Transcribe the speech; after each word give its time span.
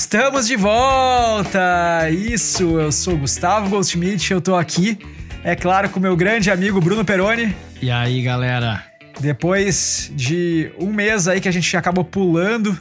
Estamos 0.00 0.46
de 0.46 0.56
volta! 0.56 2.08
Isso, 2.08 2.80
eu 2.80 2.90
sou 2.90 3.18
Gustavo 3.18 3.68
Goldschmidt, 3.68 4.32
eu 4.32 4.40
tô 4.40 4.56
aqui, 4.56 4.98
é 5.44 5.54
claro, 5.54 5.90
com 5.90 6.00
meu 6.00 6.16
grande 6.16 6.50
amigo 6.50 6.80
Bruno 6.80 7.04
Peroni. 7.04 7.54
E 7.82 7.90
aí, 7.90 8.22
galera? 8.22 8.82
Depois 9.20 10.10
de 10.16 10.72
um 10.80 10.90
mês 10.90 11.28
aí 11.28 11.38
que 11.38 11.48
a 11.50 11.52
gente 11.52 11.76
acabou 11.76 12.02
pulando, 12.02 12.76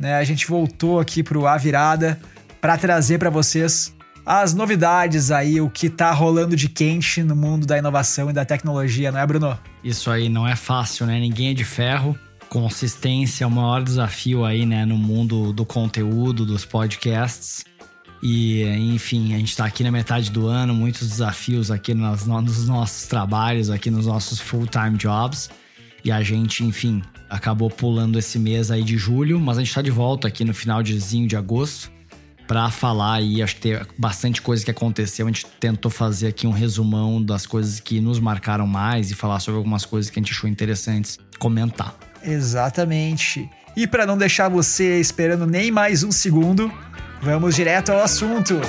né? 0.00 0.16
A 0.16 0.24
gente 0.24 0.48
voltou 0.48 0.98
aqui 0.98 1.22
pro 1.22 1.46
A 1.46 1.56
Virada 1.56 2.18
para 2.60 2.76
trazer 2.76 3.18
para 3.18 3.30
vocês 3.30 3.94
as 4.26 4.52
novidades 4.52 5.30
aí, 5.30 5.60
o 5.60 5.70
que 5.70 5.88
tá 5.88 6.10
rolando 6.10 6.56
de 6.56 6.68
quente 6.68 7.22
no 7.22 7.36
mundo 7.36 7.66
da 7.68 7.78
inovação 7.78 8.30
e 8.30 8.32
da 8.32 8.44
tecnologia, 8.44 9.12
não 9.12 9.20
é, 9.20 9.26
Bruno? 9.26 9.56
Isso 9.84 10.10
aí 10.10 10.28
não 10.28 10.46
é 10.46 10.56
fácil, 10.56 11.06
né? 11.06 11.20
Ninguém 11.20 11.52
é 11.52 11.54
de 11.54 11.64
ferro. 11.64 12.18
Consistência 12.54 13.42
é 13.42 13.46
o 13.48 13.50
maior 13.50 13.82
desafio 13.82 14.44
aí, 14.44 14.64
né, 14.64 14.84
no 14.84 14.96
mundo 14.96 15.52
do 15.52 15.66
conteúdo, 15.66 16.46
dos 16.46 16.64
podcasts. 16.64 17.64
E, 18.22 18.62
enfim, 18.94 19.34
a 19.34 19.38
gente 19.38 19.48
está 19.48 19.64
aqui 19.64 19.82
na 19.82 19.90
metade 19.90 20.30
do 20.30 20.46
ano, 20.46 20.72
muitos 20.72 21.08
desafios 21.08 21.72
aqui 21.72 21.94
nos, 21.94 22.24
nos 22.24 22.68
nossos 22.68 23.08
trabalhos, 23.08 23.70
aqui 23.70 23.90
nos 23.90 24.06
nossos 24.06 24.38
full-time 24.38 24.96
jobs. 24.96 25.50
E 26.04 26.12
a 26.12 26.22
gente, 26.22 26.62
enfim, 26.62 27.02
acabou 27.28 27.68
pulando 27.68 28.20
esse 28.20 28.38
mês 28.38 28.70
aí 28.70 28.84
de 28.84 28.96
julho, 28.96 29.40
mas 29.40 29.58
a 29.58 29.60
gente 29.60 29.70
está 29.70 29.82
de 29.82 29.90
volta 29.90 30.28
aqui 30.28 30.44
no 30.44 30.54
final 30.54 30.80
de 30.80 31.36
agosto 31.36 31.90
para 32.46 32.70
falar 32.70 33.14
aí. 33.14 33.42
Acho 33.42 33.56
que 33.56 33.62
tem 33.62 33.80
bastante 33.98 34.40
coisa 34.40 34.64
que 34.64 34.70
aconteceu. 34.70 35.26
A 35.26 35.28
gente 35.28 35.44
tentou 35.58 35.90
fazer 35.90 36.28
aqui 36.28 36.46
um 36.46 36.52
resumão 36.52 37.20
das 37.20 37.46
coisas 37.46 37.80
que 37.80 38.00
nos 38.00 38.20
marcaram 38.20 38.64
mais 38.64 39.10
e 39.10 39.14
falar 39.16 39.40
sobre 39.40 39.58
algumas 39.58 39.84
coisas 39.84 40.08
que 40.08 40.20
a 40.20 40.22
gente 40.22 40.30
achou 40.30 40.48
interessantes 40.48 41.18
comentar. 41.40 42.13
Exatamente. 42.24 43.48
E 43.76 43.86
para 43.86 44.06
não 44.06 44.16
deixar 44.16 44.48
você 44.48 45.00
esperando 45.00 45.46
nem 45.46 45.70
mais 45.70 46.02
um 46.02 46.12
segundo, 46.12 46.72
vamos 47.20 47.54
direto 47.54 47.90
ao 47.92 48.02
assunto. 48.02 48.60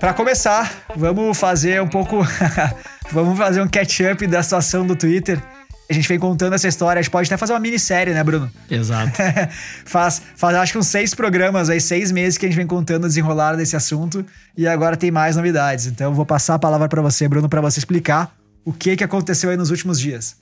Para 0.00 0.14
começar, 0.14 0.84
vamos 0.94 1.36
fazer 1.36 1.82
um 1.82 1.88
pouco. 1.88 2.18
vamos 3.10 3.36
fazer 3.36 3.60
um 3.60 3.68
catch-up 3.68 4.26
da 4.26 4.42
situação 4.42 4.86
do 4.86 4.94
Twitter. 4.94 5.42
A 5.90 5.94
gente 5.94 6.06
vem 6.06 6.18
contando 6.18 6.52
essa 6.52 6.68
história, 6.68 7.00
a 7.00 7.02
gente 7.02 7.10
pode 7.10 7.28
até 7.28 7.36
fazer 7.38 7.54
uma 7.54 7.60
minissérie, 7.60 8.12
né, 8.12 8.22
Bruno? 8.22 8.50
Exato. 8.70 9.10
faz, 9.86 10.20
faz 10.36 10.54
acho 10.56 10.72
que 10.72 10.78
uns 10.78 10.86
seis 10.86 11.14
programas 11.14 11.70
aí, 11.70 11.80
seis 11.80 12.12
meses 12.12 12.36
que 12.36 12.44
a 12.44 12.48
gente 12.48 12.58
vem 12.58 12.66
contando 12.66 13.04
o 13.04 13.08
desenrolar 13.08 13.54
desse 13.56 13.74
assunto 13.74 14.24
e 14.54 14.66
agora 14.66 14.98
tem 14.98 15.10
mais 15.10 15.36
novidades. 15.36 15.86
Então 15.86 16.10
eu 16.10 16.14
vou 16.14 16.26
passar 16.26 16.56
a 16.56 16.58
palavra 16.58 16.88
para 16.88 17.00
você, 17.00 17.26
Bruno, 17.26 17.48
para 17.48 17.62
você 17.62 17.78
explicar 17.78 18.36
o 18.66 18.72
que, 18.72 18.96
que 18.96 19.04
aconteceu 19.04 19.48
aí 19.48 19.56
nos 19.56 19.70
últimos 19.70 19.98
dias. 19.98 20.36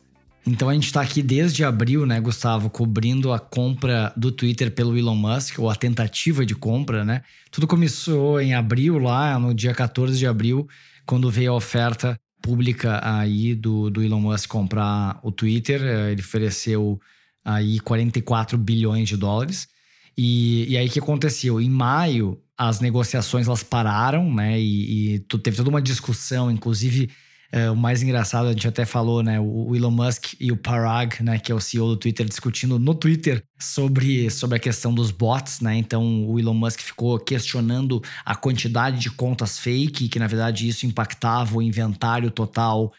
Então 0.45 0.69
a 0.69 0.75
gente 0.75 0.87
está 0.87 1.01
aqui 1.01 1.23
desde 1.23 1.65
abril, 1.65 2.07
né, 2.07 2.21
Gustavo, 2.21 2.69
cobrindo 2.69 3.33
a 3.33 3.39
compra 3.39 4.13
do 4.17 4.33
Twitter 4.33 4.73
pelo 4.73 4.97
Elon 4.97 5.15
Musk, 5.15 5.59
ou 5.59 5.71
a 5.71 5.77
tentativa 5.77 6.45
de 6.45 6.55
compra, 6.55 7.05
né? 7.05 7.23
Tudo 7.53 7.67
começou 7.67 8.41
em 8.41 8.55
abril, 8.55 8.99
lá 8.99 9.39
no 9.39 9.55
dia 9.55 9.75
14 9.75 10.19
de 10.19 10.27
abril, 10.27 10.69
quando 11.05 11.31
veio 11.31 11.53
a 11.53 11.57
oferta 11.57 12.19
pública 12.47 13.01
aí 13.03 13.55
do, 13.55 13.91
do 13.91 14.03
Elon 14.03 14.21
Musk 14.21 14.49
comprar 14.49 15.19
o 15.23 15.33
Twitter. 15.33 15.83
Eh, 15.83 16.13
ele 16.13 16.21
ofereceu 16.21 17.01
aí 17.45 17.81
44 17.81 18.57
bilhões 18.57 19.09
de 19.09 19.17
dólares. 19.17 19.69
E, 20.17 20.65
e 20.73 20.77
aí 20.77 20.87
o 20.87 20.91
que 20.91 21.01
aconteceu? 21.01 21.61
Em 21.61 21.69
maio, 21.69 22.41
as 22.57 22.81
negociações 22.81 23.49
elas 23.49 23.63
pararam, 23.63 24.33
né? 24.33 24.59
E, 24.59 25.17
e 25.17 25.19
teve 25.19 25.57
toda 25.57 25.69
uma 25.69 25.83
discussão, 25.83 26.51
inclusive 26.51 27.11
é, 27.53 27.71
o 27.71 27.77
mais 27.77 28.03
engraçado, 28.03 28.49
a 28.49 28.53
gente 28.53 28.67
até 28.67 28.85
falou, 28.85 29.23
né? 29.23 29.39
O 29.41 29.75
Elon 29.75 29.91
Musk 29.91 30.35
e 30.41 30.51
o 30.51 30.57
Parag, 30.57 31.23
né? 31.23 31.39
Que 31.39 31.53
é 31.53 31.55
o 31.55 31.61
CEO 31.61 31.89
do 31.89 31.97
Twitter, 31.97 32.27
discutindo 32.27 32.79
no 32.79 32.95
Twitter 32.95 33.43
sobre, 33.59 34.29
sobre 34.31 34.57
a 34.57 34.61
questão 34.61 34.93
dos 34.93 35.11
bots, 35.11 35.61
né? 35.61 35.77
Então 35.77 36.29
o 36.29 36.39
Elon 36.39 36.55
Musk 36.55 36.81
ficou 36.81 37.19
questionando 37.19 38.03
a 38.25 38.35
quantidade 38.35 38.99
de 38.99 39.11
contas 39.11 39.59
fake, 39.59 40.09
que 40.09 40.19
na 40.19 40.27
verdade 40.27 40.69
isso 40.69 40.87
impactava 40.87 41.57
o 41.57 41.63
inventário 41.63 42.31
total 42.31 42.93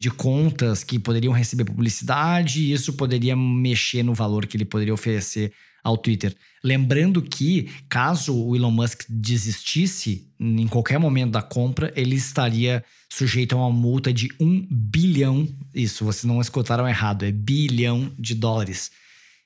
de 0.00 0.10
contas 0.10 0.84
que 0.84 0.98
poderiam 0.98 1.32
receber 1.32 1.64
publicidade 1.64 2.60
e 2.60 2.72
isso 2.72 2.92
poderia 2.92 3.34
mexer 3.34 4.02
no 4.02 4.12
valor 4.12 4.46
que 4.46 4.56
ele 4.56 4.64
poderia 4.64 4.92
oferecer 4.92 5.52
ao 5.84 5.98
Twitter. 5.98 6.34
Lembrando 6.64 7.20
que, 7.20 7.70
caso 7.90 8.34
o 8.34 8.56
Elon 8.56 8.70
Musk 8.70 9.02
desistisse 9.06 10.32
em 10.40 10.66
qualquer 10.66 10.98
momento 10.98 11.32
da 11.32 11.42
compra, 11.42 11.92
ele 11.94 12.16
estaria 12.16 12.82
sujeito 13.12 13.54
a 13.54 13.58
uma 13.58 13.70
multa 13.70 14.10
de 14.10 14.30
um 14.40 14.66
bilhão. 14.70 15.46
Isso, 15.74 16.06
vocês 16.06 16.24
não 16.24 16.40
escutaram 16.40 16.88
errado, 16.88 17.24
é 17.26 17.30
bilhão 17.30 18.10
de 18.18 18.34
dólares. 18.34 18.90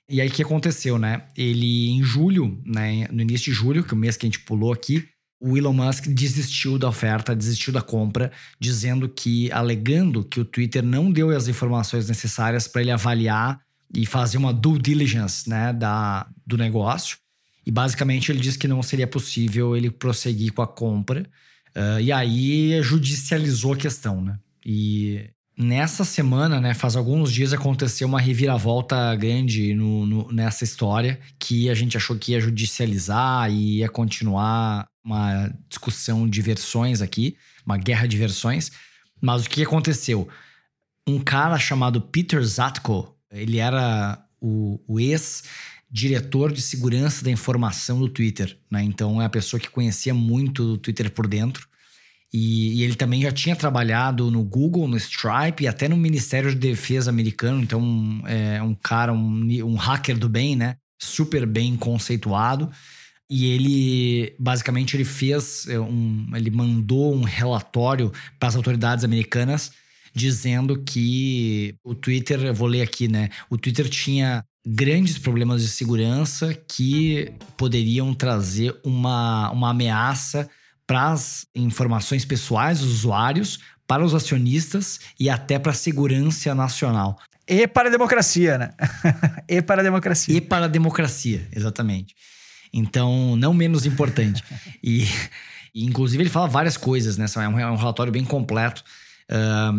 E 0.08 0.20
aí 0.20 0.28
o 0.28 0.30
que 0.30 0.42
aconteceu, 0.42 0.96
né? 0.96 1.24
Ele, 1.36 1.90
em 1.90 2.02
julho, 2.02 2.62
né, 2.64 3.08
no 3.10 3.20
início 3.20 3.52
de 3.52 3.58
julho, 3.58 3.82
que 3.82 3.92
é 3.92 3.96
o 3.96 3.98
mês 3.98 4.16
que 4.16 4.24
a 4.24 4.28
gente 4.28 4.40
pulou 4.40 4.72
aqui, 4.72 5.06
o 5.40 5.56
Elon 5.56 5.72
Musk 5.72 6.06
desistiu 6.06 6.78
da 6.78 6.88
oferta, 6.88 7.34
desistiu 7.34 7.72
da 7.72 7.82
compra, 7.82 8.32
dizendo 8.58 9.08
que, 9.08 9.50
alegando 9.52 10.24
que 10.24 10.40
o 10.40 10.44
Twitter 10.44 10.82
não 10.82 11.12
deu 11.12 11.30
as 11.30 11.46
informações 11.46 12.08
necessárias 12.08 12.66
para 12.66 12.80
ele 12.80 12.90
avaliar 12.90 13.60
e 13.94 14.06
fazer 14.06 14.38
uma 14.38 14.52
due 14.52 14.78
diligence 14.78 15.48
né, 15.48 15.72
da, 15.72 16.26
do 16.46 16.56
negócio. 16.56 17.18
E 17.66 17.70
basicamente 17.70 18.32
ele 18.32 18.40
disse 18.40 18.58
que 18.58 18.68
não 18.68 18.82
seria 18.82 19.06
possível 19.06 19.76
ele 19.76 19.90
prosseguir 19.90 20.52
com 20.52 20.62
a 20.62 20.66
compra. 20.66 21.28
Uh, 21.76 22.00
e 22.00 22.10
aí 22.10 22.82
judicializou 22.82 23.74
a 23.74 23.76
questão, 23.76 24.22
né? 24.22 24.38
E 24.64 25.30
nessa 25.56 26.04
semana, 26.04 26.60
né, 26.60 26.72
faz 26.72 26.94
alguns 26.94 27.32
dias 27.32 27.52
aconteceu 27.52 28.06
uma 28.06 28.20
reviravolta 28.20 29.14
grande 29.16 29.74
no, 29.74 30.06
no, 30.06 30.32
nessa 30.32 30.62
história 30.62 31.18
que 31.38 31.68
a 31.68 31.74
gente 31.74 31.96
achou 31.96 32.16
que 32.16 32.32
ia 32.32 32.40
judicializar 32.40 33.50
e 33.50 33.78
ia 33.78 33.88
continuar 33.88 34.86
uma 35.04 35.52
discussão 35.68 36.28
de 36.28 36.40
versões 36.40 37.02
aqui, 37.02 37.36
uma 37.66 37.76
guerra 37.76 38.06
de 38.06 38.16
versões. 38.16 38.70
Mas 39.20 39.46
o 39.46 39.50
que 39.50 39.62
aconteceu? 39.62 40.28
Um 41.06 41.18
cara 41.18 41.58
chamado 41.58 42.00
Peter 42.00 42.42
Zatko, 42.42 43.17
ele 43.30 43.58
era 43.58 44.22
o, 44.40 44.80
o 44.86 45.00
ex-diretor 45.00 46.52
de 46.52 46.62
segurança 46.62 47.24
da 47.24 47.30
informação 47.30 47.98
do 47.98 48.08
Twitter, 48.08 48.58
né? 48.70 48.82
Então 48.82 49.20
é 49.20 49.24
a 49.24 49.30
pessoa 49.30 49.60
que 49.60 49.70
conhecia 49.70 50.14
muito 50.14 50.74
o 50.74 50.78
Twitter 50.78 51.10
por 51.10 51.26
dentro. 51.26 51.66
E, 52.32 52.80
e, 52.80 52.82
ele 52.82 52.94
também 52.94 53.22
já 53.22 53.32
tinha 53.32 53.56
trabalhado 53.56 54.30
no 54.30 54.44
Google, 54.44 54.86
no 54.86 54.98
Stripe 54.98 55.64
e 55.64 55.68
até 55.68 55.88
no 55.88 55.96
Ministério 55.96 56.50
de 56.50 56.56
Defesa 56.56 57.10
americano. 57.10 57.62
Então 57.62 58.22
é 58.26 58.62
um 58.62 58.74
cara, 58.74 59.12
um, 59.12 59.48
um 59.64 59.76
hacker 59.76 60.18
do 60.18 60.28
bem, 60.28 60.54
né? 60.54 60.76
Super 60.98 61.46
bem 61.46 61.76
conceituado. 61.76 62.70
E 63.30 63.46
ele 63.46 64.34
basicamente 64.38 64.96
ele 64.96 65.04
fez 65.04 65.66
é, 65.68 65.78
um, 65.78 66.26
ele 66.34 66.50
mandou 66.50 67.14
um 67.14 67.22
relatório 67.22 68.12
para 68.38 68.48
as 68.48 68.56
autoridades 68.56 69.04
americanas 69.04 69.72
dizendo 70.14 70.82
que 70.82 71.74
o 71.84 71.94
Twitter, 71.94 72.40
eu 72.44 72.54
vou 72.54 72.68
ler 72.68 72.82
aqui, 72.82 73.08
né? 73.08 73.28
O 73.50 73.56
Twitter 73.56 73.88
tinha 73.88 74.44
grandes 74.66 75.18
problemas 75.18 75.62
de 75.62 75.68
segurança 75.68 76.54
que 76.54 77.32
poderiam 77.56 78.12
trazer 78.12 78.78
uma, 78.84 79.50
uma 79.50 79.70
ameaça 79.70 80.48
para 80.86 81.12
as 81.12 81.46
informações 81.54 82.24
pessoais 82.24 82.80
dos 82.80 82.90
usuários, 82.90 83.60
para 83.86 84.04
os 84.04 84.14
acionistas 84.14 85.00
e 85.18 85.30
até 85.30 85.58
para 85.58 85.72
a 85.72 85.74
segurança 85.74 86.54
nacional. 86.54 87.18
E 87.46 87.66
para 87.66 87.88
a 87.88 87.90
democracia, 87.92 88.58
né? 88.58 88.70
e 89.48 89.62
para 89.62 89.80
a 89.80 89.84
democracia. 89.84 90.36
E 90.36 90.40
para 90.40 90.66
a 90.66 90.68
democracia, 90.68 91.48
exatamente. 91.50 92.14
Então, 92.70 93.34
não 93.36 93.54
menos 93.54 93.86
importante. 93.86 94.44
e, 94.82 95.04
e, 95.74 95.84
inclusive, 95.86 96.22
ele 96.22 96.30
fala 96.30 96.46
várias 96.46 96.76
coisas, 96.76 97.16
né? 97.16 97.24
É 97.36 97.48
um, 97.48 97.58
é 97.58 97.70
um 97.70 97.76
relatório 97.76 98.12
bem 98.12 98.24
completo 98.24 98.84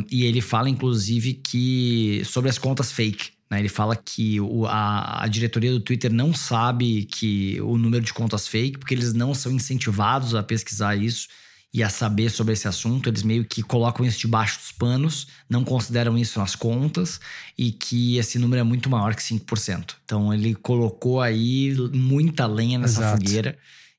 e 0.09 0.25
ele 0.25 0.41
fala, 0.41 0.69
inclusive, 0.69 1.33
que 1.33 2.21
sobre 2.25 2.49
as 2.49 2.57
contas 2.57 2.91
fake. 2.91 3.31
Né? 3.49 3.59
Ele 3.59 3.69
fala 3.69 3.95
que 3.95 4.39
o, 4.39 4.65
a, 4.67 5.23
a, 5.23 5.27
diretoria 5.27 5.71
do 5.71 5.79
Twitter 5.79 6.13
não 6.13 6.33
sabe 6.33 7.05
que 7.05 7.59
o 7.61 7.77
número 7.77 8.03
de 8.03 8.13
contas 8.13 8.47
fake, 8.47 8.77
porque 8.77 8.93
eles 8.93 9.13
não 9.13 9.33
são 9.33 9.51
incentivados 9.51 10.35
a 10.35 10.43
pesquisar 10.43 10.95
isso 10.95 11.27
e 11.73 11.83
a 11.83 11.89
saber 11.89 12.29
sobre 12.29 12.53
esse 12.53 12.67
assunto. 12.67 13.09
Eles 13.09 13.23
meio 13.23 13.43
que 13.43 13.63
colocam 13.63 14.05
isso 14.05 14.19
debaixo 14.19 14.59
dos 14.59 14.71
panos, 14.71 15.27
não 15.49 15.63
consideram 15.63 16.17
isso 16.17 16.39
nas 16.39 16.55
contas 16.55 17.19
e 17.57 17.71
que 17.71 18.17
esse 18.17 18.37
número 18.37 18.61
é 18.61 18.63
muito 18.63 18.89
maior 18.89 19.15
que 19.15 19.21
5%. 19.23 19.95
Então 20.05 20.31
ele 20.31 20.53
colocou 20.53 21.21
aí 21.21 21.75
muita 21.91 22.45
lenha 22.45 22.77
nessa 22.77 23.01
Exato. 23.01 23.17
fogueira. 23.17 23.57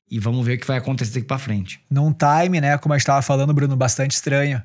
E 0.09 0.19
vamos 0.19 0.45
ver 0.45 0.57
o 0.57 0.59
que 0.59 0.67
vai 0.67 0.77
acontecer 0.77 1.13
daqui 1.13 1.25
para 1.25 1.37
frente. 1.37 1.79
Num 1.89 2.13
time, 2.13 2.59
né, 2.59 2.77
como 2.77 2.93
a 2.93 2.97
gente 2.97 3.03
estava 3.03 3.21
falando, 3.21 3.53
Bruno, 3.53 3.77
bastante 3.77 4.11
estranho 4.11 4.61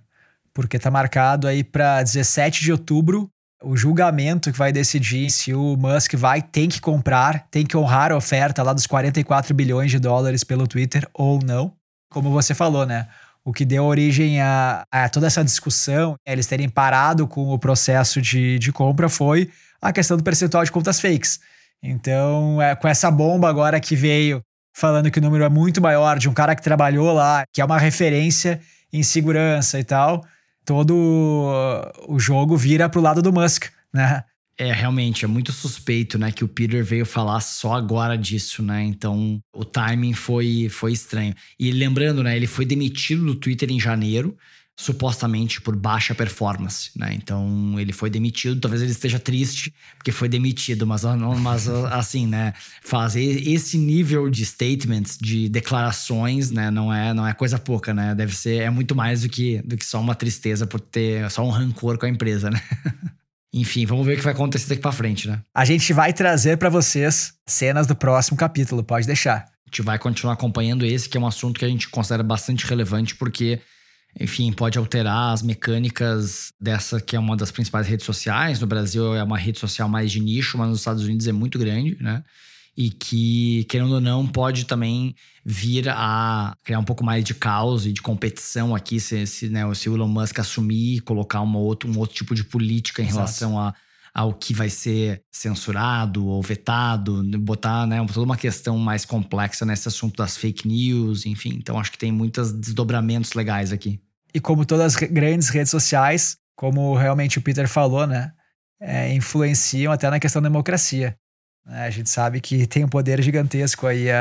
porque 0.56 0.78
tá 0.78 0.90
marcado 0.90 1.46
aí 1.46 1.62
para 1.62 2.02
17 2.02 2.62
de 2.62 2.72
outubro 2.72 3.28
o 3.62 3.76
julgamento 3.76 4.50
que 4.50 4.56
vai 4.56 4.72
decidir 4.72 5.30
se 5.30 5.52
o 5.52 5.76
Musk 5.76 6.14
vai 6.14 6.40
tem 6.40 6.66
que 6.66 6.80
comprar, 6.80 7.46
tem 7.50 7.66
que 7.66 7.76
honrar 7.76 8.10
a 8.10 8.16
oferta 8.16 8.62
lá 8.62 8.72
dos 8.72 8.86
44 8.86 9.54
bilhões 9.54 9.90
de 9.90 9.98
dólares 9.98 10.42
pelo 10.42 10.66
Twitter 10.66 11.06
ou 11.12 11.40
não. 11.44 11.74
Como 12.10 12.30
você 12.30 12.54
falou, 12.54 12.86
né? 12.86 13.06
O 13.44 13.52
que 13.52 13.66
deu 13.66 13.84
origem 13.84 14.40
a, 14.40 14.82
a 14.90 15.10
toda 15.10 15.26
essa 15.26 15.44
discussão, 15.44 16.16
eles 16.26 16.46
terem 16.46 16.70
parado 16.70 17.28
com 17.28 17.50
o 17.50 17.58
processo 17.58 18.22
de, 18.22 18.58
de 18.58 18.72
compra 18.72 19.10
foi 19.10 19.50
a 19.80 19.92
questão 19.92 20.16
do 20.16 20.22
percentual 20.22 20.64
de 20.64 20.72
contas 20.72 20.98
fakes. 20.98 21.38
Então, 21.82 22.62
é, 22.62 22.74
com 22.74 22.88
essa 22.88 23.10
bomba 23.10 23.46
agora 23.50 23.78
que 23.78 23.94
veio 23.94 24.40
falando 24.74 25.10
que 25.10 25.18
o 25.18 25.22
número 25.22 25.44
é 25.44 25.50
muito 25.50 25.82
maior 25.82 26.18
de 26.18 26.30
um 26.30 26.32
cara 26.32 26.56
que 26.56 26.62
trabalhou 26.62 27.12
lá, 27.12 27.44
que 27.52 27.60
é 27.60 27.64
uma 27.64 27.78
referência 27.78 28.58
em 28.90 29.02
segurança 29.02 29.78
e 29.78 29.84
tal, 29.84 30.24
todo 30.66 30.94
o 32.08 32.18
jogo 32.18 32.56
vira 32.56 32.88
pro 32.88 33.00
lado 33.00 33.22
do 33.22 33.32
Musk, 33.32 33.66
né? 33.94 34.24
É, 34.58 34.72
realmente, 34.72 35.22
é 35.22 35.28
muito 35.28 35.52
suspeito, 35.52 36.18
né, 36.18 36.32
que 36.32 36.42
o 36.42 36.48
Peter 36.48 36.82
veio 36.82 37.04
falar 37.04 37.40
só 37.40 37.74
agora 37.74 38.16
disso, 38.16 38.62
né? 38.62 38.82
Então, 38.82 39.38
o 39.54 39.66
timing 39.66 40.14
foi, 40.14 40.68
foi 40.70 40.92
estranho. 40.92 41.34
E 41.60 41.70
lembrando, 41.70 42.22
né, 42.22 42.34
ele 42.34 42.46
foi 42.46 42.64
demitido 42.64 43.22
do 43.26 43.34
Twitter 43.34 43.70
em 43.70 43.78
janeiro, 43.78 44.34
supostamente 44.78 45.60
por 45.60 45.74
baixa 45.74 46.14
performance, 46.14 46.90
né? 46.94 47.14
Então, 47.14 47.80
ele 47.80 47.92
foi 47.92 48.10
demitido, 48.10 48.60
talvez 48.60 48.82
ele 48.82 48.90
esteja 48.90 49.18
triste 49.18 49.72
porque 49.96 50.12
foi 50.12 50.28
demitido, 50.28 50.86
mas, 50.86 51.02
mas 51.40 51.66
assim, 51.90 52.26
né, 52.26 52.52
fazer 52.82 53.24
esse 53.48 53.78
nível 53.78 54.28
de 54.28 54.44
statements, 54.44 55.16
de 55.18 55.48
declarações, 55.48 56.50
né, 56.50 56.70
não 56.70 56.92
é, 56.92 57.14
não 57.14 57.26
é 57.26 57.32
coisa 57.32 57.58
pouca, 57.58 57.94
né? 57.94 58.14
Deve 58.14 58.36
ser 58.36 58.62
é 58.62 58.70
muito 58.70 58.94
mais 58.94 59.22
do 59.22 59.28
que 59.28 59.62
do 59.62 59.76
que 59.76 59.84
só 59.84 60.00
uma 60.00 60.14
tristeza 60.14 60.66
por 60.66 60.80
ter 60.80 61.30
só 61.30 61.42
um 61.42 61.50
rancor 61.50 61.96
com 61.98 62.06
a 62.06 62.08
empresa, 62.08 62.50
né? 62.50 62.60
Enfim, 63.52 63.86
vamos 63.86 64.04
ver 64.04 64.14
o 64.14 64.16
que 64.18 64.22
vai 64.22 64.34
acontecer 64.34 64.68
daqui 64.68 64.82
para 64.82 64.92
frente, 64.92 65.26
né? 65.26 65.40
A 65.54 65.64
gente 65.64 65.90
vai 65.94 66.12
trazer 66.12 66.58
para 66.58 66.68
vocês 66.68 67.32
cenas 67.46 67.86
do 67.86 67.96
próximo 67.96 68.36
capítulo, 68.36 68.84
pode 68.84 69.06
deixar. 69.06 69.46
A 69.66 69.68
gente 69.68 69.80
vai 69.80 69.98
continuar 69.98 70.34
acompanhando 70.34 70.84
esse, 70.84 71.08
que 71.08 71.16
é 71.16 71.20
um 71.20 71.26
assunto 71.26 71.58
que 71.58 71.64
a 71.64 71.68
gente 71.68 71.88
considera 71.88 72.22
bastante 72.22 72.66
relevante, 72.66 73.14
porque, 73.14 73.58
enfim, 74.18 74.52
pode 74.52 74.78
alterar 74.78 75.32
as 75.32 75.42
mecânicas 75.42 76.52
dessa 76.60 77.00
que 77.00 77.16
é 77.16 77.18
uma 77.18 77.36
das 77.36 77.50
principais 77.50 77.86
redes 77.86 78.06
sociais. 78.06 78.60
No 78.60 78.66
Brasil 78.66 79.14
é 79.14 79.22
uma 79.22 79.38
rede 79.38 79.58
social 79.58 79.88
mais 79.88 80.10
de 80.10 80.20
nicho, 80.20 80.56
mas 80.56 80.68
nos 80.68 80.78
Estados 80.78 81.04
Unidos 81.04 81.26
é 81.26 81.32
muito 81.32 81.58
grande, 81.58 81.96
né? 82.00 82.22
e 82.76 82.90
que, 82.90 83.64
querendo 83.64 83.94
ou 83.94 84.00
não, 84.00 84.26
pode 84.26 84.66
também 84.66 85.14
vir 85.44 85.88
a 85.88 86.54
criar 86.62 86.78
um 86.78 86.84
pouco 86.84 87.02
mais 87.02 87.24
de 87.24 87.34
caos 87.34 87.86
e 87.86 87.92
de 87.92 88.02
competição 88.02 88.74
aqui, 88.74 89.00
se, 89.00 89.26
se, 89.26 89.48
né, 89.48 89.62
se 89.74 89.88
o 89.88 89.94
Elon 89.94 90.08
Musk 90.08 90.38
assumir, 90.38 91.00
colocar 91.00 91.40
uma 91.40 91.58
outro, 91.58 91.90
um 91.90 91.98
outro 91.98 92.14
tipo 92.14 92.34
de 92.34 92.44
política 92.44 93.00
em 93.00 93.06
Exato. 93.06 93.18
relação 93.18 93.58
a, 93.58 93.74
ao 94.12 94.34
que 94.34 94.52
vai 94.52 94.68
ser 94.68 95.22
censurado 95.32 96.26
ou 96.26 96.42
vetado, 96.42 97.22
botar 97.38 97.86
né, 97.86 98.04
toda 98.06 98.26
uma 98.26 98.36
questão 98.36 98.76
mais 98.76 99.06
complexa 99.06 99.64
nesse 99.64 99.88
assunto 99.88 100.16
das 100.16 100.36
fake 100.36 100.68
news, 100.68 101.24
enfim. 101.24 101.54
Então 101.56 101.78
acho 101.80 101.90
que 101.90 101.98
tem 101.98 102.12
muitos 102.12 102.52
desdobramentos 102.52 103.32
legais 103.32 103.72
aqui. 103.72 103.98
E 104.36 104.40
como 104.40 104.66
todas 104.66 104.94
as 104.94 104.96
grandes 104.96 105.48
redes 105.48 105.70
sociais, 105.70 106.36
como 106.54 106.94
realmente 106.94 107.38
o 107.38 107.40
Peter 107.40 107.66
falou, 107.66 108.06
né, 108.06 108.32
é, 108.78 109.10
influenciam 109.14 109.90
até 109.90 110.10
na 110.10 110.20
questão 110.20 110.42
da 110.42 110.50
democracia. 110.50 111.16
Né? 111.64 111.86
A 111.86 111.88
gente 111.88 112.10
sabe 112.10 112.38
que 112.42 112.66
tem 112.66 112.84
um 112.84 112.88
poder 112.88 113.22
gigantesco 113.22 113.86
aí 113.86 114.10
a, 114.10 114.20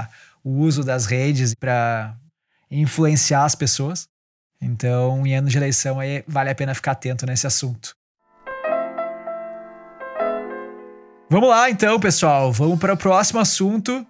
a, 0.00 0.08
o 0.42 0.60
uso 0.60 0.82
das 0.82 1.04
redes 1.04 1.54
para 1.54 2.16
influenciar 2.70 3.44
as 3.44 3.54
pessoas. 3.54 4.08
Então, 4.58 5.26
em 5.26 5.36
anos 5.36 5.52
de 5.52 5.58
eleição, 5.58 6.00
aí 6.00 6.24
vale 6.26 6.48
a 6.48 6.54
pena 6.54 6.74
ficar 6.74 6.92
atento 6.92 7.26
nesse 7.26 7.46
assunto. 7.46 7.94
Vamos 11.28 11.50
lá, 11.50 11.68
então, 11.68 12.00
pessoal. 12.00 12.50
Vamos 12.50 12.78
para 12.78 12.94
o 12.94 12.96
próximo 12.96 13.40
assunto. 13.40 14.06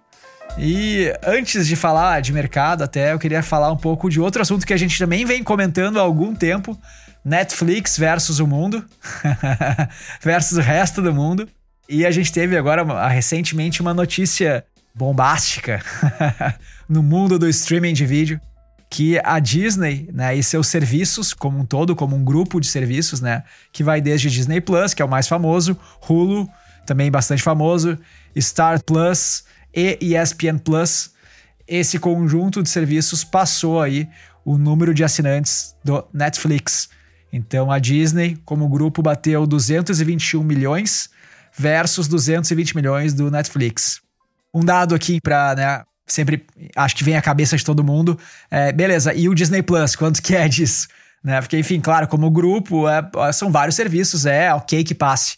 E 0.57 1.13
antes 1.25 1.67
de 1.67 1.75
falar 1.75 2.21
de 2.21 2.31
mercado, 2.31 2.83
até 2.83 3.11
eu 3.11 3.19
queria 3.19 3.43
falar 3.43 3.71
um 3.71 3.77
pouco 3.77 4.09
de 4.09 4.19
outro 4.21 4.41
assunto 4.41 4.65
que 4.65 4.73
a 4.73 4.77
gente 4.77 4.97
também 4.97 5.25
vem 5.25 5.43
comentando 5.43 5.99
há 5.99 6.01
algum 6.01 6.33
tempo: 6.33 6.79
Netflix 7.23 7.97
versus 7.97 8.39
o 8.39 8.47
mundo, 8.47 8.83
versus 10.21 10.57
o 10.57 10.61
resto 10.61 11.01
do 11.01 11.13
mundo. 11.13 11.47
E 11.87 12.05
a 12.05 12.11
gente 12.11 12.31
teve 12.31 12.57
agora, 12.57 13.07
recentemente, 13.07 13.81
uma 13.81 13.93
notícia 13.93 14.65
bombástica 14.95 15.83
no 16.87 17.03
mundo 17.03 17.37
do 17.37 17.49
streaming 17.49 17.93
de 17.93 18.05
vídeo 18.05 18.39
que 18.89 19.19
a 19.23 19.39
Disney, 19.39 20.09
né, 20.13 20.35
e 20.37 20.41
seus 20.41 20.67
serviços 20.67 21.33
como 21.33 21.59
um 21.59 21.65
todo, 21.65 21.95
como 21.95 22.15
um 22.15 22.23
grupo 22.23 22.61
de 22.61 22.67
serviços, 22.67 23.19
né, 23.19 23.43
que 23.73 23.83
vai 23.83 23.99
desde 23.99 24.29
Disney 24.29 24.61
Plus, 24.61 24.93
que 24.93 25.01
é 25.01 25.05
o 25.05 25.09
mais 25.09 25.27
famoso, 25.27 25.77
Hulu, 26.07 26.49
também 26.85 27.11
bastante 27.11 27.43
famoso, 27.43 27.97
Star 28.39 28.81
Plus 28.83 29.43
e 29.75 30.15
ESPN 30.15 30.57
Plus, 30.57 31.11
esse 31.67 31.99
conjunto 31.99 32.63
de 32.63 32.69
serviços 32.69 33.23
passou 33.23 33.81
aí 33.81 34.07
o 34.45 34.57
número 34.57 34.93
de 34.93 35.03
assinantes 35.03 35.75
do 35.83 36.05
Netflix. 36.13 36.89
Então 37.33 37.71
a 37.71 37.79
Disney, 37.79 38.37
como 38.45 38.69
grupo, 38.69 39.01
bateu 39.01 39.45
221 39.45 40.41
milhões 40.43 41.09
versus 41.57 42.07
220 42.07 42.75
milhões 42.75 43.13
do 43.13 43.31
Netflix. 43.31 44.01
Um 44.53 44.63
dado 44.63 44.93
aqui 44.95 45.19
para, 45.19 45.55
né, 45.55 45.83
sempre 46.07 46.45
acho 46.75 46.95
que 46.95 47.03
vem 47.03 47.17
à 47.17 47.21
cabeça 47.21 47.57
de 47.57 47.65
todo 47.65 47.83
mundo, 47.83 48.17
é, 48.49 48.71
beleza, 48.71 49.13
e 49.13 49.27
o 49.27 49.33
Disney 49.33 49.61
Plus, 49.61 49.95
quanto 49.95 50.21
que 50.21 50.35
é 50.35 50.47
disso? 50.47 50.87
Né? 51.23 51.41
Porque, 51.41 51.57
enfim, 51.57 51.81
claro, 51.81 52.07
como 52.07 52.29
grupo, 52.29 52.87
é, 52.87 53.01
são 53.33 53.51
vários 53.51 53.75
serviços, 53.75 54.25
é 54.25 54.53
ok 54.53 54.83
que 54.83 54.93
passe. 54.93 55.37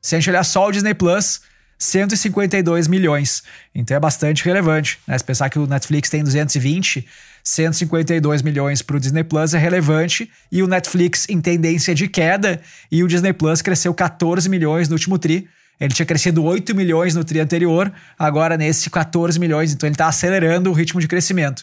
Se 0.00 0.16
a 0.16 0.18
gente 0.18 0.30
olhar 0.30 0.44
só 0.44 0.66
o 0.66 0.72
Disney 0.72 0.94
Plus, 0.94 1.42
152 1.78 2.88
milhões. 2.88 3.42
Então 3.74 3.96
é 3.96 4.00
bastante 4.00 4.44
relevante. 4.44 4.98
Né? 5.06 5.16
Se 5.16 5.24
pensar 5.24 5.48
que 5.48 5.58
o 5.58 5.66
Netflix 5.66 6.10
tem 6.10 6.24
220, 6.24 7.06
152 7.44 8.42
milhões 8.42 8.82
para 8.82 8.96
o 8.96 9.00
Disney 9.00 9.22
Plus 9.22 9.54
é 9.54 9.58
relevante. 9.58 10.28
E 10.50 10.62
o 10.62 10.66
Netflix 10.66 11.26
em 11.28 11.40
tendência 11.40 11.94
de 11.94 12.08
queda. 12.08 12.60
E 12.90 13.04
o 13.04 13.08
Disney 13.08 13.32
Plus 13.32 13.62
cresceu 13.62 13.94
14 13.94 14.48
milhões 14.48 14.88
no 14.88 14.94
último 14.94 15.18
TRI. 15.18 15.48
Ele 15.80 15.94
tinha 15.94 16.04
crescido 16.04 16.42
8 16.42 16.74
milhões 16.74 17.14
no 17.14 17.22
TRI 17.22 17.38
anterior, 17.38 17.92
agora 18.18 18.56
nesse 18.56 18.90
14 18.90 19.38
milhões. 19.38 19.72
Então 19.72 19.86
ele 19.86 19.94
está 19.94 20.08
acelerando 20.08 20.70
o 20.70 20.72
ritmo 20.72 21.00
de 21.00 21.06
crescimento. 21.06 21.62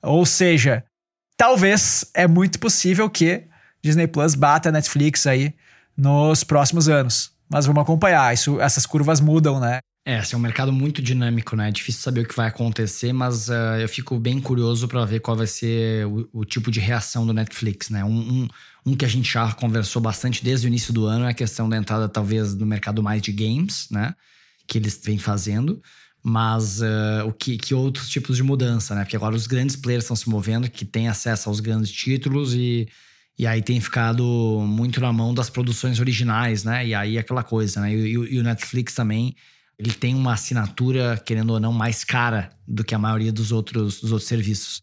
Ou 0.00 0.24
seja, 0.24 0.84
talvez 1.36 2.04
é 2.14 2.28
muito 2.28 2.60
possível 2.60 3.10
que 3.10 3.42
Disney 3.82 4.06
Plus 4.06 4.36
bata 4.36 4.68
a 4.68 4.72
Netflix 4.72 5.26
aí 5.26 5.52
nos 5.96 6.44
próximos 6.44 6.88
anos 6.88 7.35
mas 7.48 7.66
vamos 7.66 7.82
acompanhar. 7.82 8.32
Isso, 8.32 8.60
essas 8.60 8.86
curvas 8.86 9.20
mudam, 9.20 9.60
né? 9.60 9.80
É, 10.08 10.18
assim, 10.18 10.36
é 10.36 10.38
um 10.38 10.40
mercado 10.40 10.72
muito 10.72 11.02
dinâmico, 11.02 11.56
né? 11.56 11.68
É 11.68 11.72
difícil 11.72 12.00
saber 12.00 12.20
o 12.20 12.28
que 12.28 12.36
vai 12.36 12.46
acontecer, 12.46 13.12
mas 13.12 13.48
uh, 13.48 13.76
eu 13.80 13.88
fico 13.88 14.16
bem 14.20 14.40
curioso 14.40 14.86
para 14.86 15.04
ver 15.04 15.18
qual 15.18 15.36
vai 15.36 15.48
ser 15.48 16.06
o, 16.06 16.28
o, 16.32 16.44
tipo 16.44 16.70
de 16.70 16.78
reação 16.78 17.26
do 17.26 17.32
Netflix, 17.32 17.90
né? 17.90 18.04
Um, 18.04 18.18
um, 18.20 18.48
um, 18.86 18.96
que 18.96 19.04
a 19.04 19.08
gente 19.08 19.32
já 19.32 19.52
conversou 19.52 20.00
bastante 20.00 20.44
desde 20.44 20.64
o 20.64 20.68
início 20.68 20.92
do 20.92 21.06
ano 21.06 21.24
é 21.24 21.30
a 21.30 21.34
questão 21.34 21.68
da 21.68 21.76
entrada, 21.76 22.08
talvez, 22.08 22.54
no 22.54 22.64
mercado 22.64 23.02
mais 23.02 23.20
de 23.20 23.32
games, 23.32 23.88
né? 23.90 24.14
Que 24.64 24.78
eles 24.78 25.00
vêm 25.04 25.18
fazendo. 25.18 25.82
Mas 26.22 26.80
uh, 26.80 27.26
o 27.26 27.32
que, 27.32 27.56
que 27.58 27.74
outros 27.74 28.08
tipos 28.08 28.36
de 28.36 28.44
mudança, 28.44 28.94
né? 28.94 29.02
Porque 29.02 29.16
agora 29.16 29.34
os 29.34 29.48
grandes 29.48 29.74
players 29.74 30.04
estão 30.04 30.14
se 30.14 30.28
movendo, 30.30 30.70
que 30.70 30.84
têm 30.84 31.08
acesso 31.08 31.48
aos 31.48 31.58
grandes 31.58 31.90
títulos 31.90 32.54
e 32.54 32.88
e 33.38 33.46
aí 33.46 33.60
tem 33.60 33.80
ficado 33.80 34.24
muito 34.66 35.00
na 35.00 35.12
mão 35.12 35.34
das 35.34 35.50
produções 35.50 36.00
originais, 36.00 36.64
né? 36.64 36.86
E 36.86 36.94
aí 36.94 37.18
aquela 37.18 37.42
coisa, 37.42 37.80
né? 37.82 37.94
E, 37.94 38.12
e, 38.12 38.38
o 38.38 38.42
Netflix 38.42 38.94
também, 38.94 39.34
ele 39.78 39.92
tem 39.92 40.14
uma 40.14 40.32
assinatura, 40.32 41.22
querendo 41.24 41.50
ou 41.50 41.60
não, 41.60 41.72
mais 41.72 42.02
cara 42.02 42.50
do 42.66 42.82
que 42.82 42.94
a 42.94 42.98
maioria 42.98 43.30
dos 43.30 43.52
outros, 43.52 44.00
dos 44.00 44.10
outros 44.10 44.28
serviços. 44.28 44.82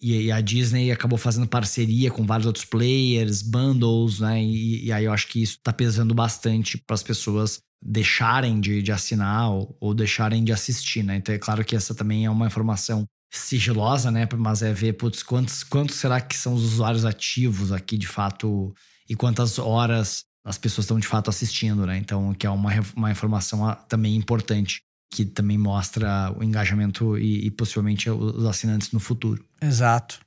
E, 0.00 0.24
e 0.24 0.32
a 0.32 0.42
Disney 0.42 0.90
acabou 0.92 1.18
fazendo 1.18 1.46
parceria 1.46 2.10
com 2.10 2.26
vários 2.26 2.46
outros 2.46 2.66
players, 2.66 3.40
bundles, 3.40 4.20
né? 4.20 4.42
E, 4.42 4.84
e 4.84 4.92
aí 4.92 5.06
eu 5.06 5.12
acho 5.12 5.28
que 5.28 5.42
isso 5.42 5.58
tá 5.62 5.72
pesando 5.72 6.14
bastante 6.14 6.76
para 6.76 6.94
as 6.94 7.02
pessoas 7.02 7.60
deixarem 7.82 8.60
de, 8.60 8.82
de 8.82 8.92
assinar 8.92 9.50
ou, 9.50 9.76
ou 9.80 9.94
deixarem 9.94 10.44
de 10.44 10.52
assistir, 10.52 11.02
né? 11.02 11.16
Então 11.16 11.34
é 11.34 11.38
claro 11.38 11.64
que 11.64 11.74
essa 11.74 11.94
também 11.94 12.26
é 12.26 12.30
uma 12.30 12.46
informação 12.46 13.06
sigilosa, 13.30 14.10
né? 14.10 14.28
Mas 14.36 14.62
é 14.62 14.72
ver, 14.72 14.94
putz, 14.94 15.22
quantos, 15.22 15.62
quantos 15.62 15.96
será 15.96 16.20
que 16.20 16.36
são 16.36 16.54
os 16.54 16.62
usuários 16.62 17.04
ativos 17.04 17.72
aqui 17.72 17.98
de 17.98 18.06
fato 18.06 18.74
e 19.08 19.14
quantas 19.14 19.58
horas 19.58 20.24
as 20.44 20.56
pessoas 20.56 20.84
estão 20.84 20.98
de 20.98 21.06
fato 21.06 21.28
assistindo, 21.28 21.84
né? 21.86 21.96
Então, 21.96 22.32
que 22.32 22.46
é 22.46 22.50
uma, 22.50 22.70
uma 22.94 23.10
informação 23.10 23.68
ah, 23.68 23.74
também 23.74 24.14
importante, 24.14 24.80
que 25.10 25.24
também 25.24 25.58
mostra 25.58 26.32
o 26.38 26.42
engajamento 26.42 27.18
e, 27.18 27.46
e 27.46 27.50
possivelmente 27.50 28.08
os 28.08 28.44
assinantes 28.46 28.92
no 28.92 29.00
futuro. 29.00 29.44
Exato. 29.60 30.20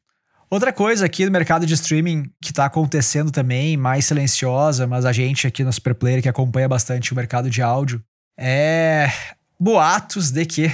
Outra 0.50 0.74
coisa 0.74 1.06
aqui 1.06 1.26
no 1.26 1.32
mercado 1.32 1.66
de 1.66 1.74
streaming 1.76 2.24
que 2.42 2.50
está 2.50 2.66
acontecendo 2.66 3.32
também, 3.32 3.78
mais 3.78 4.06
silenciosa, 4.06 4.88
mas 4.88 5.06
a 5.06 5.14
gente 5.14 5.46
aqui 5.46 5.64
no 5.64 5.72
Super 5.72 5.94
Player 5.94 6.22
que 6.22 6.30
acompanha 6.30 6.68
bastante 6.68 7.14
o 7.14 7.16
mercado 7.16 7.50
de 7.50 7.62
áudio, 7.62 8.04
é 8.38 9.12
boatos 9.60 10.32
de 10.32 10.46
que 10.46 10.72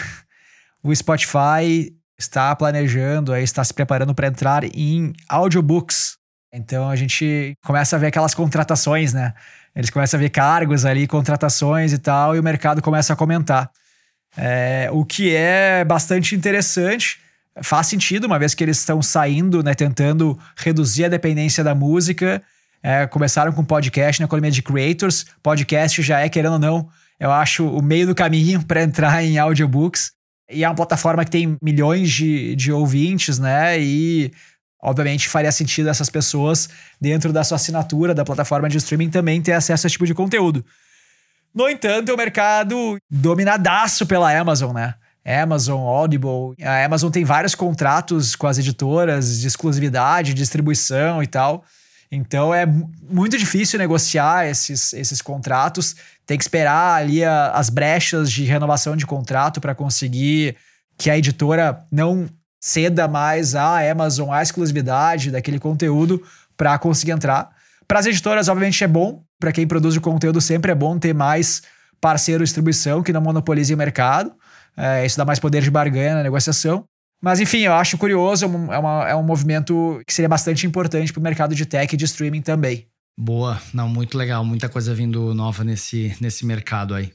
o 0.82 0.96
Spotify 0.96 1.94
está 2.18 2.56
planejando, 2.56 3.36
está 3.36 3.64
se 3.64 3.74
preparando 3.74 4.14
para 4.16 4.28
entrar 4.28 4.64
em 4.64 5.14
audiobooks. 5.30 6.18
Então 6.54 6.90
a 6.90 6.96
gente 6.96 7.54
começa 7.66 7.96
a 7.96 8.00
ver 8.00 8.08
aquelas 8.08 8.34
contratações, 8.34 9.14
né? 9.14 9.34
Eles 9.76 9.90
começam 9.90 10.18
a 10.18 10.22
ver 10.22 10.30
cargos 10.30 10.86
ali, 10.86 11.06
contratações 11.06 11.92
e 11.92 11.98
tal, 11.98 12.36
e 12.36 12.40
o 12.40 12.44
mercado 12.44 12.82
começa 12.82 13.12
a 13.12 13.16
comentar. 13.16 13.70
É, 14.38 14.90
o 14.92 15.04
que 15.04 15.36
é 15.36 15.84
bastante 15.84 16.34
interessante, 16.36 17.20
faz 17.62 17.88
sentido, 17.88 18.26
uma 18.26 18.40
vez 18.40 18.54
que 18.54 18.64
eles 18.64 18.78
estão 18.80 19.02
saindo, 19.02 19.62
né, 19.64 19.74
tentando 19.74 20.38
reduzir 20.58 21.06
a 21.06 21.10
dependência 21.10 21.64
da 21.64 21.76
música 21.76 22.42
É, 22.88 23.08
começaram 23.08 23.52
com 23.52 23.66
podcast 23.66 24.22
na 24.22 24.26
economia 24.26 24.52
de 24.52 24.62
creators. 24.62 25.26
Podcast 25.42 26.04
já 26.04 26.20
é, 26.20 26.30
querendo 26.30 26.54
ou 26.54 26.60
não, 26.60 26.88
eu 27.20 27.32
acho 27.32 27.68
o 27.68 27.82
meio 27.82 28.06
do 28.06 28.14
caminho 28.14 28.62
para 28.68 28.84
entrar 28.84 29.24
em 29.24 29.40
audiobooks. 29.40 30.12
E 30.50 30.64
é 30.64 30.68
uma 30.68 30.76
plataforma 30.76 31.26
que 31.26 31.32
tem 31.32 31.58
milhões 31.62 32.12
de, 32.12 32.56
de 32.56 32.72
ouvintes, 32.72 33.40
né? 33.40 33.80
E 33.80 34.32
obviamente 34.82 35.28
faria 35.28 35.52
sentido 35.52 35.90
essas 35.90 36.10
pessoas, 36.10 36.70
dentro 37.02 37.34
da 37.34 37.44
sua 37.44 37.56
assinatura 37.56 38.14
da 38.14 38.24
plataforma 38.24 38.70
de 38.70 38.78
streaming, 38.78 39.10
também 39.10 39.42
ter 39.42 39.54
acesso 39.54 39.86
a 39.86 39.88
esse 39.88 39.94
tipo 39.94 40.06
de 40.06 40.14
conteúdo. 40.14 40.64
No 41.54 41.70
entanto, 41.70 42.10
é 42.10 42.14
um 42.14 42.18
mercado 42.18 42.98
dominadaço 43.10 44.06
pela 44.06 44.38
Amazon, 44.38 44.74
né? 44.74 44.94
Amazon, 45.26 45.80
Audible. 45.80 46.54
A 46.62 46.86
Amazon 46.86 47.10
tem 47.10 47.24
vários 47.24 47.56
contratos 47.56 48.36
com 48.36 48.46
as 48.46 48.60
editoras 48.60 49.40
de 49.40 49.48
exclusividade, 49.48 50.36
distribuição 50.36 51.24
e 51.24 51.28
tal. 51.28 51.66
Então 52.12 52.54
é 52.54 52.66
muito 52.66 53.38
difícil 53.38 53.80
negociar 53.80 54.48
esses, 54.48 54.94
esses 54.94 55.22
contratos. 55.22 55.96
Tem 56.26 56.38
que 56.38 56.44
esperar 56.44 57.02
ali 57.02 57.24
a, 57.24 57.52
as 57.52 57.70
brechas 57.70 58.32
de 58.32 58.44
renovação 58.46 58.96
de 58.96 59.06
contrato 59.06 59.60
para 59.60 59.76
conseguir 59.76 60.56
que 60.98 61.10
a 61.10 61.18
editora 61.18 61.84
não 61.92 62.28
ceda 62.60 63.08
mais 63.08 63.54
à 63.54 63.80
Amazon 63.92 64.32
a 64.32 64.42
exclusividade 64.42 65.30
daquele 65.30 65.60
conteúdo 65.60 66.24
para 66.58 66.78
conseguir 66.80 67.12
entrar. 67.12 67.50
Para 67.88 68.00
as 68.00 68.06
editoras, 68.06 68.48
obviamente, 68.48 68.84
é 68.84 68.88
bom. 68.88 69.24
Para 69.40 69.52
quem 69.52 69.68
produz 69.68 69.96
o 69.96 70.02
conteúdo, 70.02 70.42
sempre 70.42 70.72
é 70.72 70.76
bom 70.76 70.98
ter 70.98 71.14
mais 71.14 71.62
parceiro 72.02 72.44
de 72.44 72.46
distribuição 72.46 73.04
que 73.04 73.14
não 73.14 73.22
monopolize 73.22 73.74
o 73.74 73.78
mercado. 73.78 74.34
É, 74.78 75.06
isso 75.06 75.18
dá 75.18 75.26
mais 75.26 75.40
poder 75.40 75.62
de 75.62 75.70
barganha 75.70 76.16
na 76.16 76.24
negociação. 76.24 76.86
Mas 77.26 77.40
enfim, 77.40 77.62
eu 77.62 77.74
acho 77.74 77.98
curioso, 77.98 78.46
é, 78.46 78.78
uma, 78.78 79.10
é 79.10 79.16
um 79.16 79.24
movimento 79.24 80.00
que 80.06 80.14
seria 80.14 80.30
bastante 80.30 80.68
importante 80.68 81.12
para 81.12 81.20
o 81.20 81.24
mercado 81.24 81.56
de 81.56 81.66
tech 81.66 81.92
e 81.92 81.98
de 81.98 82.06
streaming 82.06 82.44
também. 82.44 82.86
Boa, 83.18 83.60
não, 83.74 83.90
muito 83.90 84.16
legal, 84.16 84.46
muita 84.46 84.70
coisa 84.70 84.94
vindo 84.94 85.34
nova 85.34 85.64
nesse, 85.64 86.16
nesse 86.22 86.46
mercado 86.46 86.94
aí. 86.94 87.12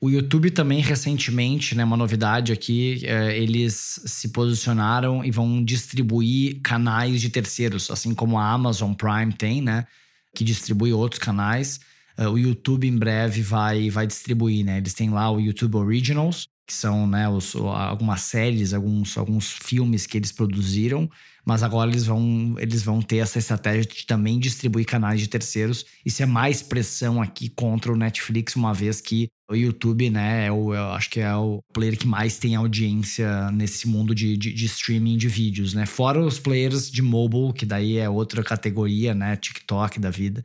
O 0.00 0.08
YouTube 0.08 0.52
também 0.52 0.80
recentemente, 0.80 1.74
né, 1.74 1.82
uma 1.82 1.96
novidade 1.96 2.52
aqui, 2.52 3.02
é, 3.04 3.36
eles 3.36 4.00
se 4.06 4.28
posicionaram 4.28 5.24
e 5.24 5.32
vão 5.32 5.64
distribuir 5.64 6.60
canais 6.62 7.20
de 7.20 7.28
terceiros, 7.28 7.90
assim 7.90 8.14
como 8.14 8.38
a 8.38 8.52
Amazon 8.52 8.92
Prime 8.92 9.32
tem, 9.32 9.60
né, 9.60 9.84
que 10.32 10.44
distribui 10.44 10.92
outros 10.92 11.20
canais. 11.20 11.80
É, 12.16 12.28
o 12.28 12.38
YouTube 12.38 12.86
em 12.86 12.96
breve 12.96 13.42
vai, 13.42 13.90
vai 13.90 14.06
distribuir, 14.06 14.64
né? 14.64 14.78
Eles 14.78 14.94
têm 14.94 15.10
lá 15.10 15.28
o 15.28 15.40
YouTube 15.40 15.76
Originals, 15.76 16.46
que 16.70 16.74
são 16.76 17.04
né, 17.04 17.28
os, 17.28 17.56
algumas 17.56 18.20
séries, 18.20 18.72
alguns, 18.72 19.18
alguns 19.18 19.50
filmes 19.50 20.06
que 20.06 20.16
eles 20.16 20.30
produziram, 20.30 21.10
mas 21.44 21.64
agora 21.64 21.90
eles 21.90 22.06
vão, 22.06 22.54
eles 22.58 22.80
vão 22.84 23.02
ter 23.02 23.16
essa 23.16 23.40
estratégia 23.40 23.84
de 23.84 24.06
também 24.06 24.38
distribuir 24.38 24.86
canais 24.86 25.20
de 25.20 25.28
terceiros. 25.28 25.84
Isso 26.06 26.22
é 26.22 26.26
mais 26.26 26.62
pressão 26.62 27.20
aqui 27.20 27.48
contra 27.48 27.92
o 27.92 27.96
Netflix, 27.96 28.54
uma 28.54 28.72
vez 28.72 29.00
que 29.00 29.26
o 29.50 29.56
YouTube, 29.56 30.10
né, 30.10 30.46
é 30.46 30.52
o, 30.52 30.72
eu 30.72 30.92
acho 30.92 31.10
que 31.10 31.18
é 31.18 31.34
o 31.34 31.60
player 31.72 31.98
que 31.98 32.06
mais 32.06 32.38
tem 32.38 32.54
audiência 32.54 33.50
nesse 33.50 33.88
mundo 33.88 34.14
de, 34.14 34.36
de, 34.36 34.52
de, 34.52 34.66
streaming 34.66 35.16
de 35.16 35.26
vídeos, 35.26 35.74
né? 35.74 35.86
Fora 35.86 36.24
os 36.24 36.38
players 36.38 36.88
de 36.88 37.02
mobile, 37.02 37.52
que 37.52 37.66
daí 37.66 37.98
é 37.98 38.08
outra 38.08 38.44
categoria, 38.44 39.12
né? 39.12 39.34
TikTok 39.34 39.98
da 39.98 40.10
vida, 40.10 40.44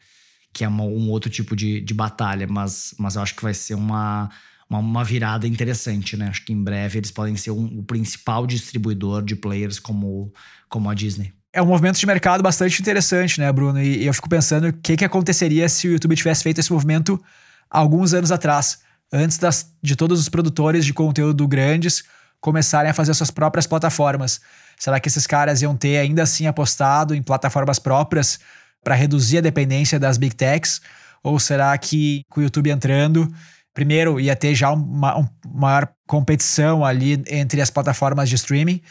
que 0.51 0.63
é 0.63 0.70
um 0.70 1.08
outro 1.12 1.29
tipo 1.29 1.55
de, 1.55 1.82
de 1.82 1.94
batalha, 1.94 2.48
mas, 2.48 2.96
mas 2.98 3.15
eu 3.15 3.22
acho 3.22 3.36
que 3.36 3.44
vai 3.44 3.53
ser 3.53 3.75
uma 3.75 4.32
uma, 4.69 4.79
uma, 4.79 5.03
virada 5.03 5.48
interessante, 5.48 6.17
né? 6.17 6.27
Acho 6.27 6.43
que 6.45 6.53
em 6.53 6.63
breve 6.63 7.00
eles 7.00 7.12
podem 7.12 7.36
ser 7.38 7.51
um, 7.51 7.65
o 7.79 7.84
principal 7.84 8.48
distribuidor 8.48 9.24
de 9.24 9.36
players 9.36 9.79
como, 9.79 10.34
como 10.69 10.89
a 10.89 10.93
Disney. 10.93 11.34
É 11.53 11.62
um 11.62 11.67
movimento 11.67 11.98
de 11.98 12.05
mercado 12.05 12.43
bastante 12.43 12.81
interessante, 12.81 13.39
né, 13.39 13.51
Bruno? 13.51 13.81
E, 13.81 14.03
e 14.03 14.05
eu 14.05 14.13
fico 14.13 14.27
pensando 14.27 14.67
o 14.67 14.74
que, 14.74 14.98
que 14.98 15.05
aconteceria 15.05 15.69
se 15.69 15.88
o 15.88 15.91
YouTube 15.91 16.15
tivesse 16.15 16.43
feito 16.43 16.60
esse 16.60 16.72
movimento 16.72 17.22
alguns 17.69 18.13
anos 18.13 18.31
atrás, 18.31 18.79
antes 19.12 19.38
das, 19.38 19.72
de 19.81 19.95
todos 19.95 20.19
os 20.19 20.29
produtores 20.29 20.86
de 20.86 20.93
conteúdo 20.93 21.48
grandes 21.48 22.03
começarem 22.41 22.91
a 22.91 22.93
fazer 22.93 23.13
suas 23.13 23.31
próprias 23.31 23.65
plataformas. 23.65 24.41
Será 24.77 25.00
que 25.00 25.07
esses 25.07 25.25
caras 25.25 25.62
iam 25.62 25.75
ter 25.75 25.98
ainda 25.98 26.24
assim 26.24 26.48
apostado 26.48 27.15
em 27.15 27.24
plataformas 27.24 27.79
próprias 27.79 28.39
para 28.84 28.93
reduzir 28.93 29.39
a 29.39 29.41
dependência 29.41 30.00
das 30.00 30.17
big 30.17 30.36
techs? 30.36 30.81
Ou 31.24 31.39
será 31.39 31.75
que 31.77 32.24
com 32.29 32.39
o 32.39 32.43
YouTube 32.43 32.69
entrando 32.69 33.34
primeiro 33.75 34.20
ia 34.20 34.36
ter 34.36 34.55
já 34.55 34.72
uma, 34.72 35.17
uma 35.17 35.32
maior 35.53 35.88
competição 36.08 36.84
ali 36.84 37.22
entre 37.27 37.62
as 37.62 37.70
plataformas 37.70 38.29
de 38.29 38.36
streaming 38.36 38.82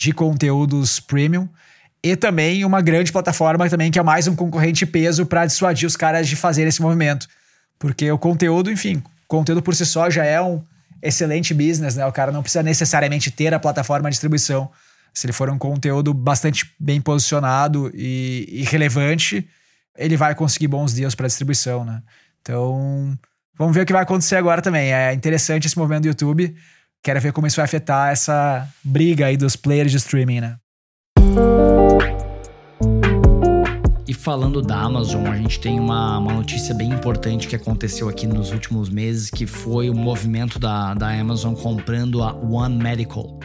de 0.00 0.12
conteúdos 0.12 1.00
premium 1.00 1.48
e 2.02 2.14
também 2.14 2.64
uma 2.64 2.80
grande 2.80 3.10
plataforma 3.10 3.68
também 3.68 3.90
que 3.90 3.98
é 3.98 4.02
mais 4.02 4.28
um 4.28 4.36
concorrente 4.36 4.86
peso 4.86 5.26
para 5.26 5.44
dissuadir 5.44 5.86
os 5.86 5.96
caras 5.96 6.28
de 6.28 6.36
fazer 6.36 6.66
esse 6.68 6.80
movimento. 6.80 7.26
Porque 7.78 8.10
o 8.10 8.16
conteúdo, 8.16 8.70
enfim, 8.70 9.02
conteúdo 9.26 9.60
por 9.60 9.74
si 9.74 9.84
só 9.84 10.08
já 10.08 10.24
é 10.24 10.40
um 10.40 10.62
excelente 11.02 11.52
business, 11.52 11.96
né? 11.96 12.06
O 12.06 12.12
cara 12.12 12.30
não 12.30 12.42
precisa 12.42 12.62
necessariamente 12.62 13.32
ter 13.32 13.52
a 13.52 13.58
plataforma 13.58 14.08
de 14.08 14.14
distribuição. 14.14 14.70
Se 15.12 15.26
ele 15.26 15.32
for 15.32 15.50
um 15.50 15.58
conteúdo 15.58 16.14
bastante 16.14 16.72
bem 16.78 17.00
posicionado 17.00 17.90
e, 17.92 18.46
e 18.48 18.62
relevante, 18.62 19.48
ele 19.96 20.16
vai 20.16 20.34
conseguir 20.36 20.68
bons 20.68 20.92
deals 20.92 21.16
para 21.16 21.26
distribuição, 21.26 21.84
né? 21.84 22.02
Então, 22.40 23.18
Vamos 23.58 23.74
ver 23.74 23.82
o 23.82 23.86
que 23.86 23.92
vai 23.92 24.02
acontecer 24.02 24.36
agora 24.36 24.62
também. 24.62 24.92
É 24.92 25.12
interessante 25.12 25.66
esse 25.66 25.76
movimento 25.76 26.02
do 26.02 26.08
YouTube. 26.08 26.54
Quero 27.02 27.20
ver 27.20 27.32
como 27.32 27.46
isso 27.46 27.56
vai 27.56 27.64
afetar 27.64 28.12
essa 28.12 28.68
briga 28.84 29.26
aí 29.26 29.36
dos 29.36 29.56
players 29.56 29.90
de 29.90 29.96
streaming, 29.96 30.40
né? 30.40 30.56
E 34.06 34.14
falando 34.14 34.62
da 34.62 34.76
Amazon, 34.76 35.26
a 35.26 35.36
gente 35.36 35.58
tem 35.58 35.78
uma, 35.80 36.18
uma 36.18 36.32
notícia 36.32 36.72
bem 36.72 36.90
importante 36.90 37.48
que 37.48 37.56
aconteceu 37.56 38.08
aqui 38.08 38.26
nos 38.26 38.52
últimos 38.52 38.88
meses, 38.88 39.28
que 39.28 39.44
foi 39.44 39.90
o 39.90 39.94
movimento 39.94 40.58
da, 40.58 40.94
da 40.94 41.10
Amazon 41.10 41.54
comprando 41.54 42.22
a 42.22 42.32
One 42.32 42.80
Medical. 42.80 43.40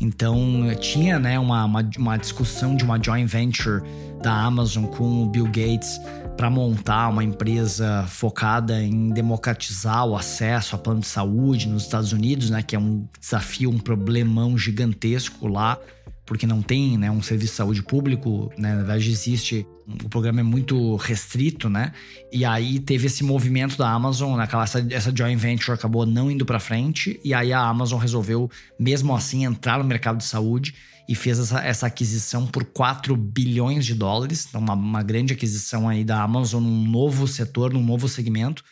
Então, 0.00 0.38
tinha 0.80 1.18
né, 1.18 1.38
uma, 1.38 1.64
uma, 1.64 1.90
uma 1.98 2.16
discussão 2.16 2.74
de 2.74 2.84
uma 2.84 2.98
joint 3.02 3.26
venture 3.26 3.82
da 4.22 4.32
Amazon 4.32 4.86
com 4.86 5.24
o 5.24 5.26
Bill 5.26 5.46
Gates 5.46 6.00
para 6.38 6.48
montar 6.48 7.08
uma 7.08 7.24
empresa 7.24 8.06
focada 8.06 8.80
em 8.80 9.10
democratizar 9.10 10.06
o 10.06 10.16
acesso 10.16 10.76
a 10.76 10.78
plano 10.78 11.00
de 11.00 11.08
saúde 11.08 11.66
nos 11.66 11.82
Estados 11.82 12.12
Unidos, 12.12 12.48
né, 12.48 12.62
que 12.62 12.76
é 12.76 12.78
um 12.78 13.08
desafio, 13.20 13.68
um 13.68 13.78
problemão 13.80 14.56
gigantesco 14.56 15.48
lá, 15.48 15.76
porque 16.24 16.46
não 16.46 16.62
tem 16.62 16.96
né, 16.96 17.10
um 17.10 17.20
serviço 17.20 17.54
de 17.54 17.56
saúde 17.56 17.82
público, 17.82 18.52
né, 18.56 18.70
na 18.70 18.76
verdade 18.76 19.10
existe, 19.10 19.66
o 20.04 20.08
programa 20.08 20.38
é 20.38 20.44
muito 20.44 20.94
restrito, 20.94 21.68
né? 21.68 21.90
E 22.30 22.44
aí 22.44 22.78
teve 22.78 23.08
esse 23.08 23.24
movimento 23.24 23.76
da 23.76 23.90
Amazon, 23.90 24.36
naquela 24.36 24.62
essa, 24.62 24.86
essa 24.90 25.12
joint 25.12 25.40
venture 25.40 25.72
acabou 25.72 26.06
não 26.06 26.30
indo 26.30 26.46
para 26.46 26.60
frente, 26.60 27.18
e 27.24 27.34
aí 27.34 27.52
a 27.52 27.60
Amazon 27.60 27.98
resolveu 27.98 28.48
mesmo 28.78 29.12
assim 29.12 29.44
entrar 29.44 29.78
no 29.78 29.84
mercado 29.84 30.18
de 30.18 30.24
saúde 30.24 30.72
e 31.08 31.14
fez 31.14 31.38
essa, 31.38 31.60
essa 31.60 31.86
aquisição 31.86 32.46
por 32.46 32.66
4 32.66 33.16
bilhões 33.16 33.86
de 33.86 33.94
dólares, 33.94 34.44
então 34.46 34.60
uma, 34.60 34.74
uma 34.74 35.02
grande 35.02 35.32
aquisição 35.32 35.88
aí 35.88 36.04
da 36.04 36.22
Amazon 36.22 36.62
num 36.62 36.86
novo 36.86 37.26
setor, 37.26 37.72
num 37.72 37.82
novo 37.82 38.06
segmento. 38.08 38.62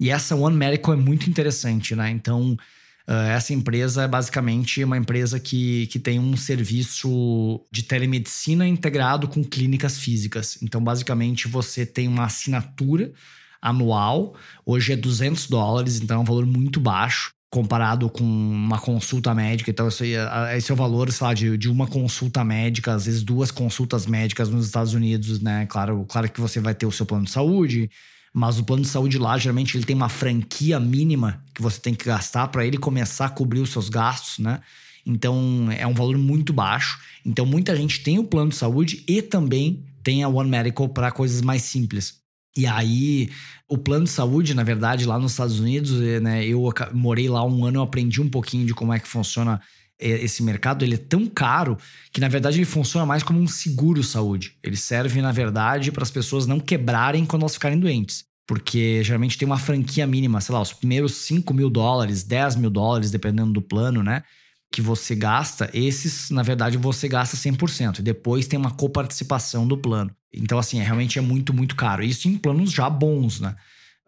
E 0.00 0.10
essa 0.10 0.34
One 0.34 0.56
Medical 0.56 0.94
é 0.94 0.96
muito 0.96 1.28
interessante, 1.28 1.94
né? 1.94 2.10
Então, 2.10 2.52
uh, 3.06 3.12
essa 3.28 3.52
empresa 3.52 4.04
é 4.04 4.08
basicamente 4.08 4.82
uma 4.82 4.96
empresa 4.96 5.38
que, 5.38 5.86
que 5.88 5.98
tem 5.98 6.18
um 6.18 6.36
serviço 6.38 7.60
de 7.70 7.82
telemedicina 7.82 8.66
integrado 8.66 9.28
com 9.28 9.44
clínicas 9.44 9.98
físicas. 9.98 10.58
Então, 10.62 10.82
basicamente, 10.82 11.46
você 11.46 11.84
tem 11.84 12.08
uma 12.08 12.24
assinatura 12.24 13.12
anual, 13.60 14.34
hoje 14.64 14.92
é 14.92 14.96
200 14.96 15.46
dólares, 15.48 16.00
então 16.00 16.18
é 16.18 16.20
um 16.20 16.24
valor 16.24 16.46
muito 16.46 16.80
baixo 16.80 17.34
comparado 17.54 18.10
com 18.10 18.24
uma 18.24 18.80
consulta 18.80 19.32
médica. 19.32 19.70
Então, 19.70 19.86
esse, 19.86 20.14
esse 20.56 20.72
é 20.72 20.74
o 20.74 20.76
valor, 20.76 21.12
sei 21.12 21.24
lá, 21.24 21.32
de, 21.32 21.56
de 21.56 21.70
uma 21.70 21.86
consulta 21.86 22.42
médica, 22.42 22.92
às 22.92 23.06
vezes 23.06 23.22
duas 23.22 23.52
consultas 23.52 24.06
médicas 24.06 24.48
nos 24.48 24.66
Estados 24.66 24.92
Unidos, 24.92 25.38
né? 25.40 25.64
Claro, 25.66 26.04
claro 26.08 26.28
que 26.28 26.40
você 26.40 26.58
vai 26.58 26.74
ter 26.74 26.84
o 26.84 26.90
seu 26.90 27.06
plano 27.06 27.26
de 27.26 27.30
saúde, 27.30 27.88
mas 28.32 28.58
o 28.58 28.64
plano 28.64 28.82
de 28.82 28.88
saúde 28.88 29.18
lá, 29.18 29.38
geralmente, 29.38 29.76
ele 29.76 29.84
tem 29.84 29.94
uma 29.94 30.08
franquia 30.08 30.80
mínima 30.80 31.44
que 31.54 31.62
você 31.62 31.80
tem 31.80 31.94
que 31.94 32.04
gastar 32.04 32.48
para 32.48 32.66
ele 32.66 32.76
começar 32.76 33.26
a 33.26 33.30
cobrir 33.30 33.60
os 33.60 33.70
seus 33.70 33.88
gastos, 33.88 34.40
né? 34.40 34.60
Então, 35.06 35.68
é 35.70 35.86
um 35.86 35.94
valor 35.94 36.18
muito 36.18 36.52
baixo. 36.52 36.98
Então, 37.24 37.46
muita 37.46 37.76
gente 37.76 38.00
tem 38.00 38.18
o 38.18 38.24
plano 38.24 38.50
de 38.50 38.56
saúde 38.56 39.04
e 39.06 39.22
também 39.22 39.84
tem 40.02 40.24
a 40.24 40.28
One 40.28 40.50
Medical 40.50 40.88
para 40.88 41.12
coisas 41.12 41.40
mais 41.40 41.62
simples. 41.62 42.23
E 42.56 42.66
aí, 42.66 43.30
o 43.68 43.76
plano 43.76 44.04
de 44.04 44.10
saúde, 44.10 44.54
na 44.54 44.62
verdade, 44.62 45.04
lá 45.04 45.18
nos 45.18 45.32
Estados 45.32 45.58
Unidos, 45.58 46.00
eh, 46.00 46.20
né, 46.20 46.46
eu 46.46 46.72
morei 46.92 47.28
lá 47.28 47.44
um 47.44 47.64
ano, 47.64 47.78
eu 47.78 47.82
aprendi 47.82 48.20
um 48.20 48.28
pouquinho 48.28 48.64
de 48.64 48.72
como 48.72 48.92
é 48.92 49.00
que 49.00 49.08
funciona 49.08 49.60
eh, 49.98 50.24
esse 50.24 50.42
mercado. 50.42 50.84
Ele 50.84 50.94
é 50.94 50.98
tão 50.98 51.26
caro 51.26 51.76
que, 52.12 52.20
na 52.20 52.28
verdade, 52.28 52.58
ele 52.58 52.64
funciona 52.64 53.04
mais 53.04 53.24
como 53.24 53.40
um 53.40 53.48
seguro 53.48 54.04
saúde. 54.04 54.56
Ele 54.62 54.76
serve, 54.76 55.20
na 55.20 55.32
verdade, 55.32 55.90
para 55.90 56.04
as 56.04 56.10
pessoas 56.12 56.46
não 56.46 56.60
quebrarem 56.60 57.26
quando 57.26 57.42
elas 57.42 57.54
ficarem 57.54 57.78
doentes. 57.78 58.24
Porque 58.46 59.02
geralmente 59.02 59.38
tem 59.38 59.46
uma 59.46 59.58
franquia 59.58 60.06
mínima, 60.06 60.40
sei 60.40 60.54
lá, 60.54 60.60
os 60.60 60.72
primeiros 60.72 61.14
5 61.14 61.52
mil 61.54 61.70
dólares, 61.70 62.22
10 62.22 62.56
mil 62.56 62.70
dólares, 62.70 63.10
dependendo 63.10 63.52
do 63.52 63.62
plano, 63.62 64.02
né? 64.02 64.22
Que 64.70 64.82
você 64.82 65.14
gasta, 65.14 65.70
esses, 65.72 66.30
na 66.30 66.42
verdade, 66.42 66.76
você 66.76 67.08
gasta 67.08 67.36
100%. 67.36 68.00
E 68.00 68.02
depois 68.02 68.46
tem 68.46 68.58
uma 68.58 68.70
coparticipação 68.70 69.66
do 69.66 69.78
plano. 69.78 70.14
Então, 70.36 70.58
assim, 70.58 70.80
é, 70.80 70.82
realmente 70.82 71.18
é 71.18 71.22
muito, 71.22 71.52
muito 71.52 71.76
caro. 71.76 72.02
Isso 72.02 72.28
em 72.28 72.36
planos 72.36 72.72
já 72.72 72.88
bons, 72.88 73.40
né? 73.40 73.54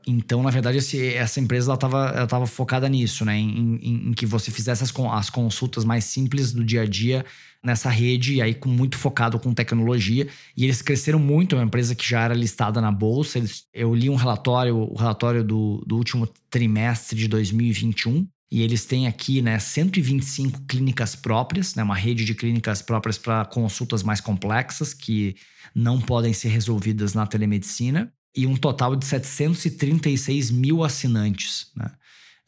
Então, 0.07 0.41
na 0.41 0.51
verdade, 0.51 0.79
esse, 0.79 1.15
essa 1.15 1.41
empresa 1.41 1.75
estava 1.75 2.47
focada 2.47 2.89
nisso, 2.89 3.25
né? 3.25 3.37
Em, 3.37 3.77
em, 3.83 4.09
em, 4.09 4.13
que 4.13 4.25
você 4.25 4.53
fizesse 4.53 4.85
as, 4.85 4.95
as 5.13 5.31
consultas 5.31 5.85
mais 5.85 6.05
simples 6.05 6.53
do 6.53 6.65
dia 6.65 6.83
a 6.83 6.87
dia 6.87 7.25
nessa 7.63 7.91
rede, 7.91 8.35
e 8.35 8.43
aí 8.43 8.55
com 8.55 8.69
muito 8.69 8.97
focado 8.97 9.41
com 9.41 9.53
tecnologia. 9.53 10.29
E 10.57 10.65
eles 10.65 10.81
cresceram 10.81 11.19
muito, 11.19 11.57
é 11.57 11.59
uma 11.59 11.65
empresa 11.65 11.95
que 11.97 12.09
já 12.09 12.23
era 12.23 12.35
listada 12.35 12.81
na 12.81 12.93
bolsa. 12.93 13.39
Eles, 13.39 13.67
eu 13.75 13.93
li 13.93 14.09
um 14.09 14.15
relatório, 14.15 14.77
o 14.77 14.95
relatório 14.95 15.43
do, 15.43 15.83
do 15.85 15.97
último 15.97 16.29
trimestre 16.49 17.19
de 17.19 17.27
2021. 17.27 18.29
E 18.51 18.63
eles 18.63 18.85
têm 18.85 19.07
aqui 19.09 19.43
né, 19.43 19.59
125 19.59 20.63
clínicas 20.67 21.17
próprias, 21.17 21.75
né, 21.75 21.83
uma 21.83 21.97
rede 21.97 22.25
de 22.25 22.35
clínicas 22.35 22.81
próprias 22.81 23.19
para 23.19 23.45
consultas 23.45 24.03
mais 24.03 24.21
complexas 24.21 24.95
que 24.95 25.35
não 25.75 26.01
podem 26.01 26.33
ser 26.33 26.49
resolvidas 26.49 27.13
na 27.13 27.27
telemedicina 27.27 28.13
e 28.37 28.47
um 28.47 28.57
total 28.57 28.95
de 28.95 29.05
736 29.05 30.51
mil 30.51 30.85
assinantes. 30.85 31.73
Né? 31.75 31.91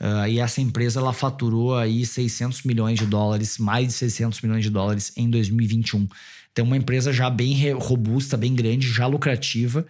Uh, 0.00 0.28
e 0.28 0.38
essa 0.38 0.60
empresa 0.60 1.00
ela 1.00 1.12
faturou 1.12 1.76
aí 1.76 2.06
600 2.06 2.62
milhões 2.62 2.98
de 2.98 3.06
dólares, 3.06 3.58
mais 3.58 3.88
de 3.88 3.92
600 3.94 4.40
milhões 4.42 4.62
de 4.62 4.70
dólares 4.70 5.12
em 5.16 5.28
2021. 5.28 6.06
Então, 6.52 6.64
uma 6.64 6.76
empresa 6.76 7.12
já 7.12 7.28
bem 7.28 7.72
robusta, 7.72 8.36
bem 8.36 8.54
grande, 8.54 8.88
já 8.88 9.06
lucrativa 9.06 9.84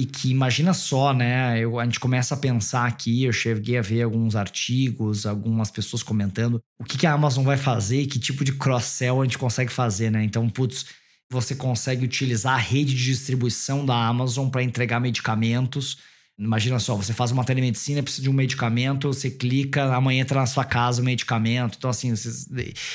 e 0.00 0.06
que 0.06 0.30
imagina 0.30 0.72
só, 0.72 1.12
né? 1.12 1.60
Eu, 1.60 1.78
a 1.78 1.84
gente 1.84 2.00
começa 2.00 2.34
a 2.34 2.38
pensar 2.38 2.86
aqui. 2.86 3.24
Eu 3.24 3.32
cheguei 3.34 3.76
a 3.76 3.82
ver 3.82 4.00
alguns 4.00 4.34
artigos, 4.34 5.26
algumas 5.26 5.70
pessoas 5.70 6.02
comentando 6.02 6.58
o 6.78 6.84
que, 6.84 6.96
que 6.96 7.06
a 7.06 7.12
Amazon 7.12 7.44
vai 7.44 7.58
fazer, 7.58 8.06
que 8.06 8.18
tipo 8.18 8.42
de 8.42 8.54
cross-sell 8.54 9.20
a 9.20 9.24
gente 9.24 9.36
consegue 9.36 9.70
fazer, 9.70 10.10
né? 10.10 10.24
Então, 10.24 10.48
putz, 10.48 10.86
você 11.30 11.54
consegue 11.54 12.02
utilizar 12.02 12.54
a 12.54 12.56
rede 12.56 12.94
de 12.94 13.04
distribuição 13.04 13.84
da 13.84 13.94
Amazon 13.94 14.48
para 14.48 14.62
entregar 14.62 15.00
medicamentos. 15.00 15.98
Imagina 16.38 16.78
só, 16.78 16.96
você 16.96 17.12
faz 17.12 17.30
uma 17.30 17.44
telemedicina, 17.44 18.02
precisa 18.02 18.22
de 18.22 18.30
um 18.30 18.32
medicamento, 18.32 19.08
você 19.08 19.30
clica, 19.30 19.94
amanhã 19.94 20.22
entra 20.22 20.40
na 20.40 20.46
sua 20.46 20.64
casa 20.64 21.02
o 21.02 21.04
medicamento. 21.04 21.76
Então, 21.76 21.90
assim, 21.90 22.14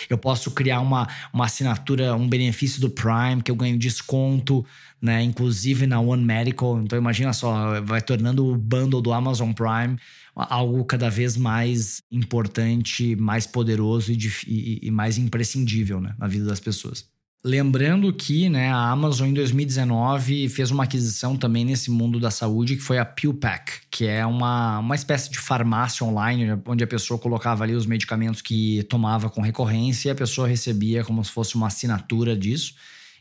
eu 0.09 0.17
posso 0.17 0.49
criar 0.49 0.79
uma, 0.79 1.07
uma 1.31 1.45
assinatura, 1.45 2.15
um 2.15 2.27
benefício 2.27 2.81
do 2.81 2.89
Prime, 2.89 3.43
que 3.43 3.51
eu 3.51 3.55
ganho 3.55 3.77
desconto, 3.77 4.65
né? 5.05 5.23
Inclusive 5.23 5.87
na 5.87 5.99
One 5.99 6.23
Medical. 6.23 6.81
Então, 6.81 6.97
imagina 6.97 7.31
só, 7.31 7.79
vai 7.81 8.01
tornando 8.01 8.45
o 8.45 8.57
bundle 8.57 9.01
do 9.01 9.13
Amazon 9.13 9.51
Prime 9.53 9.97
algo 10.35 10.83
cada 10.83 11.09
vez 11.09 11.37
mais 11.37 12.01
importante, 12.11 13.15
mais 13.15 13.47
poderoso 13.47 14.11
e, 14.11 14.17
e, 14.47 14.79
e 14.83 14.91
mais 14.91 15.17
imprescindível 15.17 16.01
né? 16.01 16.13
na 16.19 16.27
vida 16.27 16.45
das 16.45 16.59
pessoas. 16.59 17.07
Lembrando 17.47 18.11
que 18.11 18.49
né, 18.49 18.71
a 18.71 18.89
Amazon 18.89 19.27
em 19.27 19.33
2019 19.35 20.49
fez 20.49 20.71
uma 20.71 20.85
aquisição 20.85 21.37
também 21.37 21.63
nesse 21.63 21.91
mundo 21.91 22.19
da 22.19 22.31
saúde, 22.31 22.75
que 22.75 22.81
foi 22.81 22.97
a 22.97 23.05
PillPack, 23.05 23.81
que 23.91 24.07
é 24.07 24.25
uma, 24.25 24.79
uma 24.79 24.95
espécie 24.95 25.29
de 25.29 25.37
farmácia 25.37 26.03
online, 26.03 26.59
onde 26.65 26.83
a 26.83 26.87
pessoa 26.87 27.19
colocava 27.19 27.63
ali 27.63 27.75
os 27.75 27.85
medicamentos 27.85 28.41
que 28.41 28.81
tomava 28.89 29.29
com 29.29 29.41
recorrência 29.41 30.09
e 30.09 30.11
a 30.11 30.15
pessoa 30.15 30.47
recebia 30.47 31.03
como 31.03 31.23
se 31.23 31.29
fosse 31.31 31.53
uma 31.53 31.67
assinatura 31.67 32.35
disso. 32.35 32.73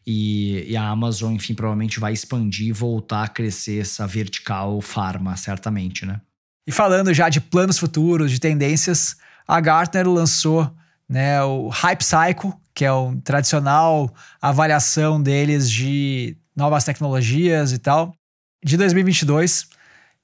E, 0.07 0.65
e 0.69 0.77
a 0.77 0.87
Amazon, 0.89 1.33
enfim, 1.33 1.55
provavelmente 1.55 1.99
vai 1.99 2.13
expandir 2.13 2.69
e 2.69 2.73
voltar 2.73 3.25
a 3.25 3.29
crescer 3.29 3.81
essa 3.81 4.07
vertical 4.07 4.81
farma, 4.81 5.37
certamente, 5.37 6.05
né? 6.05 6.21
E 6.67 6.73
falando 6.73 7.13
já 7.13 7.29
de 7.29 7.41
planos 7.41 7.79
futuros, 7.79 8.31
de 8.31 8.39
tendências, 8.39 9.17
a 9.47 9.61
Gartner 9.61 10.09
lançou 10.09 10.71
né, 11.09 11.43
o 11.43 11.69
Hype 11.69 12.03
Cycle, 12.03 12.53
que 12.75 12.85
é 12.85 12.93
o 12.93 13.15
tradicional 13.23 14.13
avaliação 14.41 15.23
deles 15.23 15.71
de 15.71 16.37
novas 16.57 16.85
tecnologias 16.85 17.73
e 17.73 17.79
tal, 17.79 18.15
de 18.65 18.77
2022. 18.77 19.69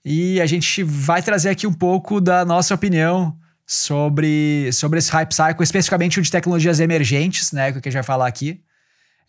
E 0.05 0.41
a 0.41 0.47
gente 0.47 0.83
vai 0.83 1.23
trazer 1.23 1.51
aqui 1.51 1.67
um 1.67 1.73
pouco 1.73 2.21
da 2.21 2.45
nossa 2.45 2.75
opinião 2.75 3.37
sobre, 3.67 4.71
sobre 4.73 4.99
esse 4.99 5.13
hype 5.13 5.33
cycle, 5.33 5.63
especificamente 5.63 6.19
o 6.19 6.23
de 6.23 6.31
tecnologias 6.31 6.81
emergentes, 6.81 7.53
né, 7.53 7.71
que 7.71 7.79
a 7.79 7.83
gente 7.83 7.93
vai 7.93 8.03
falar 8.03 8.27
aqui. 8.27 8.63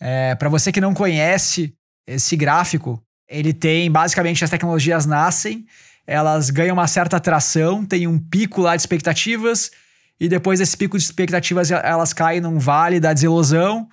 É, 0.02 0.34
Para 0.36 0.50
você 0.50 0.72
que 0.72 0.82
não 0.82 0.94
conhece 0.94 1.74
esse 2.08 2.36
gráfico, 2.36 3.02
ele 3.30 3.54
tem 3.54 3.90
basicamente 3.90 4.44
as 4.44 4.50
tecnologias 4.50 5.06
nascem, 5.06 5.66
elas 6.08 6.50
ganham 6.50 6.74
uma 6.74 6.88
certa 6.88 7.18
atração, 7.18 7.86
tem 7.86 8.08
um 8.08 8.18
pico 8.18 8.62
lá 8.62 8.76
de 8.76 8.82
expectativas 8.82 9.72
e 10.20 10.28
depois 10.28 10.60
desse 10.60 10.76
pico 10.76 10.98
de 10.98 11.04
expectativas 11.04 11.70
elas 11.70 12.12
caem 12.12 12.42
num 12.42 12.58
vale 12.58 13.00
da 13.00 13.14
desilusão 13.14 13.88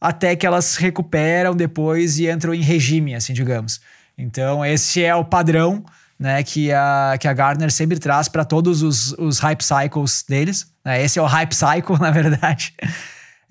até 0.00 0.34
que 0.34 0.44
elas 0.44 0.76
recuperam 0.76 1.54
depois 1.54 2.18
e 2.18 2.28
entram 2.28 2.52
em 2.52 2.62
regime, 2.62 3.14
assim, 3.14 3.32
digamos. 3.32 3.80
Então, 4.18 4.64
esse 4.64 5.04
é 5.04 5.14
o 5.14 5.24
padrão 5.24 5.84
né, 6.18 6.42
que, 6.42 6.72
a, 6.72 7.16
que 7.20 7.28
a 7.28 7.32
Gartner 7.32 7.70
sempre 7.70 7.98
traz 7.98 8.28
para 8.28 8.44
todos 8.44 8.82
os, 8.82 9.12
os 9.12 9.38
hype 9.38 9.62
cycles 9.62 10.24
deles. 10.28 10.66
Né? 10.84 11.04
Esse 11.04 11.18
é 11.18 11.22
o 11.22 11.26
hype 11.26 11.54
cycle, 11.54 11.98
na 12.00 12.10
verdade. 12.10 12.74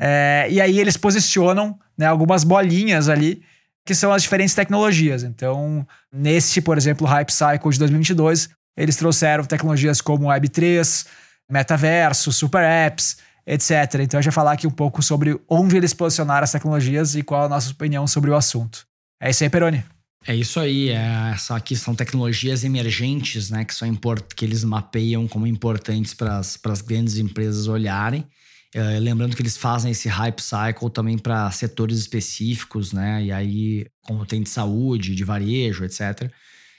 É, 0.04 0.48
e 0.50 0.60
aí 0.60 0.80
eles 0.80 0.98
posicionam 0.98 1.78
né, 1.96 2.08
algumas 2.08 2.44
bolinhas 2.44 3.08
ali, 3.08 3.44
que 3.86 3.94
são 3.94 4.12
as 4.12 4.24
diferentes 4.24 4.56
tecnologias. 4.56 5.22
Então, 5.22 5.86
nesse, 6.12 6.60
por 6.60 6.76
exemplo, 6.76 7.06
hype 7.06 7.30
cycle 7.30 7.72
de 7.72 7.78
2022, 7.78 8.50
eles 8.76 8.96
trouxeram 8.96 9.44
tecnologias 9.44 10.02
como 10.02 10.26
Web3, 10.26 11.06
metaverso, 11.48 12.32
super 12.32 12.64
apps, 12.64 13.18
etc. 13.46 13.72
Então 14.02 14.20
gente 14.20 14.26
vai 14.26 14.34
falar 14.34 14.54
aqui 14.54 14.66
um 14.66 14.72
pouco 14.72 15.04
sobre 15.04 15.40
onde 15.48 15.78
eles 15.78 15.94
posicionaram 15.94 16.44
as 16.44 16.52
tecnologias 16.52 17.16
e 17.16 17.22
qual 17.22 17.46
a 17.46 17.50
nossa 17.50 17.72
opinião 17.72 18.08
sobre 18.08 18.32
o 18.32 18.36
assunto. 18.36 18.86
É 19.22 19.30
isso 19.30 19.44
aí, 19.44 19.50
Peroni. 19.50 19.84
É 20.26 20.36
isso 20.36 20.60
aí, 20.60 20.90
é, 20.90 21.32
essa 21.34 21.56
aqui 21.56 21.76
são 21.76 21.96
tecnologias 21.96 22.64
emergentes, 22.64 23.50
né, 23.50 23.66
que 23.66 23.74
são 23.74 23.88
import 23.88 24.36
que 24.36 24.46
eles 24.46 24.64
mapeiam 24.64 25.28
como 25.28 25.48
importantes 25.48 26.14
para 26.14 26.38
as 26.38 26.82
grandes 26.82 27.18
empresas 27.18 27.68
olharem. 27.68 28.26
É, 28.74 29.00
lembrando 29.00 29.36
que 29.36 29.42
eles 29.42 29.58
fazem 29.58 29.92
esse 29.92 30.08
hype 30.08 30.40
cycle 30.40 30.90
também 30.90 31.18
para 31.18 31.52
setores 31.52 31.98
específicos, 31.98 32.94
né? 32.94 33.24
E 33.24 33.32
aí, 33.32 33.86
como 34.02 34.26
tem 34.26 34.42
de 34.42 34.50
saúde, 34.50 35.14
de 35.14 35.24
varejo, 35.26 35.84
etc. 35.84 36.32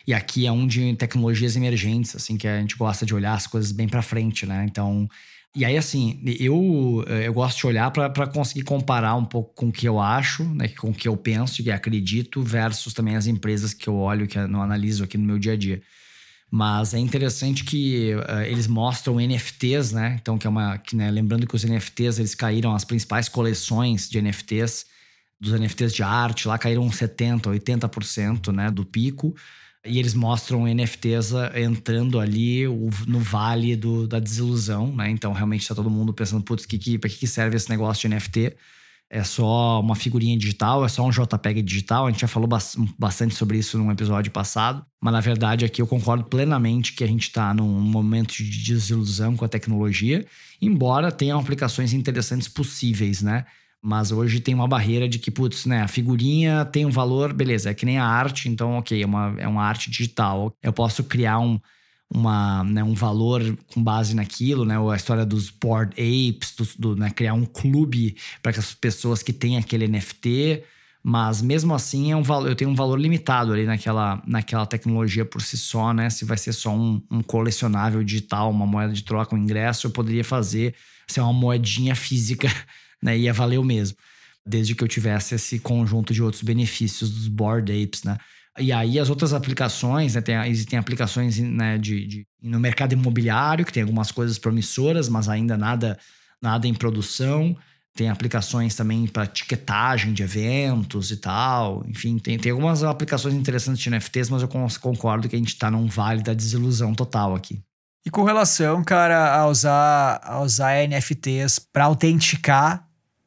E 0.07 0.15
aqui 0.15 0.47
é 0.47 0.53
um 0.53 0.67
de 0.67 0.95
tecnologias 0.97 1.55
emergentes, 1.55 2.17
assim, 2.17 2.37
que 2.37 2.49
a 2.49 2.59
gente 2.61 2.77
gosta 2.77 3.05
de 3.05 3.15
olhar 3.15 3.35
as 3.35 3.47
coisas 3.47 3.73
bem 3.73 3.89
para 3.89 4.03
frente, 4.03 4.47
né? 4.47 4.65
Então, 4.69 5.07
e 5.55 5.65
aí, 5.67 5.77
assim, 5.77 6.19
eu, 6.41 7.05
eh, 7.07 7.27
eu 7.27 7.35
gosto 7.35 7.59
de 7.59 7.67
olhar 7.67 7.91
para 7.91 8.27
conseguir 8.27 8.63
comparar 8.65 9.15
um 9.17 9.25
pouco 9.25 9.55
com 9.55 9.69
o 9.69 9.73
que 9.73 9.87
eu 9.87 10.01
acho, 10.01 10.45
né, 10.55 10.69
com 10.69 10.91
o 10.91 10.95
que 10.95 11.07
eu 11.07 11.17
penso 11.17 11.61
e 11.61 11.71
acredito, 11.71 12.43
versus 12.43 12.95
também 12.95 13.17
as 13.17 13.27
empresas 13.27 13.75
que 13.75 13.87
eu 13.87 13.95
olho, 13.97 14.27
que 14.27 14.39
eu 14.39 14.49
não 14.49 14.63
analiso 14.63 15.05
aqui 15.05 15.19
no 15.19 15.25
meu 15.25 15.39
dia 15.39 15.53
a 15.53 15.57
dia. 15.57 15.83
Mas 16.55 16.93
é 16.93 16.99
interessante 16.99 17.65
que 17.65 18.15
uh, 18.15 18.43
eles 18.43 18.67
mostram 18.67 19.19
NFTs, 19.19 19.93
né? 19.93 20.19
Então, 20.21 20.37
que 20.37 20.47
é 20.47 20.51
uma. 20.51 20.77
Que, 20.77 20.95
né, 20.95 21.11
lembrando 21.11 21.47
que 21.47 21.57
os 21.57 21.65
NFTs 21.65 22.19
eles 22.19 22.35
caíram, 22.35 22.75
as 22.75 22.85
principais 22.85 23.27
coleções 23.27 24.07
de 24.07 24.21
NFTs, 24.21 24.85
dos 25.41 25.59
NFTs 25.59 25.95
de 25.95 26.03
arte, 26.03 26.47
lá 26.47 26.59
caíram 26.59 26.87
70%, 26.91 27.45
80% 27.45 28.53
né, 28.53 28.71
do 28.71 28.85
pico. 28.85 29.35
E 29.83 29.99
eles 29.99 30.13
mostram 30.13 30.67
NFTs 30.67 31.33
entrando 31.55 32.21
ali 32.21 32.65
no 33.07 33.19
vale 33.19 33.75
do, 33.75 34.07
da 34.07 34.21
desilusão, 34.21 34.95
né? 34.95 35.09
Então 35.09 35.33
realmente 35.33 35.63
está 35.63 35.75
todo 35.75 35.89
mundo 35.89 36.13
pensando, 36.13 36.45
putz, 36.45 36.67
que, 36.67 36.77
que, 36.79 36.99
para 36.99 37.09
que 37.09 37.27
serve 37.27 37.57
esse 37.57 37.71
negócio 37.71 38.07
de 38.07 38.15
NFT? 38.15 38.55
É 39.15 39.23
só 39.23 39.79
uma 39.79 39.95
figurinha 39.95 40.39
digital, 40.39 40.87
é 40.87 40.89
só 40.89 41.07
um 41.07 41.11
JPEG 41.11 41.61
digital. 41.61 42.07
A 42.07 42.11
gente 42.11 42.23
já 42.23 42.27
falou 42.29 42.49
bastante 42.99 43.35
sobre 43.35 43.59
isso 43.59 43.77
num 43.77 43.91
episódio 43.91 44.33
passado. 44.33 44.83
Mas 44.99 45.13
na 45.13 45.21
verdade 45.21 45.67
aqui 45.67 45.83
eu 45.83 45.87
concordo 45.87 46.25
plenamente 46.25 46.95
que 46.95 47.05
a 47.05 47.07
gente 47.07 47.25
está 47.25 47.53
num 47.53 47.79
momento 47.79 48.33
de 48.33 48.65
desilusão 48.65 49.37
com 49.37 49.45
a 49.45 49.49
tecnologia, 49.49 50.25
embora 50.63 51.13
tenham 51.13 51.39
aplicações 51.39 51.93
interessantes 51.93 52.49
possíveis, 52.49 53.21
né? 53.21 53.45
Mas 53.83 54.13
hoje 54.13 54.41
tem 54.41 54.55
uma 54.55 54.67
barreira 54.67 55.07
de 55.07 55.19
que, 55.19 55.31
putz, 55.31 55.67
né, 55.67 55.83
a 55.83 55.89
figurinha 55.89 56.65
tem 56.65 56.87
um 56.87 56.91
valor, 56.91 57.35
beleza, 57.35 57.69
é 57.69 57.75
que 57.75 57.85
nem 57.85 57.99
a 57.99 58.07
arte, 58.07 58.49
então, 58.49 58.79
ok, 58.79 59.03
é 59.03 59.05
uma, 59.05 59.35
é 59.37 59.47
uma 59.47 59.65
arte 59.65 59.91
digital. 59.91 60.57
Eu 60.63 60.73
posso 60.73 61.05
criar 61.05 61.39
um, 61.41 61.61
uma, 62.15 62.63
né, 62.65 62.85
um 62.85 62.95
valor 62.95 63.57
com 63.73 63.83
base 63.83 64.15
naquilo, 64.15 64.65
né? 64.65 64.77
A 64.77 64.97
história 64.97 65.25
dos 65.25 65.51
board 65.51 65.93
apes, 65.93 66.55
do, 66.55 66.69
do 66.79 66.97
né, 66.97 67.11
criar 67.11 67.35
um 67.35 67.45
clube 67.45 68.17
para 68.43 68.51
as 68.51 68.75
pessoas 68.75 69.23
que 69.23 69.33
têm 69.33 69.57
aquele 69.57 69.89
NFT, 69.89 70.63
mas 71.03 71.41
mesmo 71.41 71.75
assim 71.75 72.13
é 72.13 72.17
um 72.17 72.23
valor, 72.23 72.49
eu 72.49 72.55
tenho 72.55 72.71
um 72.71 72.75
valor 72.75 73.01
limitado 73.01 73.53
ali 73.53 73.65
naquela, 73.65 74.23
naquela 74.27 74.67
tecnologia 74.67 75.25
por 75.25 75.41
si 75.41 75.57
só, 75.57 75.93
né? 75.93 76.11
Se 76.11 76.25
vai 76.25 76.37
ser 76.37 76.53
só 76.53 76.71
um, 76.71 77.03
um 77.11 77.23
colecionável 77.23 78.05
digital, 78.05 78.51
uma 78.51 78.67
moeda 78.67 78.93
de 78.93 79.03
troca, 79.03 79.35
um 79.35 79.39
ingresso, 79.39 79.87
eu 79.87 79.91
poderia 79.91 80.25
fazer 80.25 80.75
ser 81.09 81.21
uma 81.21 81.33
moedinha 81.33 81.95
física 81.95 82.49
né? 83.03 83.19
Ia 83.19 83.33
valer 83.33 83.59
o 83.59 83.65
mesmo. 83.65 83.97
Desde 84.47 84.75
que 84.75 84.83
eu 84.85 84.89
tivesse 84.89 85.35
esse 85.35 85.59
conjunto 85.59 86.15
de 86.15 86.23
outros 86.23 86.43
benefícios 86.43 87.11
dos 87.11 87.29
Board 87.29 87.71
Apes, 87.73 88.05
né? 88.05 88.17
E 88.59 88.71
aí 88.71 88.99
as 88.99 89.09
outras 89.09 89.33
aplicações, 89.33 90.15
né, 90.15 90.21
tem, 90.21 90.37
existem 90.47 90.79
aplicações 90.79 91.39
né, 91.39 91.79
de, 91.79 92.07
de, 92.07 92.27
no 92.43 92.61
mercado 92.61 92.93
imobiliário, 92.93 93.65
que 93.65 93.73
tem 93.73 93.83
algumas 93.83 94.11
coisas 94.13 94.39
promissoras, 94.39 95.09
mas 95.09 95.29
ainda 95.29 95.57
nada, 95.57 95.99
nada 96.41 96.67
em 96.67 96.75
produção. 96.75 97.57
tem 97.95 98.11
aplicações 98.11 98.75
também 98.75 99.07
para 99.07 99.27
ticketagem 99.27 100.13
de 100.13 100.23
eventos 100.23 101.11
e 101.11 101.17
tal. 101.17 101.83
Enfim, 101.89 102.19
tem, 102.19 102.39
tem 102.39 102.53
algumas 102.53 102.85
aplicações 102.85 103.35
interessantes 103.35 103.83
de 103.83 103.89
NFTs, 103.89 104.29
mas 104.29 104.43
eu 104.43 104.49
concordo 104.49 105.29
que 105.29 105.37
a 105.37 105.39
gente 105.39 105.55
está 105.55 105.71
num 105.71 105.87
vale 105.87 106.23
da 106.23 106.35
desilusão 106.35 106.95
total 106.95 107.35
aqui. 107.35 107.63
E 108.05 108.11
com 108.11 108.25
relação, 108.25 108.83
cara, 108.83 109.35
a 109.35 109.47
usar, 109.47 110.21
a 110.25 110.41
usar 110.41 110.87
NFTs 110.89 111.59
para 111.59 111.85
autenticar 111.85 112.87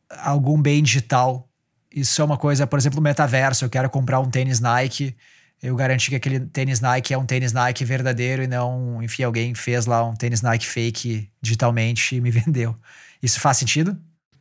algum 0.09 0.61
bem 0.61 0.83
digital, 0.83 1.49
isso 1.95 2.21
é 2.21 2.25
uma 2.25 2.37
coisa, 2.37 2.67
por 2.67 2.77
exemplo, 2.77 3.01
metaverso. 3.01 3.63
Eu 3.63 3.69
quero 3.69 3.89
comprar 3.89 4.19
um 4.19 4.29
tênis 4.29 4.59
Nike, 4.59 5.15
eu 5.63 5.75
garanti 5.75 6.09
que 6.09 6.15
aquele 6.15 6.41
tênis 6.41 6.81
Nike 6.81 7.13
é 7.13 7.17
um 7.17 7.25
tênis 7.25 7.53
Nike 7.53 7.85
verdadeiro 7.85 8.43
e 8.43 8.47
não, 8.47 9.01
enfim, 9.01 9.23
alguém 9.23 9.55
fez 9.55 9.85
lá 9.85 10.03
um 10.03 10.13
tênis 10.13 10.41
Nike 10.41 10.65
fake 10.65 11.29
digitalmente 11.41 12.15
e 12.15 12.21
me 12.21 12.29
vendeu. 12.31 12.75
Isso 13.23 13.39
faz 13.39 13.57
sentido? 13.57 13.97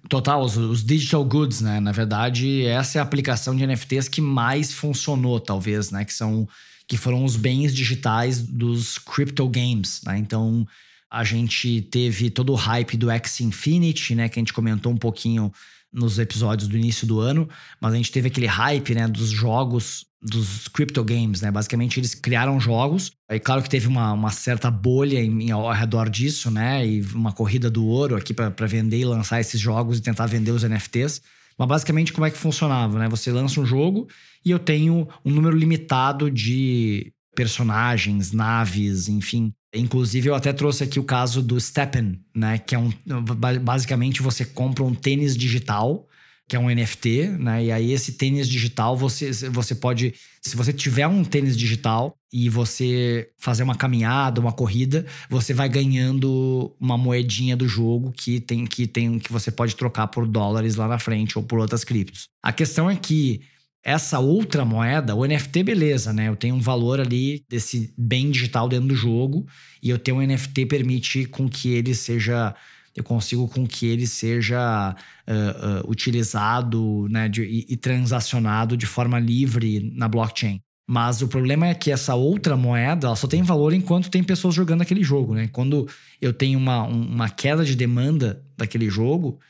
Total, 0.08 0.42
os, 0.42 0.56
os, 0.56 0.84
digital 0.84 1.24
goods, 1.24 1.60
né? 1.60 1.80
Na 1.80 1.92
verdade, 1.92 2.66
essa 2.66 2.98
é 2.98 3.00
a 3.00 3.02
aplicação 3.02 3.56
de 3.56 3.66
NFTs 3.66 4.08
que 4.08 4.20
mais 4.20 4.72
funcionou, 4.72 5.40
talvez, 5.40 5.90
né? 5.90 6.04
Que 6.04 6.12
são 6.12 6.46
que 6.86 6.98
foram 6.98 7.24
os 7.24 7.36
bens 7.36 7.74
digitais 7.74 8.42
dos 8.42 8.98
crypto 8.98 9.48
games, 9.48 10.02
né? 10.04 10.18
Então, 10.18 10.66
a 11.10 11.24
gente 11.24 11.80
teve 11.80 12.28
todo 12.28 12.52
o 12.52 12.56
hype 12.56 12.98
do 12.98 13.10
X 13.10 13.40
Infinity, 13.40 14.14
né? 14.14 14.28
Que 14.28 14.38
a 14.38 14.42
gente 14.42 14.52
comentou 14.52 14.92
um 14.92 14.96
pouquinho 14.98 15.50
nos 15.94 16.18
episódios 16.18 16.68
do 16.68 16.76
início 16.76 17.06
do 17.06 17.20
ano, 17.20 17.48
mas 17.80 17.94
a 17.94 17.96
gente 17.96 18.10
teve 18.10 18.26
aquele 18.26 18.46
hype, 18.46 18.94
né? 18.94 19.06
Dos 19.06 19.30
jogos 19.30 20.04
dos 20.20 20.68
crypto 20.68 21.04
games, 21.04 21.42
né? 21.42 21.50
Basicamente, 21.50 22.00
eles 22.00 22.14
criaram 22.14 22.58
jogos. 22.58 23.12
Aí, 23.28 23.38
claro 23.38 23.62
que 23.62 23.68
teve 23.68 23.86
uma, 23.86 24.12
uma 24.12 24.30
certa 24.30 24.70
bolha 24.70 25.20
em, 25.20 25.50
ao 25.50 25.70
redor 25.70 26.08
disso, 26.08 26.50
né? 26.50 26.86
E 26.86 27.02
uma 27.14 27.32
corrida 27.32 27.70
do 27.70 27.86
ouro 27.86 28.16
aqui 28.16 28.32
para 28.34 28.66
vender 28.66 28.98
e 28.98 29.04
lançar 29.04 29.40
esses 29.40 29.60
jogos 29.60 29.98
e 29.98 30.02
tentar 30.02 30.26
vender 30.26 30.50
os 30.50 30.64
NFTs. 30.64 31.20
Mas 31.58 31.68
basicamente, 31.68 32.12
como 32.12 32.26
é 32.26 32.30
que 32.30 32.38
funcionava, 32.38 32.98
né? 32.98 33.08
Você 33.08 33.30
lança 33.30 33.60
um 33.60 33.66
jogo 33.66 34.08
e 34.44 34.50
eu 34.50 34.58
tenho 34.58 35.06
um 35.24 35.30
número 35.30 35.56
limitado 35.56 36.30
de 36.30 37.12
personagens, 37.34 38.32
naves, 38.32 39.08
enfim. 39.08 39.52
Inclusive, 39.74 40.28
eu 40.28 40.34
até 40.34 40.52
trouxe 40.52 40.84
aqui 40.84 41.00
o 41.00 41.04
caso 41.04 41.42
do 41.42 41.60
Steppen, 41.60 42.20
né? 42.34 42.58
Que 42.58 42.74
é 42.74 42.78
um. 42.78 42.90
Basicamente, 43.62 44.22
você 44.22 44.44
compra 44.44 44.84
um 44.84 44.94
tênis 44.94 45.36
digital 45.36 46.08
que 46.46 46.56
é 46.56 46.58
um 46.58 46.68
NFT, 46.68 47.28
né? 47.38 47.64
E 47.64 47.72
aí 47.72 47.92
esse 47.92 48.12
tênis 48.12 48.48
digital, 48.48 48.96
você, 48.96 49.32
você 49.48 49.74
pode, 49.74 50.14
se 50.42 50.56
você 50.56 50.72
tiver 50.72 51.06
um 51.06 51.24
tênis 51.24 51.56
digital 51.56 52.14
e 52.30 52.50
você 52.50 53.30
fazer 53.38 53.62
uma 53.62 53.74
caminhada, 53.74 54.40
uma 54.40 54.52
corrida, 54.52 55.06
você 55.30 55.54
vai 55.54 55.68
ganhando 55.68 56.74
uma 56.78 56.98
moedinha 56.98 57.56
do 57.56 57.66
jogo 57.66 58.12
que 58.12 58.40
tem 58.40 58.66
que 58.66 58.86
tem 58.86 59.18
que 59.18 59.32
você 59.32 59.50
pode 59.50 59.74
trocar 59.74 60.08
por 60.08 60.26
dólares 60.26 60.76
lá 60.76 60.86
na 60.86 60.98
frente 60.98 61.38
ou 61.38 61.44
por 61.44 61.58
outras 61.58 61.82
criptos. 61.82 62.28
A 62.42 62.52
questão 62.52 62.90
é 62.90 62.96
que 62.96 63.40
essa 63.84 64.18
outra 64.18 64.64
moeda, 64.64 65.14
o 65.14 65.26
NFT, 65.26 65.62
beleza, 65.62 66.12
né? 66.12 66.28
Eu 66.28 66.36
tenho 66.36 66.54
um 66.54 66.60
valor 66.60 67.00
ali 67.00 67.44
desse 67.48 67.92
bem 67.98 68.30
digital 68.30 68.66
dentro 68.66 68.88
do 68.88 68.96
jogo 68.96 69.46
e 69.82 69.90
eu 69.90 69.98
tenho 69.98 70.16
um 70.16 70.26
NFT 70.26 70.64
permite 70.66 71.26
com 71.26 71.48
que 71.48 71.68
ele 71.68 71.94
seja 71.94 72.54
eu 72.96 73.02
consigo 73.02 73.48
com 73.48 73.66
que 73.66 73.86
ele 73.86 74.06
seja 74.06 74.94
uh, 75.28 75.84
uh, 75.86 75.90
utilizado 75.90 77.08
né, 77.10 77.28
de, 77.28 77.42
e, 77.42 77.66
e 77.70 77.76
transacionado 77.76 78.76
de 78.76 78.86
forma 78.86 79.18
livre 79.18 79.92
na 79.96 80.06
blockchain. 80.06 80.60
Mas 80.86 81.20
o 81.20 81.28
problema 81.28 81.66
é 81.66 81.74
que 81.74 81.90
essa 81.90 82.14
outra 82.14 82.56
moeda 82.56 83.08
ela 83.08 83.16
só 83.16 83.26
tem 83.26 83.42
valor 83.42 83.72
enquanto 83.72 84.10
tem 84.10 84.22
pessoas 84.22 84.54
jogando 84.54 84.82
aquele 84.82 85.02
jogo, 85.02 85.34
né? 85.34 85.48
Quando 85.48 85.88
eu 86.20 86.32
tenho 86.32 86.58
uma, 86.58 86.82
uma 86.84 87.28
queda 87.28 87.64
de 87.64 87.74
demanda 87.74 88.44
daquele 88.56 88.88
jogo, 88.88 89.40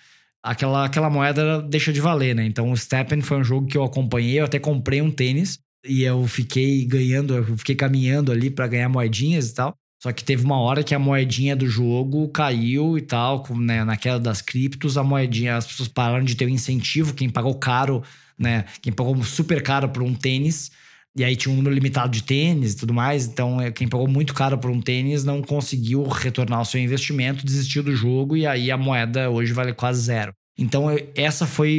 aquela, 0.44 0.84
aquela 0.84 1.08
moeda 1.08 1.62
deixa 1.62 1.90
de 1.90 2.00
valer, 2.00 2.34
né? 2.34 2.44
Então 2.44 2.70
o 2.70 2.76
Steppen 2.76 3.22
foi 3.22 3.38
um 3.38 3.44
jogo 3.44 3.66
que 3.66 3.78
eu 3.78 3.82
acompanhei, 3.82 4.38
eu 4.38 4.44
até 4.44 4.58
comprei 4.58 5.00
um 5.00 5.10
tênis 5.10 5.58
e 5.86 6.02
eu 6.02 6.26
fiquei 6.26 6.84
ganhando, 6.84 7.34
eu 7.34 7.56
fiquei 7.56 7.74
caminhando 7.74 8.30
ali 8.30 8.50
para 8.50 8.66
ganhar 8.66 8.88
moedinhas 8.90 9.50
e 9.50 9.54
tal. 9.54 9.74
Só 10.02 10.12
que 10.12 10.22
teve 10.22 10.44
uma 10.44 10.60
hora 10.60 10.84
que 10.84 10.94
a 10.94 10.98
moedinha 10.98 11.56
do 11.56 11.66
jogo 11.66 12.28
caiu 12.28 12.98
e 12.98 13.00
tal, 13.00 13.42
né, 13.56 13.82
na 13.84 13.96
queda 13.96 14.20
das 14.20 14.42
criptos, 14.42 14.98
a 14.98 15.02
moedinha, 15.02 15.56
as 15.56 15.66
pessoas 15.66 15.88
pararam 15.88 16.22
de 16.22 16.34
ter 16.34 16.44
o 16.44 16.48
um 16.48 16.50
incentivo, 16.50 17.14
quem 17.14 17.30
pagou 17.30 17.54
caro, 17.54 18.02
né, 18.38 18.66
quem 18.82 18.92
pagou 18.92 19.22
super 19.24 19.62
caro 19.62 19.88
por 19.88 20.02
um 20.02 20.14
tênis, 20.14 20.70
e 21.16 21.22
aí 21.22 21.36
tinha 21.36 21.52
um 21.52 21.56
número 21.56 21.74
limitado 21.74 22.10
de 22.10 22.22
tênis 22.22 22.72
e 22.72 22.76
tudo 22.76 22.92
mais, 22.92 23.26
então 23.26 23.60
é, 23.60 23.70
quem 23.70 23.86
pagou 23.86 24.08
muito 24.08 24.34
caro 24.34 24.58
por 24.58 24.70
um 24.70 24.80
tênis 24.80 25.24
não 25.24 25.42
conseguiu 25.42 26.02
retornar 26.04 26.60
o 26.60 26.64
seu 26.64 26.80
investimento, 26.80 27.46
desistiu 27.46 27.82
do 27.82 27.94
jogo 27.94 28.36
e 28.36 28.46
aí 28.46 28.70
a 28.70 28.76
moeda 28.76 29.30
hoje 29.30 29.52
vale 29.52 29.72
quase 29.72 30.02
zero. 30.02 30.34
Então, 30.56 30.86
essa 31.16 31.46
foi 31.46 31.70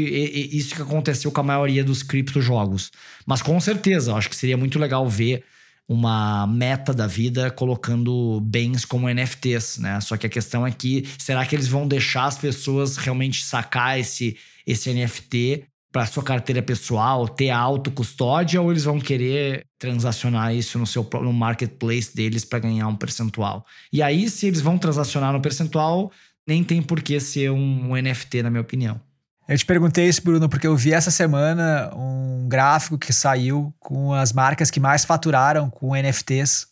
isso 0.52 0.76
que 0.76 0.82
aconteceu 0.82 1.32
com 1.32 1.39
a 1.39 1.43
maioria 1.43 1.82
dos 1.82 2.04
criptojogos. 2.04 2.91
Mas 3.26 3.41
com 3.41 3.58
certeza, 3.60 4.13
acho 4.13 4.30
que 4.30 4.36
seria 4.36 4.58
muito 4.58 4.78
legal 4.78 5.08
ver 5.08 5.45
uma 5.88 6.45
meta 6.48 6.93
da 6.93 7.08
vida 7.08 7.50
colocando 7.52 8.41
bens 8.41 8.84
como 8.84 9.08
NFTs, 9.08 9.78
né? 9.78 10.02
Só 10.02 10.17
que 10.17 10.26
a 10.26 10.30
questão 10.30 10.65
é 10.65 10.71
que 10.71 11.08
será 11.17 11.45
que 11.45 11.56
eles 11.56 11.67
vão 11.67 11.88
deixar 11.88 12.26
as 12.26 12.38
pessoas 12.38 12.98
realmente 12.98 13.45
sacar 13.45 14.00
esse, 14.00 14.36
esse 14.65 14.91
NFT 14.91 15.63
para 15.96 16.06
sua 16.06 16.22
carteira 16.22 16.62
pessoal, 16.62 17.26
ter 17.26 17.52
a 17.52 17.58
autocustódia 17.58 18.62
ou 18.62 18.70
eles 18.70 18.84
vão 18.84 19.00
querer 19.00 19.66
transacionar 19.80 20.54
isso 20.54 20.78
no 20.78 20.86
seu 20.86 21.08
no 21.22 21.32
marketplace 21.32 22.14
deles 22.14 22.44
para 22.44 22.60
ganhar 22.60 22.86
um 22.90 22.98
percentual? 22.98 23.66
E 23.94 24.04
aí 24.04 24.30
se 24.30 24.46
eles 24.46 24.60
vão 24.60 24.78
transacionar 24.78 25.32
no 25.32 25.42
percentual, 25.42 26.12
nem 26.46 26.66
tem 26.66 26.82
por 26.82 27.02
que 27.02 27.18
ser 27.22 27.50
um, 27.50 27.92
um 27.92 27.96
NFT 27.96 28.44
na 28.44 28.50
minha 28.50 28.60
opinião. 28.60 29.00
Eu 29.48 29.58
te 29.58 29.66
perguntei 29.66 30.10
isso, 30.10 30.22
Bruno, 30.22 30.50
porque 30.50 30.68
eu 30.68 30.76
vi 30.76 30.92
essa 30.92 31.10
semana 31.10 31.90
um 31.96 32.46
gráfico 32.50 32.98
que 32.98 33.14
saiu 33.14 33.74
com 33.80 34.12
as 34.12 34.34
marcas 34.34 34.70
que 34.70 34.82
mais 34.82 35.06
faturaram 35.06 35.70
com 35.70 35.96
NFTs. 35.96 36.68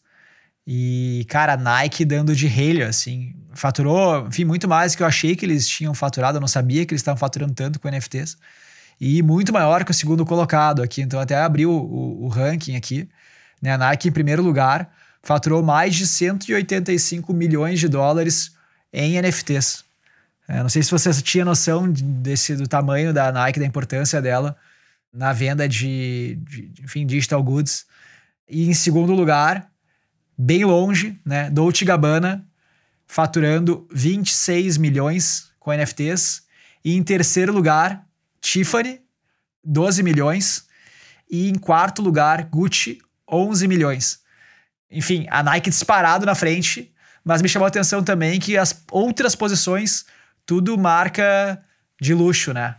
E, 0.67 1.25
cara, 1.29 1.55
Nike 1.55 2.03
dando 2.03 2.35
de 2.35 2.47
relho, 2.47 2.85
assim. 2.85 3.33
Faturou, 3.53 4.27
enfim, 4.27 4.43
muito 4.43 4.67
mais 4.67 4.91
do 4.91 4.97
que 4.97 5.03
eu 5.03 5.07
achei 5.07 5.33
que 5.33 5.45
eles 5.45 5.65
tinham 5.65 5.93
faturado. 5.93 6.39
Eu 6.39 6.41
não 6.41 6.47
sabia 6.49 6.85
que 6.85 6.93
eles 6.93 6.99
estavam 6.99 7.17
faturando 7.17 7.53
tanto 7.53 7.79
com 7.79 7.87
NFTs. 7.87 8.35
E 8.99 9.21
muito 9.21 9.51
maior 9.51 9.83
que 9.83 9.91
o 9.91 9.93
segundo 9.93 10.25
colocado 10.25 10.81
aqui. 10.81 11.01
Então, 11.01 11.19
até 11.19 11.35
abriu 11.35 11.71
o, 11.71 12.25
o, 12.25 12.27
ranking 12.27 12.75
aqui. 12.75 13.09
Né? 13.61 13.73
A 13.73 13.77
Nike, 13.77 14.09
em 14.09 14.11
primeiro 14.11 14.41
lugar, 14.41 14.91
faturou 15.21 15.63
mais 15.63 15.95
de 15.95 16.07
185 16.07 17.33
milhões 17.33 17.79
de 17.79 17.87
dólares 17.87 18.55
em 18.91 19.21
NFTs. 19.21 19.83
É, 20.47 20.61
não 20.61 20.69
sei 20.69 20.83
se 20.83 20.91
você 20.91 21.11
tinha 21.21 21.45
noção 21.45 21.89
desse, 21.91 22.55
do 22.55 22.67
tamanho 22.67 23.13
da 23.13 23.31
Nike, 23.31 23.59
da 23.59 23.65
importância 23.65 24.21
dela 24.21 24.55
na 25.13 25.31
venda 25.31 25.69
de, 25.69 26.39
de 26.41 26.73
enfim, 26.83 27.05
digital 27.05 27.41
goods. 27.41 27.85
E 28.49 28.67
em 28.67 28.73
segundo 28.73 29.13
lugar, 29.13 29.69
bem 30.37 30.65
longe, 30.65 31.19
né, 31.25 31.49
Dolce 31.49 31.85
Gabbana 31.85 32.45
faturando 33.05 33.87
26 33.91 34.77
milhões 34.77 35.51
com 35.59 35.71
NFTs. 35.71 36.43
E 36.83 36.95
em 36.95 37.03
terceiro 37.03 37.53
lugar, 37.53 38.05
Tiffany, 38.43 38.99
12 39.63 40.03
milhões. 40.03 40.65
E 41.31 41.49
em 41.49 41.55
quarto 41.55 42.01
lugar, 42.01 42.43
Gucci, 42.43 42.99
11 43.27 43.67
milhões. 43.67 44.19
Enfim, 44.91 45.25
a 45.31 45.41
Nike 45.41 45.69
disparado 45.69 46.25
na 46.25 46.35
frente, 46.35 46.93
mas 47.23 47.41
me 47.41 47.49
chamou 47.49 47.65
a 47.65 47.69
atenção 47.69 48.03
também 48.03 48.39
que 48.39 48.57
as 48.57 48.83
outras 48.91 49.33
posições 49.33 50.05
tudo 50.45 50.77
marca 50.77 51.59
de 51.99 52.13
luxo, 52.13 52.53
né? 52.53 52.75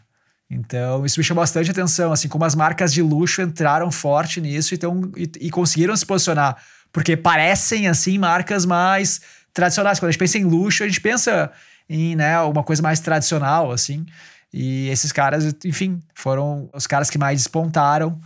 Então, 0.48 1.05
isso 1.05 1.18
me 1.18 1.24
chamou 1.24 1.42
bastante 1.42 1.70
atenção, 1.70 2.12
assim, 2.12 2.29
como 2.29 2.44
as 2.44 2.55
marcas 2.55 2.92
de 2.92 3.03
luxo 3.03 3.40
entraram 3.40 3.90
forte 3.90 4.40
nisso 4.40 4.74
então, 4.74 5.11
e, 5.16 5.29
e 5.40 5.50
conseguiram 5.50 5.96
se 5.96 6.05
posicionar. 6.05 6.57
Porque 6.92 7.16
parecem, 7.16 7.88
assim, 7.88 8.18
marcas 8.18 8.66
mais 8.66 9.22
tradicionais. 9.53 9.98
Quando 9.98 10.11
a 10.11 10.12
gente 10.12 10.18
pensa 10.18 10.38
em 10.38 10.44
luxo, 10.44 10.85
a 10.85 10.87
gente 10.87 11.00
pensa 11.00 11.50
em, 11.88 12.14
né, 12.14 12.38
uma 12.40 12.62
coisa 12.62 12.83
mais 12.83 13.00
tradicional, 13.00 13.72
assim. 13.72 14.07
E 14.57 14.88
esses 14.88 15.11
caras, 15.11 15.53
enfim, 15.64 16.01
foram 16.14 16.71
os 16.73 16.87
caras 16.87 17.11
que 17.11 17.19
mais 17.19 17.40
despontaram 17.40 18.21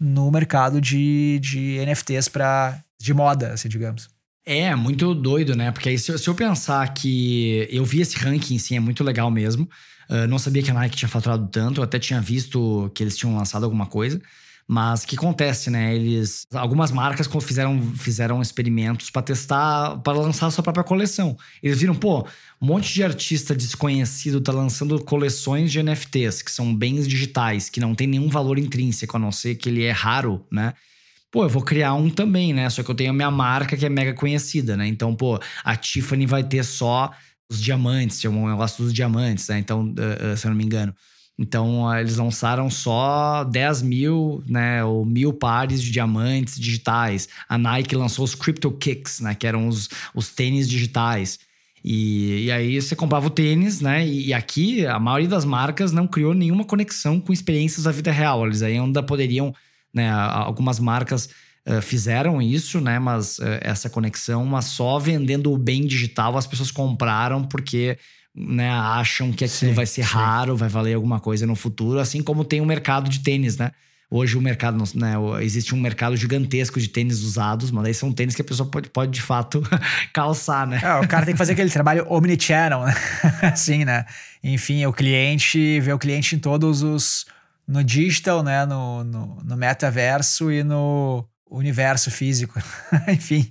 no 0.00 0.30
mercado 0.30 0.80
de, 0.80 1.38
de 1.42 1.78
NFTs 1.84 2.26
para 2.30 2.82
de 2.98 3.12
moda, 3.12 3.52
assim, 3.52 3.68
digamos. 3.68 4.08
É, 4.46 4.74
muito 4.74 5.14
doido, 5.14 5.54
né? 5.54 5.70
Porque 5.70 5.90
aí, 5.90 5.98
se, 5.98 6.16
se 6.16 6.26
eu 6.26 6.34
pensar 6.34 6.94
que 6.94 7.68
eu 7.70 7.84
vi 7.84 8.00
esse 8.00 8.16
ranking, 8.16 8.58
sim, 8.58 8.76
é 8.76 8.80
muito 8.80 9.04
legal 9.04 9.30
mesmo. 9.30 9.68
Uh, 10.08 10.26
não 10.26 10.38
sabia 10.38 10.62
que 10.62 10.70
a 10.70 10.74
Nike 10.74 10.96
tinha 10.96 11.08
faturado 11.08 11.46
tanto, 11.48 11.82
até 11.82 11.98
tinha 11.98 12.20
visto 12.20 12.90
que 12.94 13.02
eles 13.02 13.14
tinham 13.14 13.36
lançado 13.36 13.64
alguma 13.64 13.84
coisa. 13.84 14.22
Mas 14.66 15.02
o 15.02 15.06
que 15.06 15.16
acontece, 15.16 15.70
né? 15.70 15.94
Eles. 15.94 16.46
Algumas 16.52 16.90
marcas 16.90 17.28
fizeram, 17.42 17.80
fizeram 17.96 18.40
experimentos 18.40 19.10
para 19.10 19.22
testar, 19.22 19.98
para 19.98 20.18
lançar 20.18 20.46
a 20.46 20.50
sua 20.50 20.64
própria 20.64 20.84
coleção. 20.84 21.36
Eles 21.62 21.80
viram, 21.80 21.94
pô, 21.94 22.26
um 22.60 22.66
monte 22.66 22.92
de 22.92 23.02
artista 23.04 23.54
desconhecido 23.54 24.40
tá 24.40 24.52
lançando 24.52 24.98
coleções 25.04 25.70
de 25.70 25.82
NFTs, 25.82 26.42
que 26.42 26.50
são 26.50 26.74
bens 26.74 27.06
digitais, 27.06 27.68
que 27.68 27.80
não 27.80 27.94
tem 27.94 28.06
nenhum 28.06 28.28
valor 28.28 28.58
intrínseco, 28.58 29.16
a 29.16 29.20
não 29.20 29.30
ser 29.30 29.56
que 29.56 29.68
ele 29.68 29.82
é 29.82 29.90
raro, 29.90 30.46
né? 30.50 30.72
pô, 31.34 31.42
eu 31.42 31.48
vou 31.48 31.62
criar 31.62 31.94
um 31.94 32.08
também, 32.08 32.52
né? 32.52 32.70
Só 32.70 32.84
que 32.84 32.88
eu 32.88 32.94
tenho 32.94 33.10
a 33.10 33.12
minha 33.12 33.30
marca 33.30 33.76
que 33.76 33.84
é 33.84 33.88
mega 33.88 34.14
conhecida, 34.14 34.76
né? 34.76 34.86
Então, 34.86 35.16
pô, 35.16 35.36
a 35.64 35.74
Tiffany 35.74 36.26
vai 36.26 36.44
ter 36.44 36.62
só 36.62 37.10
os 37.50 37.60
diamantes, 37.60 38.20
tinha 38.20 38.30
um 38.30 38.48
negócio 38.48 38.84
dos 38.84 38.94
diamantes, 38.94 39.48
né? 39.48 39.58
Então, 39.58 39.82
uh, 39.82 40.32
uh, 40.32 40.36
se 40.36 40.46
eu 40.46 40.50
não 40.50 40.56
me 40.56 40.64
engano. 40.64 40.94
Então, 41.38 41.84
uh, 41.84 41.94
eles 41.96 42.16
lançaram 42.16 42.70
só 42.70 43.42
10 43.44 43.82
mil, 43.82 44.42
né? 44.46 44.84
Ou 44.84 45.04
mil 45.04 45.32
pares 45.32 45.82
de 45.82 45.90
diamantes 45.90 46.58
digitais. 46.58 47.28
A 47.48 47.58
Nike 47.58 47.96
lançou 47.96 48.24
os 48.24 48.34
Crypto 48.34 48.70
Kicks, 48.70 49.20
né? 49.20 49.34
Que 49.34 49.46
eram 49.46 49.66
os, 49.66 49.88
os 50.14 50.28
tênis 50.28 50.68
digitais. 50.68 51.40
E, 51.84 52.44
e 52.44 52.52
aí 52.52 52.80
você 52.80 52.96
comprava 52.96 53.26
o 53.26 53.30
tênis, 53.30 53.80
né? 53.80 54.06
E, 54.06 54.28
e, 54.28 54.34
aqui 54.34 54.86
a 54.86 54.98
maioria 54.98 55.28
das 55.28 55.44
marcas 55.44 55.92
não 55.92 56.06
criou 56.06 56.32
nenhuma 56.32 56.64
conexão 56.64 57.20
com 57.20 57.32
experiências 57.32 57.84
da 57.84 57.90
vida 57.90 58.12
real. 58.12 58.46
Eles 58.46 58.62
ainda 58.62 59.02
poderiam, 59.02 59.52
né? 59.92 60.08
Algumas 60.10 60.78
marcas 60.78 61.28
uh, 61.68 61.82
fizeram 61.82 62.40
isso, 62.40 62.80
né? 62.80 63.00
Mas 63.00 63.38
uh, 63.38 63.58
essa 63.60 63.90
conexão, 63.90 64.46
mas 64.46 64.66
só 64.66 65.00
vendendo 65.00 65.52
o 65.52 65.58
bem 65.58 65.84
digital 65.84 66.38
as 66.38 66.46
pessoas 66.46 66.70
compraram 66.70 67.44
porque 67.44 67.98
né, 68.34 68.70
acham 68.70 69.32
que 69.32 69.44
aquilo 69.44 69.70
sim, 69.70 69.72
vai 69.72 69.86
ser 69.86 70.02
sim. 70.04 70.08
raro, 70.08 70.56
vai 70.56 70.68
valer 70.68 70.94
alguma 70.94 71.20
coisa 71.20 71.46
no 71.46 71.54
futuro, 71.54 71.98
assim 72.00 72.22
como 72.22 72.44
tem 72.44 72.60
o 72.60 72.66
mercado 72.66 73.08
de 73.08 73.20
tênis, 73.20 73.56
né? 73.56 73.70
Hoje 74.10 74.36
o 74.36 74.40
mercado, 74.40 74.82
né, 74.94 75.14
existe 75.40 75.74
um 75.74 75.80
mercado 75.80 76.16
gigantesco 76.16 76.78
de 76.78 76.88
tênis 76.88 77.22
usados, 77.22 77.70
mas 77.70 77.86
aí 77.86 77.94
são 77.94 78.12
tênis 78.12 78.34
que 78.34 78.42
a 78.42 78.44
pessoa 78.44 78.68
pode, 78.68 78.88
pode 78.90 79.10
de 79.10 79.22
fato 79.22 79.62
calçar, 80.12 80.66
né? 80.66 80.80
É, 80.82 80.94
o 81.00 81.08
cara 81.08 81.24
tem 81.24 81.34
que 81.34 81.38
fazer 81.38 81.52
aquele 81.52 81.70
trabalho 81.70 82.06
omnichannel, 82.08 82.84
né? 82.84 82.94
assim, 83.42 83.84
né? 83.84 84.04
Enfim, 84.42 84.84
o 84.86 84.92
cliente 84.92 85.80
vê 85.80 85.92
o 85.92 85.98
cliente 85.98 86.36
em 86.36 86.38
todos 86.38 86.82
os. 86.82 87.26
no 87.66 87.82
digital, 87.82 88.42
né? 88.42 88.66
No, 88.66 89.02
no, 89.02 89.38
no 89.42 89.56
metaverso 89.56 90.52
e 90.52 90.62
no 90.62 91.26
universo 91.50 92.10
físico. 92.10 92.60
Enfim, 93.08 93.50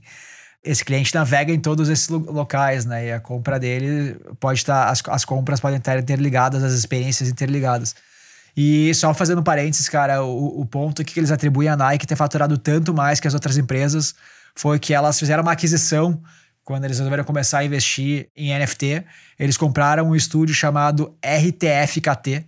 esse 0.64 0.84
cliente 0.86 1.14
navega 1.14 1.52
em 1.52 1.60
todos 1.60 1.90
esses 1.90 2.08
locais, 2.08 2.86
né? 2.86 3.08
E 3.08 3.12
a 3.12 3.20
compra 3.20 3.60
dele 3.60 4.16
pode 4.40 4.60
estar. 4.60 4.90
As, 4.90 5.02
as 5.08 5.26
compras 5.26 5.60
podem 5.60 5.78
estar 5.78 6.00
interligadas, 6.00 6.64
as 6.64 6.74
experiências 6.74 7.28
interligadas. 7.30 7.96
E 8.56 8.94
só 8.94 9.14
fazendo 9.14 9.44
parênteses, 9.44 9.90
cara, 9.90 10.24
o, 10.24 10.62
o 10.62 10.66
ponto 10.66 11.04
que 11.04 11.20
eles 11.20 11.32
atribuem 11.32 11.68
à 11.68 11.76
Nike 11.76 12.06
ter 12.06 12.16
faturado 12.16 12.58
tanto 12.58 12.94
mais 12.94 13.20
que 13.20 13.28
as 13.28 13.34
outras 13.34 13.58
empresas 13.58 14.14
foi 14.56 14.80
que 14.80 14.94
elas 14.94 15.20
fizeram 15.20 15.42
uma 15.42 15.52
aquisição 15.52 16.22
quando 16.64 16.86
eles 16.86 16.98
resolveram 16.98 17.24
começar 17.24 17.60
a 17.60 17.66
investir 17.66 18.30
em 18.36 18.58
NFT. 18.58 19.04
Eles 19.38 19.58
compraram 19.58 20.10
um 20.10 20.16
estúdio 20.16 20.56
chamado 20.56 21.18
RTFKT, 21.22 22.46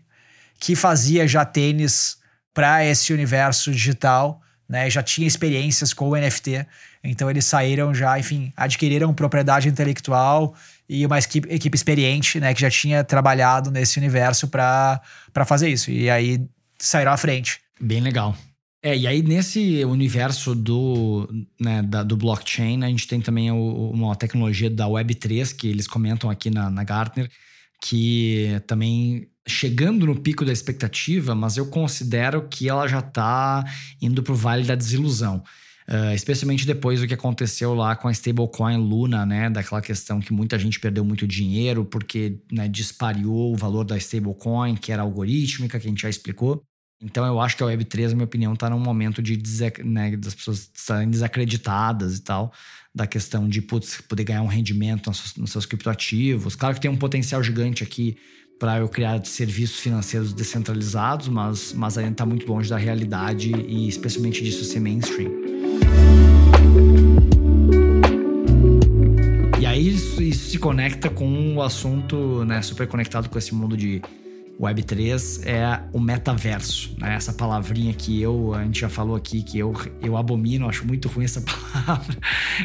que 0.60 0.75
fazia 0.75 1.28
já 1.28 1.43
tênis 1.43 2.17
para 2.54 2.86
esse 2.86 3.12
universo 3.12 3.71
digital, 3.71 4.41
né? 4.67 4.89
Já 4.89 5.04
tinha 5.04 5.28
experiências 5.28 5.93
com 5.93 6.10
o 6.10 6.15
NFT. 6.15 6.65
Então 7.04 7.30
eles 7.30 7.45
saíram 7.45 7.93
já, 7.93 8.17
enfim, 8.19 8.51
adquiriram 8.58 9.13
propriedade 9.13 9.69
intelectual 9.69 10.56
e 10.89 11.06
uma 11.06 11.17
equipe, 11.17 11.47
equipe 11.54 11.75
experiente, 11.75 12.39
né, 12.39 12.54
que 12.54 12.62
já 12.62 12.69
tinha 12.69 13.04
trabalhado 13.04 13.71
nesse 13.71 13.97
universo 13.99 14.47
para 14.47 15.01
fazer 15.45 15.69
isso. 15.69 15.91
E 15.91 16.10
aí 16.10 16.41
saíram 16.80 17.12
à 17.12 17.17
frente. 17.17 17.60
Bem 17.80 18.01
legal. 18.01 18.36
É, 18.84 18.95
e 18.95 19.08
aí 19.08 19.23
nesse 19.23 19.84
universo 19.84 20.54
do, 20.54 21.28
né, 21.60 21.82
da, 21.82 22.04
do 22.04 22.15
blockchain, 22.15 22.84
a 22.84 22.88
gente 22.88 23.08
tem 23.08 23.19
também 23.19 23.51
o, 23.51 23.89
uma 23.91 24.15
tecnologia 24.15 24.69
da 24.69 24.86
Web3, 24.86 25.56
que 25.56 25.67
eles 25.67 25.88
comentam 25.88 26.30
aqui 26.30 26.51
na, 26.51 26.69
na 26.69 26.84
Gartner, 26.84 27.30
que 27.82 28.62
também 28.68 29.28
chegando 29.48 30.06
no 30.06 30.20
pico 30.20 30.44
da 30.44 30.52
expectativa, 30.52 31.36
mas 31.36 31.58
eu 31.58 31.68
considero 31.68 32.48
que 32.48 32.68
ela 32.68 32.88
já 32.88 33.00
está 33.00 33.64
indo 34.02 34.24
para 34.24 34.34
o 34.34 34.36
vale 34.36 34.64
da 34.64 34.76
desilusão. 34.76 35.44
Uh, 35.88 36.16
especialmente 36.16 36.66
depois 36.66 37.00
do 37.00 37.08
que 37.08 37.14
aconteceu 37.14 37.76
lá 37.76 37.96
com 37.96 38.08
a 38.08 38.12
stablecoin 38.12 38.76
Luna, 38.78 39.24
né? 39.24 39.52
Daquela 39.52 39.82
questão 39.82 40.20
que 40.20 40.34
muita 40.34 40.58
gente 40.58 40.80
perdeu 40.80 41.06
muito 41.06 41.28
dinheiro 41.28 41.86
porque 41.86 42.40
né, 42.52 42.68
dispariou 42.68 43.54
o 43.54 43.56
valor 43.56 43.84
da 43.84 43.96
stablecoin, 43.96 44.76
que 44.76 44.92
era 44.92 45.04
algorítmica, 45.04 45.80
que 45.80 45.86
a 45.86 45.90
gente 45.90 46.02
já 46.02 46.10
explicou. 46.10 46.64
Então 47.00 47.24
eu 47.24 47.40
acho 47.40 47.56
que 47.56 47.62
a 47.62 47.68
Web3, 47.68 48.10
na 48.10 48.16
minha 48.16 48.26
opinião, 48.26 48.54
está 48.54 48.68
num 48.68 48.80
momento 48.80 49.22
de 49.22 49.40
né, 49.84 50.18
das 50.18 50.34
pessoas 50.34 50.72
estarem 50.74 51.08
desacreditadas 51.08 52.18
e 52.18 52.24
tal, 52.24 52.52
da 52.95 53.05
questão 53.05 53.49
de 53.49 53.62
putz, 53.62 53.99
poder 54.08 54.23
ganhar 54.23 54.41
um 54.41 54.47
rendimento 54.47 55.08
nos 55.08 55.17
seus, 55.17 55.36
nos 55.36 55.51
seus 55.51 55.65
criptoativos. 55.65 56.55
Claro 56.55 56.75
que 56.75 56.81
tem 56.81 56.89
um 56.89 56.95
potencial 56.95 57.43
gigante 57.43 57.84
aqui 57.84 58.15
para 58.58 58.79
eu 58.79 58.88
criar 58.88 59.23
serviços 59.25 59.81
financeiros 59.81 60.31
descentralizados, 60.31 61.27
mas, 61.27 61.73
mas 61.73 61.97
ainda 61.97 62.12
está 62.12 62.25
muito 62.25 62.47
longe 62.47 62.69
da 62.69 62.77
realidade 62.77 63.51
e 63.53 63.89
especialmente 63.89 64.41
disso 64.41 64.63
ser 64.63 64.79
mainstream. 64.79 65.29
E 69.60 69.65
aí 69.65 69.89
isso, 69.89 70.23
isso, 70.23 70.51
se 70.51 70.58
conecta 70.58 71.10
com 71.10 71.55
o 71.55 71.62
assunto, 71.62 72.45
né, 72.45 72.62
super 72.62 72.88
conectado 72.88 73.27
com 73.29 73.38
esse 73.38 73.53
mundo 73.53 73.75
de 73.75 74.01
Web3, 74.60 75.46
é 75.46 75.82
o 75.91 76.00
metaverso, 76.00 76.96
né? 76.98 77.15
Essa 77.15 77.34
palavrinha 77.34 77.94
que 77.94 78.22
eu, 78.22 78.54
a 78.54 78.63
gente 78.63 78.80
já 78.80 78.89
falou 78.89 79.15
aqui, 79.15 79.44
que 79.44 79.60
eu, 79.60 79.74
eu 80.02 80.15
abomino, 80.15 80.70
acho 80.70 80.86
muito 80.86 81.08
ruim 81.10 81.26
essa 81.26 81.41
palavra. 81.84 82.18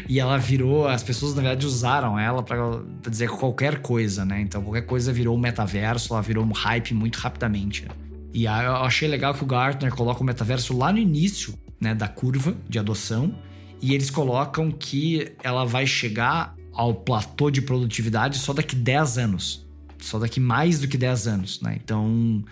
E 0.07 0.19
ela 0.19 0.37
virou, 0.37 0.87
as 0.87 1.03
pessoas 1.03 1.35
na 1.35 1.41
verdade 1.41 1.65
usaram 1.65 2.17
ela 2.17 2.41
para 2.41 2.81
dizer 3.09 3.29
qualquer 3.29 3.81
coisa, 3.81 4.23
né? 4.23 4.41
Então 4.41 4.61
qualquer 4.61 4.85
coisa 4.85 5.11
virou 5.11 5.37
metaverso, 5.37 6.13
ela 6.13 6.21
virou 6.21 6.45
um 6.45 6.51
hype 6.51 6.93
muito 6.93 7.17
rapidamente. 7.17 7.85
E 8.33 8.47
aí 8.47 8.65
eu 8.65 8.75
achei 8.77 9.07
legal 9.07 9.33
que 9.33 9.43
o 9.43 9.47
Gartner 9.47 9.93
coloca 9.93 10.21
o 10.21 10.23
metaverso 10.23 10.77
lá 10.77 10.91
no 10.91 10.97
início 10.97 11.53
né, 11.79 11.93
da 11.93 12.07
curva 12.07 12.55
de 12.69 12.79
adoção 12.79 13.35
e 13.81 13.93
eles 13.93 14.09
colocam 14.09 14.71
que 14.71 15.33
ela 15.43 15.65
vai 15.65 15.85
chegar 15.85 16.55
ao 16.73 16.93
platô 16.93 17.51
de 17.51 17.61
produtividade 17.61 18.37
só 18.37 18.53
daqui 18.53 18.75
10 18.75 19.17
anos. 19.17 19.67
Só 20.01 20.19
daqui 20.19 20.39
mais 20.39 20.79
do 20.79 20.87
que 20.87 20.97
10 20.97 21.27
anos, 21.27 21.61
né? 21.61 21.77
Então, 21.81 22.43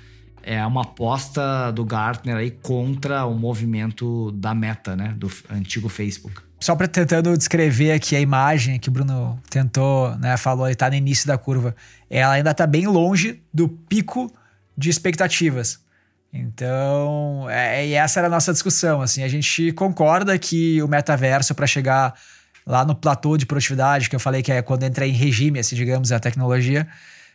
é 0.44 0.66
uma 0.66 0.84
aposta 0.84 1.72
do 1.72 1.84
Gartner 1.84 2.38
aí 2.38 2.52
contra 2.52 3.26
o 3.26 3.34
movimento 3.34 4.32
da 4.32 4.56
Meta, 4.56 4.96
né? 4.96 5.14
Do 5.18 5.30
antigo 5.50 5.90
Facebook. 5.90 6.42
Só 6.60 6.76
para 6.76 6.88
tentando 6.88 7.38
descrever 7.38 7.94
aqui 7.94 8.16
a 8.16 8.20
imagem 8.20 8.80
que 8.80 8.90
o 8.90 8.92
Bruno 8.92 9.42
tentou, 9.50 10.16
né? 10.18 10.36
Falou, 10.38 10.68
ele 10.68 10.76
tá 10.76 10.90
no 10.90 10.96
início 10.96 11.28
da 11.28 11.38
curva. 11.38 11.76
Ela 12.10 12.34
ainda 12.34 12.54
tá 12.54 12.68
bem 12.68 12.86
longe 12.86 13.42
do 13.54 13.68
pico 13.70 14.32
de 14.78 14.90
expectativas. 14.90 15.80
Então, 16.34 17.48
é, 17.50 17.88
e 17.88 17.94
essa 17.94 18.20
era 18.20 18.28
a 18.28 18.30
nossa 18.30 18.52
discussão. 18.52 19.02
Assim, 19.02 19.24
a 19.24 19.28
gente 19.28 19.72
concorda 19.72 20.38
que 20.38 20.82
o 20.82 20.88
metaverso, 20.88 21.56
para 21.56 21.66
chegar 21.66 22.14
lá 22.66 22.86
no 22.86 22.94
platô 22.94 23.38
de 23.38 23.46
produtividade, 23.46 24.10
que 24.10 24.16
eu 24.16 24.20
falei 24.20 24.44
que 24.44 24.52
é 24.52 24.62
quando 24.62 24.84
entra 24.84 25.08
em 25.08 25.12
regime, 25.12 25.60
assim, 25.60 25.76
digamos, 25.76 26.12
a 26.12 26.20
tecnologia, 26.20 26.88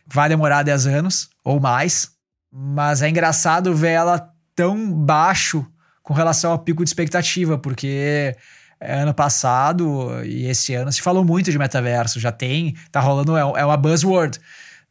vai 0.05 0.29
demorar 0.29 0.63
10 0.63 0.87
anos 0.87 1.29
ou 1.43 1.59
mais. 1.59 2.09
Mas 2.51 3.01
é 3.01 3.09
engraçado 3.09 3.75
ver 3.75 3.91
ela 3.91 4.29
tão 4.55 4.91
baixo 4.91 5.65
com 6.01 6.13
relação 6.13 6.51
ao 6.51 6.59
pico 6.59 6.83
de 6.83 6.89
expectativa, 6.89 7.57
porque 7.57 8.35
ano 8.79 9.13
passado 9.13 10.23
e 10.23 10.45
esse 10.45 10.73
ano 10.73 10.91
se 10.91 11.01
falou 11.01 11.25
muito 11.25 11.51
de 11.51 11.57
metaverso, 11.57 12.19
já 12.19 12.31
tem, 12.31 12.75
tá 12.91 12.99
rolando, 12.99 13.35
é, 13.35 13.41
é 13.41 13.65
uma 13.65 13.77
buzzword 13.77 14.39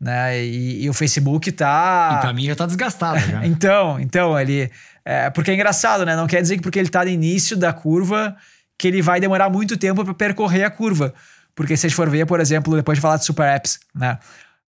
né? 0.00 0.44
E, 0.44 0.84
e, 0.84 0.90
o 0.90 0.92
Facebook 0.92 1.50
tá. 1.52 2.16
E 2.18 2.20
pra 2.20 2.32
mim 2.32 2.44
já 2.44 2.54
tá 2.54 2.66
desgastado 2.66 3.18
já. 3.20 3.44
então, 3.46 3.98
então, 3.98 4.38
ele. 4.38 4.70
É, 5.04 5.30
porque 5.30 5.50
é 5.50 5.54
engraçado, 5.54 6.04
né? 6.04 6.16
Não 6.16 6.26
quer 6.26 6.42
dizer 6.42 6.56
que 6.56 6.62
porque 6.62 6.78
ele 6.78 6.88
tá 6.88 7.04
no 7.04 7.10
início 7.10 7.56
da 7.56 7.72
curva 7.72 8.36
que 8.78 8.88
ele 8.88 9.00
vai 9.00 9.20
demorar 9.20 9.48
muito 9.48 9.76
tempo 9.76 10.04
para 10.04 10.14
percorrer 10.14 10.64
a 10.64 10.70
curva. 10.70 11.14
Porque 11.54 11.76
se 11.76 11.86
a 11.86 11.88
gente 11.88 11.96
for 11.96 12.10
ver, 12.10 12.26
por 12.26 12.40
exemplo, 12.40 12.74
depois 12.74 12.98
de 12.98 13.02
falar 13.02 13.16
de 13.16 13.24
super 13.24 13.46
apps, 13.46 13.78
né? 13.94 14.18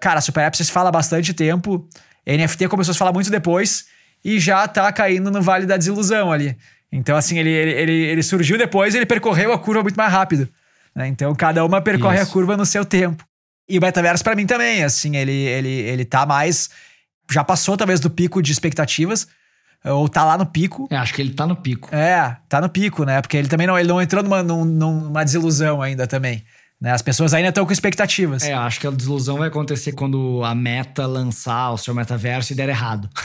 Cara, 0.01 0.21
super 0.21 0.43
apps 0.43 0.59
se 0.59 0.73
fala 0.73 0.89
há 0.89 0.93
bastante 0.93 1.33
tempo. 1.33 1.89
NFT 2.27 2.69
começou 2.69 2.91
a 2.91 2.95
se 2.95 2.99
falar 2.99 3.13
muito 3.13 3.31
depois 3.31 3.87
e 4.25 4.39
já 4.41 4.67
tá 4.67 4.91
caindo 4.93 5.31
no 5.31 5.41
vale 5.41 5.67
da 5.67 5.77
desilusão 5.77 6.33
ali. 6.33 6.57
Então, 6.91 7.17
assim, 7.17 7.39
ele, 7.39 7.51
ele, 7.51 7.71
ele, 7.73 7.93
ele 7.93 8.23
surgiu 8.23 8.59
depois 8.59 8.95
e 8.95 8.99
ele 8.99 9.07
percorreu 9.07 9.53
a 9.53 9.59
curva 9.59 9.83
muito 9.83 9.97
mais 9.97 10.13
rápido. 10.13 10.49
Né? 10.95 11.07
Então, 11.09 11.35
cada 11.35 11.65
uma 11.65 11.81
percorre 11.81 12.21
Isso. 12.21 12.31
a 12.31 12.33
curva 12.33 12.57
no 12.57 12.65
seu 12.65 12.85
tempo. 12.85 13.25
E 13.69 13.79
o 13.79 13.81
metaverso 13.81 14.23
para 14.23 14.35
mim 14.35 14.47
também, 14.47 14.85
assim, 14.85 15.17
ele, 15.17 15.33
ele, 15.33 15.69
ele 15.69 16.05
tá 16.05 16.25
mais. 16.25 16.71
Já 17.31 17.43
passou 17.43 17.77
talvez 17.77 18.01
do 18.01 18.09
pico 18.09 18.41
de 18.41 18.53
expectativas. 18.53 19.27
Ou 19.85 20.09
tá 20.09 20.25
lá 20.25 20.39
no 20.39 20.47
pico. 20.47 20.89
É, 20.91 20.97
acho 20.97 21.15
que 21.15 21.23
ele 21.23 21.35
tá 21.35 21.47
no 21.47 21.55
pico. 21.55 21.95
É, 21.95 22.37
tá 22.49 22.61
no 22.61 22.69
pico, 22.69 23.05
né? 23.05 23.21
Porque 23.21 23.37
ele 23.37 23.49
também 23.49 23.67
não, 23.67 23.79
ele 23.79 23.89
não 23.89 24.01
entrou 24.01 24.23
numa, 24.23 24.43
numa 24.43 25.25
desilusão 25.25 25.81
ainda 25.81 26.07
também. 26.07 26.45
Né? 26.81 26.93
As 26.93 27.03
pessoas 27.03 27.33
ainda 27.33 27.49
estão 27.49 27.65
com 27.65 27.73
expectativas. 27.73 28.43
É, 28.43 28.53
acho 28.53 28.81
que 28.81 28.87
a 28.87 28.91
desilusão 28.91 29.39
vai 29.39 29.49
acontecer 29.49 29.93
quando 29.93 30.43
a 30.45 30.55
meta 30.55 31.07
lançar 31.07 31.73
o 31.73 31.79
seu 31.79 31.95
metaverso 31.95 32.53
e 32.53 32.57
der 32.57 32.69
errado. 32.69 33.09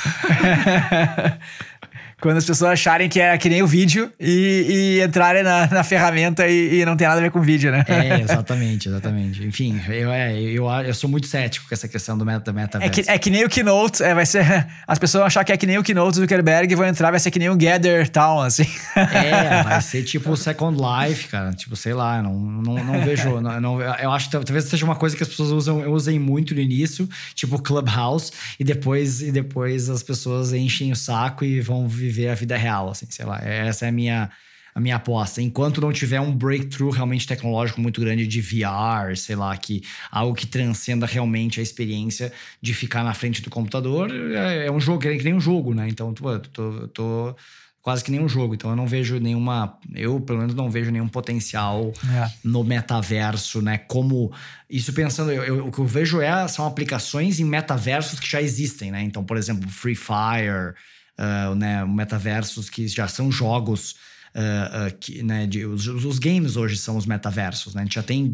Quando 2.21 2.37
as 2.37 2.45
pessoas 2.45 2.71
acharem 2.71 3.09
que 3.09 3.19
é 3.19 3.35
que 3.35 3.49
nem 3.49 3.63
o 3.63 3.67
vídeo 3.67 4.11
e, 4.19 4.99
e 4.99 5.03
entrarem 5.03 5.41
na, 5.41 5.65
na 5.65 5.83
ferramenta 5.83 6.47
e, 6.47 6.79
e, 6.79 6.85
não 6.85 6.95
tem 6.95 7.07
nada 7.07 7.19
a 7.19 7.23
ver 7.23 7.31
com 7.31 7.39
o 7.39 7.41
vídeo, 7.41 7.71
né? 7.71 7.83
É, 7.87 8.21
exatamente, 8.21 8.87
exatamente. 8.87 9.43
Enfim, 9.43 9.81
eu, 9.89 10.11
é, 10.11 10.39
eu, 10.39 10.69
eu 10.69 10.93
sou 10.93 11.09
muito 11.09 11.25
cético 11.25 11.67
com 11.67 11.73
essa 11.73 11.87
questão 11.87 12.15
do 12.15 12.23
meta, 12.23 12.53
meta 12.53 12.77
é 12.79 12.89
que, 12.89 13.03
é 13.07 13.17
que 13.17 13.31
nem 13.31 13.43
o 13.43 13.49
Keynote, 13.49 14.03
é, 14.03 14.13
vai 14.13 14.27
ser. 14.27 14.45
As 14.87 14.99
pessoas 14.99 15.23
achar 15.25 15.43
que 15.43 15.51
é 15.51 15.57
que 15.57 15.65
nem 15.65 15.79
o 15.79 15.83
Keynote 15.83 16.19
do 16.19 16.21
Zuckerberg 16.21 16.71
e 16.71 16.75
vão 16.75 16.85
entrar, 16.85 17.09
vai 17.09 17.19
ser 17.19 17.31
que 17.31 17.39
nem 17.39 17.49
o 17.49 17.57
Gather 17.57 18.07
Town, 18.07 18.41
assim. 18.41 18.67
É, 18.95 19.63
vai 19.65 19.81
ser 19.81 20.03
tipo 20.03 20.31
o 20.31 20.37
Second 20.37 20.77
Life, 20.79 21.27
cara. 21.27 21.51
Tipo, 21.53 21.75
sei 21.75 21.95
lá, 21.95 22.21
não, 22.21 22.37
não, 22.39 22.83
não 22.83 23.01
vejo. 23.01 23.41
Não, 23.41 23.59
não, 23.59 23.81
eu 23.81 24.11
acho 24.11 24.29
que 24.29 24.31
talvez 24.31 24.65
seja 24.65 24.85
uma 24.85 24.95
coisa 24.95 25.17
que 25.17 25.23
as 25.23 25.29
pessoas 25.29 25.49
usam, 25.49 25.91
usem 25.91 26.19
muito 26.19 26.53
no 26.53 26.61
início, 26.61 27.09
tipo 27.33 27.59
Clubhouse, 27.59 28.31
e 28.59 28.63
depois, 28.63 29.23
e 29.23 29.31
depois 29.31 29.89
as 29.89 30.03
pessoas 30.03 30.53
enchem 30.53 30.91
o 30.91 30.95
saco 30.95 31.43
e 31.43 31.59
vão 31.59 31.87
viver 31.87 32.10
viver 32.11 32.29
a 32.29 32.35
vida 32.35 32.57
real, 32.57 32.89
assim, 32.89 33.05
sei 33.09 33.25
lá. 33.25 33.39
Essa 33.39 33.85
é 33.85 33.89
a 33.89 33.91
minha, 33.91 34.29
a 34.73 34.79
minha 34.79 34.95
aposta. 34.95 35.41
Enquanto 35.41 35.81
não 35.81 35.91
tiver 35.91 36.19
um 36.19 36.35
breakthrough 36.35 36.91
realmente 36.91 37.27
tecnológico 37.27 37.81
muito 37.81 38.01
grande 38.01 38.27
de 38.27 38.41
VR, 38.41 39.15
sei 39.15 39.35
lá, 39.35 39.55
que 39.57 39.83
algo 40.11 40.35
que 40.35 40.45
transcenda 40.45 41.05
realmente 41.05 41.59
a 41.59 41.63
experiência 41.63 42.31
de 42.61 42.73
ficar 42.73 43.03
na 43.03 43.13
frente 43.13 43.41
do 43.41 43.49
computador, 43.49 44.11
é, 44.11 44.67
é 44.67 44.71
um 44.71 44.79
jogo, 44.79 45.07
é 45.07 45.17
que 45.17 45.23
nem 45.23 45.33
um 45.33 45.41
jogo, 45.41 45.73
né? 45.73 45.87
Então, 45.87 46.13
tô, 46.13 46.39
tô, 46.39 46.87
tô 46.89 47.35
quase 47.81 48.03
que 48.03 48.11
nem 48.11 48.21
um 48.21 48.29
jogo. 48.29 48.53
Então 48.53 48.69
eu 48.69 48.75
não 48.75 48.87
vejo 48.87 49.19
nenhuma. 49.19 49.77
Eu, 49.93 50.19
pelo 50.21 50.39
menos, 50.39 50.53
não 50.53 50.69
vejo 50.69 50.91
nenhum 50.91 51.07
potencial 51.07 51.91
é. 52.09 52.31
no 52.43 52.63
metaverso, 52.63 53.61
né? 53.61 53.77
Como. 53.77 54.31
Isso 54.69 54.93
pensando, 54.93 55.31
eu, 55.31 55.43
eu, 55.43 55.67
o 55.67 55.71
que 55.71 55.79
eu 55.79 55.85
vejo 55.85 56.21
é, 56.21 56.47
são 56.47 56.65
aplicações 56.65 57.39
em 57.39 57.45
metaversos 57.45 58.19
que 58.19 58.29
já 58.29 58.41
existem, 58.41 58.91
né? 58.91 59.01
Então, 59.01 59.23
por 59.23 59.37
exemplo, 59.37 59.69
Free 59.69 59.95
Fire 59.95 60.75
uh, 61.21 61.55
né, 61.55 61.85
metaversos 61.85 62.69
que 62.69 62.87
já 62.87 63.07
são 63.07 63.31
jogos. 63.31 63.95
Uh, 64.33 64.87
uh, 64.87 64.97
que, 64.97 65.21
né, 65.21 65.45
de, 65.45 65.65
os, 65.65 65.85
os, 65.87 66.17
games 66.17 66.55
hoje 66.55 66.77
são 66.77 66.95
os 66.95 67.05
metaversos, 67.05 67.75
né? 67.75 67.81
A 67.81 67.83
gente 67.83 67.95
já 67.95 68.03
tem 68.03 68.33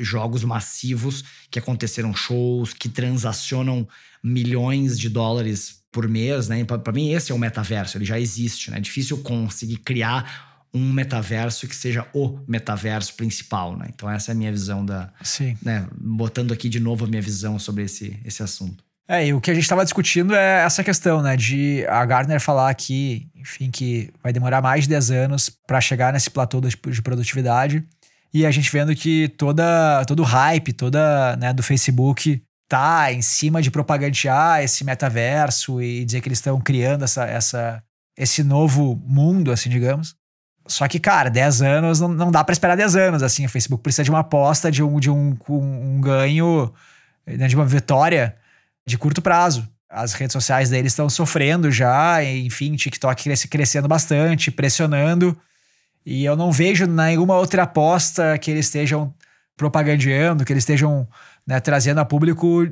jogos 0.00 0.42
massivos 0.42 1.22
que 1.48 1.56
aconteceram 1.56 2.12
shows, 2.12 2.74
que 2.74 2.88
transacionam 2.88 3.86
milhões 4.20 4.98
de 4.98 5.08
dólares 5.08 5.84
por 5.92 6.08
mês, 6.08 6.48
né? 6.48 6.64
Para 6.64 6.92
mim 6.92 7.12
esse 7.12 7.30
é 7.30 7.34
o 7.34 7.38
metaverso, 7.38 7.96
ele 7.96 8.04
já 8.04 8.18
existe, 8.18 8.72
né? 8.72 8.78
É 8.78 8.80
difícil 8.80 9.18
conseguir 9.18 9.76
criar 9.76 10.66
um 10.74 10.92
metaverso 10.92 11.68
que 11.68 11.76
seja 11.76 12.06
o 12.12 12.40
metaverso 12.48 13.14
principal, 13.14 13.76
né? 13.78 13.86
Então 13.94 14.10
essa 14.10 14.32
é 14.32 14.34
a 14.34 14.34
minha 14.34 14.50
visão 14.50 14.84
da, 14.84 15.12
Sim. 15.22 15.56
né? 15.62 15.86
Botando 15.96 16.52
aqui 16.52 16.68
de 16.68 16.80
novo 16.80 17.04
a 17.04 17.08
minha 17.08 17.22
visão 17.22 17.56
sobre 17.56 17.84
esse, 17.84 18.18
esse 18.24 18.42
assunto. 18.42 18.84
É, 19.08 19.26
e 19.26 19.32
o 19.32 19.40
que 19.40 19.50
a 19.50 19.54
gente 19.54 19.62
estava 19.62 19.84
discutindo 19.84 20.34
é 20.34 20.64
essa 20.64 20.82
questão, 20.82 21.22
né, 21.22 21.36
de 21.36 21.86
a 21.88 22.04
Gartner 22.04 22.40
falar 22.40 22.68
aqui, 22.68 23.28
enfim, 23.36 23.70
que 23.70 24.12
vai 24.20 24.32
demorar 24.32 24.60
mais 24.60 24.82
de 24.84 24.90
10 24.90 25.10
anos 25.12 25.48
para 25.48 25.80
chegar 25.80 26.12
nesse 26.12 26.28
platô 26.28 26.60
de 26.60 27.02
produtividade. 27.02 27.86
E 28.34 28.44
a 28.44 28.50
gente 28.50 28.70
vendo 28.70 28.94
que 28.96 29.28
toda, 29.28 30.04
todo 30.06 30.20
o 30.20 30.24
hype, 30.24 30.72
toda, 30.72 31.36
né, 31.36 31.52
do 31.52 31.62
Facebook 31.62 32.42
tá 32.68 33.12
em 33.12 33.22
cima 33.22 33.62
de 33.62 33.70
propagandear 33.70 34.60
esse 34.62 34.82
metaverso 34.82 35.80
e 35.80 36.04
dizer 36.04 36.20
que 36.20 36.28
eles 36.28 36.38
estão 36.38 36.60
criando 36.60 37.04
essa, 37.04 37.24
essa, 37.26 37.82
esse 38.18 38.42
novo 38.42 39.00
mundo, 39.06 39.52
assim, 39.52 39.70
digamos. 39.70 40.16
Só 40.66 40.88
que, 40.88 40.98
cara, 40.98 41.30
10 41.30 41.62
anos 41.62 42.00
não, 42.00 42.08
não 42.08 42.30
dá 42.32 42.42
para 42.42 42.52
esperar 42.52 42.76
10 42.76 42.96
anos, 42.96 43.22
assim. 43.22 43.46
O 43.46 43.48
Facebook 43.48 43.84
precisa 43.84 44.02
de 44.02 44.10
uma 44.10 44.18
aposta, 44.18 44.68
de 44.68 44.82
um, 44.82 44.98
de 44.98 45.08
um, 45.08 45.38
um, 45.48 45.96
um 45.96 46.00
ganho, 46.00 46.74
né, 47.24 47.46
de 47.46 47.54
uma 47.54 47.64
vitória 47.64 48.36
de 48.86 48.96
curto 48.96 49.20
prazo. 49.20 49.68
As 49.88 50.12
redes 50.12 50.32
sociais 50.32 50.70
deles 50.70 50.92
estão 50.92 51.08
sofrendo 51.08 51.70
já, 51.70 52.22
enfim, 52.22 52.74
TikTok 52.74 53.48
crescendo 53.48 53.88
bastante, 53.88 54.50
pressionando. 54.50 55.36
E 56.04 56.24
eu 56.24 56.36
não 56.36 56.52
vejo 56.52 56.86
nenhuma 56.86 57.36
outra 57.36 57.64
aposta 57.64 58.38
que 58.38 58.50
eles 58.50 58.66
estejam 58.66 59.12
propagandeando, 59.56 60.44
que 60.44 60.52
eles 60.52 60.62
estejam 60.62 61.08
né, 61.46 61.58
trazendo 61.60 61.98
a 61.98 62.04
público 62.04 62.68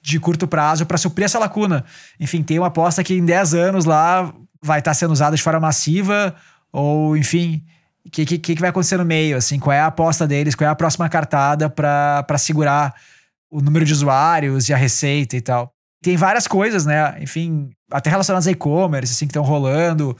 de 0.00 0.18
curto 0.18 0.46
prazo 0.46 0.86
para 0.86 0.98
suprir 0.98 1.24
essa 1.24 1.38
lacuna. 1.38 1.84
Enfim, 2.18 2.42
tem 2.42 2.58
uma 2.58 2.68
aposta 2.68 3.04
que 3.04 3.14
em 3.14 3.24
10 3.24 3.54
anos 3.54 3.84
lá 3.84 4.32
vai 4.62 4.78
estar 4.78 4.90
tá 4.92 4.94
sendo 4.94 5.12
usada 5.12 5.36
de 5.36 5.42
forma 5.42 5.60
massiva, 5.60 6.34
ou 6.72 7.16
enfim, 7.16 7.64
o 8.04 8.10
que, 8.10 8.24
que, 8.24 8.38
que 8.38 8.60
vai 8.60 8.70
acontecer 8.70 8.96
no 8.96 9.04
meio? 9.04 9.36
Assim, 9.36 9.58
qual 9.58 9.72
é 9.72 9.80
a 9.80 9.86
aposta 9.86 10.26
deles? 10.26 10.54
Qual 10.54 10.66
é 10.66 10.70
a 10.70 10.76
próxima 10.76 11.08
cartada 11.08 11.68
para 11.68 12.38
segurar 12.38 12.94
o 13.56 13.62
número 13.62 13.86
de 13.86 13.92
usuários 13.94 14.68
e 14.68 14.74
a 14.74 14.76
receita 14.76 15.34
e 15.34 15.40
tal. 15.40 15.72
Tem 16.02 16.14
várias 16.14 16.46
coisas, 16.46 16.84
né? 16.84 17.16
Enfim, 17.22 17.70
até 17.90 18.10
relacionadas 18.10 18.46
a 18.46 18.50
e-commerce, 18.50 19.14
assim, 19.14 19.26
que 19.26 19.30
estão 19.30 19.42
rolando, 19.42 20.14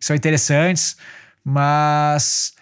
são 0.00 0.16
interessantes, 0.16 0.96
mas 1.44 2.52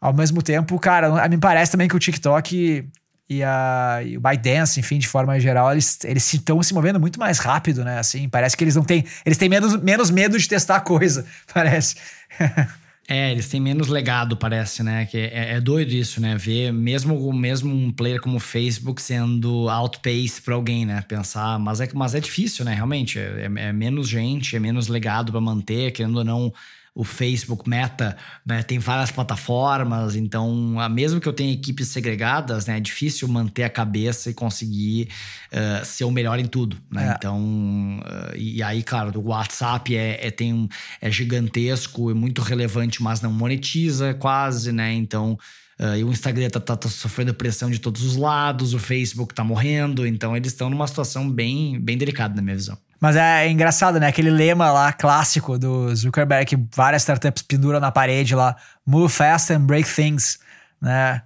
ao 0.00 0.14
mesmo 0.14 0.40
tempo, 0.40 0.78
cara, 0.78 1.28
me 1.28 1.36
parece 1.36 1.70
também 1.70 1.86
que 1.86 1.94
o 1.94 1.98
TikTok 1.98 2.88
e, 3.28 3.42
a, 3.42 4.00
e 4.02 4.16
o 4.16 4.20
ByteDance, 4.22 4.80
enfim, 4.80 4.98
de 4.98 5.06
forma 5.06 5.38
geral, 5.38 5.70
eles 5.70 6.32
estão 6.32 6.62
se 6.62 6.72
movendo 6.72 6.98
muito 6.98 7.20
mais 7.20 7.38
rápido, 7.38 7.84
né? 7.84 7.98
Assim, 7.98 8.26
parece 8.26 8.56
que 8.56 8.64
eles 8.64 8.76
não 8.76 8.84
têm, 8.84 9.04
eles 9.26 9.36
têm 9.36 9.50
menos, 9.50 9.76
menos 9.82 10.10
medo 10.10 10.38
de 10.38 10.48
testar 10.48 10.80
coisa, 10.80 11.26
parece. 11.52 11.96
É, 13.06 13.30
eles 13.30 13.48
têm 13.48 13.60
menos 13.60 13.88
legado, 13.88 14.36
parece, 14.36 14.82
né? 14.82 15.04
Que 15.04 15.18
é, 15.18 15.52
é 15.54 15.60
doido 15.60 15.92
isso, 15.92 16.20
né? 16.20 16.36
Ver 16.36 16.72
mesmo, 16.72 17.32
mesmo 17.32 17.74
um 17.74 17.92
player 17.92 18.18
como 18.20 18.36
o 18.38 18.40
Facebook 18.40 19.02
sendo 19.02 19.68
outpace 19.68 20.40
para 20.40 20.54
alguém, 20.54 20.86
né? 20.86 21.02
Pensar, 21.02 21.58
mas 21.58 21.80
é, 21.82 21.88
mas 21.94 22.14
é 22.14 22.20
difícil, 22.20 22.64
né? 22.64 22.74
Realmente, 22.74 23.18
é, 23.18 23.44
é 23.44 23.72
menos 23.72 24.08
gente, 24.08 24.56
é 24.56 24.58
menos 24.58 24.88
legado 24.88 25.32
para 25.32 25.40
manter, 25.40 25.92
querendo 25.92 26.16
ou 26.16 26.24
não 26.24 26.52
o 26.94 27.02
Facebook 27.02 27.68
Meta 27.68 28.16
né, 28.46 28.62
tem 28.62 28.78
várias 28.78 29.10
plataformas, 29.10 30.14
então, 30.14 30.76
mesmo 30.90 31.20
que 31.20 31.28
eu 31.28 31.32
tenha 31.32 31.52
equipes 31.52 31.88
segregadas, 31.88 32.66
né, 32.66 32.76
é 32.76 32.80
difícil 32.80 33.26
manter 33.26 33.64
a 33.64 33.70
cabeça 33.70 34.30
e 34.30 34.34
conseguir 34.34 35.08
uh, 35.52 35.84
ser 35.84 36.04
o 36.04 36.10
melhor 36.10 36.38
em 36.38 36.46
tudo. 36.46 36.76
Né? 36.88 37.10
É. 37.10 37.14
Então, 37.16 37.98
uh, 37.98 38.36
e, 38.36 38.62
aí, 38.62 38.82
claro, 38.82 39.18
o 39.18 39.28
WhatsApp 39.28 39.96
é, 39.96 40.24
é, 40.24 40.30
tem, 40.30 40.68
é 41.00 41.10
gigantesco 41.10 42.12
e 42.12 42.14
muito 42.14 42.42
relevante, 42.42 43.02
mas 43.02 43.20
não 43.20 43.32
monetiza 43.32 44.14
quase, 44.14 44.70
né? 44.70 44.92
Então. 44.92 45.36
Uh, 45.76 45.96
e 45.96 46.04
o 46.04 46.12
Instagram 46.12 46.48
tá, 46.50 46.60
tá, 46.60 46.76
tá, 46.76 46.88
sofrendo 46.88 47.34
pressão 47.34 47.68
de 47.68 47.80
todos 47.80 48.04
os 48.04 48.14
lados, 48.14 48.74
o 48.74 48.78
Facebook 48.78 49.34
tá 49.34 49.42
morrendo, 49.42 50.06
então 50.06 50.36
eles 50.36 50.52
estão 50.52 50.70
numa 50.70 50.86
situação 50.86 51.28
bem, 51.28 51.80
bem 51.80 51.98
delicada, 51.98 52.32
na 52.32 52.42
minha 52.42 52.54
visão. 52.54 52.78
Mas 53.04 53.16
é 53.16 53.50
engraçado, 53.50 54.00
né? 54.00 54.06
Aquele 54.06 54.30
lema 54.30 54.72
lá 54.72 54.90
clássico 54.90 55.58
do 55.58 55.94
Zuckerberg 55.94 56.46
que 56.46 56.66
várias 56.74 57.02
startups 57.02 57.42
penduram 57.42 57.78
na 57.78 57.92
parede 57.92 58.34
lá: 58.34 58.56
Move 58.86 59.12
fast 59.12 59.52
and 59.52 59.60
break 59.60 59.86
things, 59.86 60.38
né? 60.80 61.20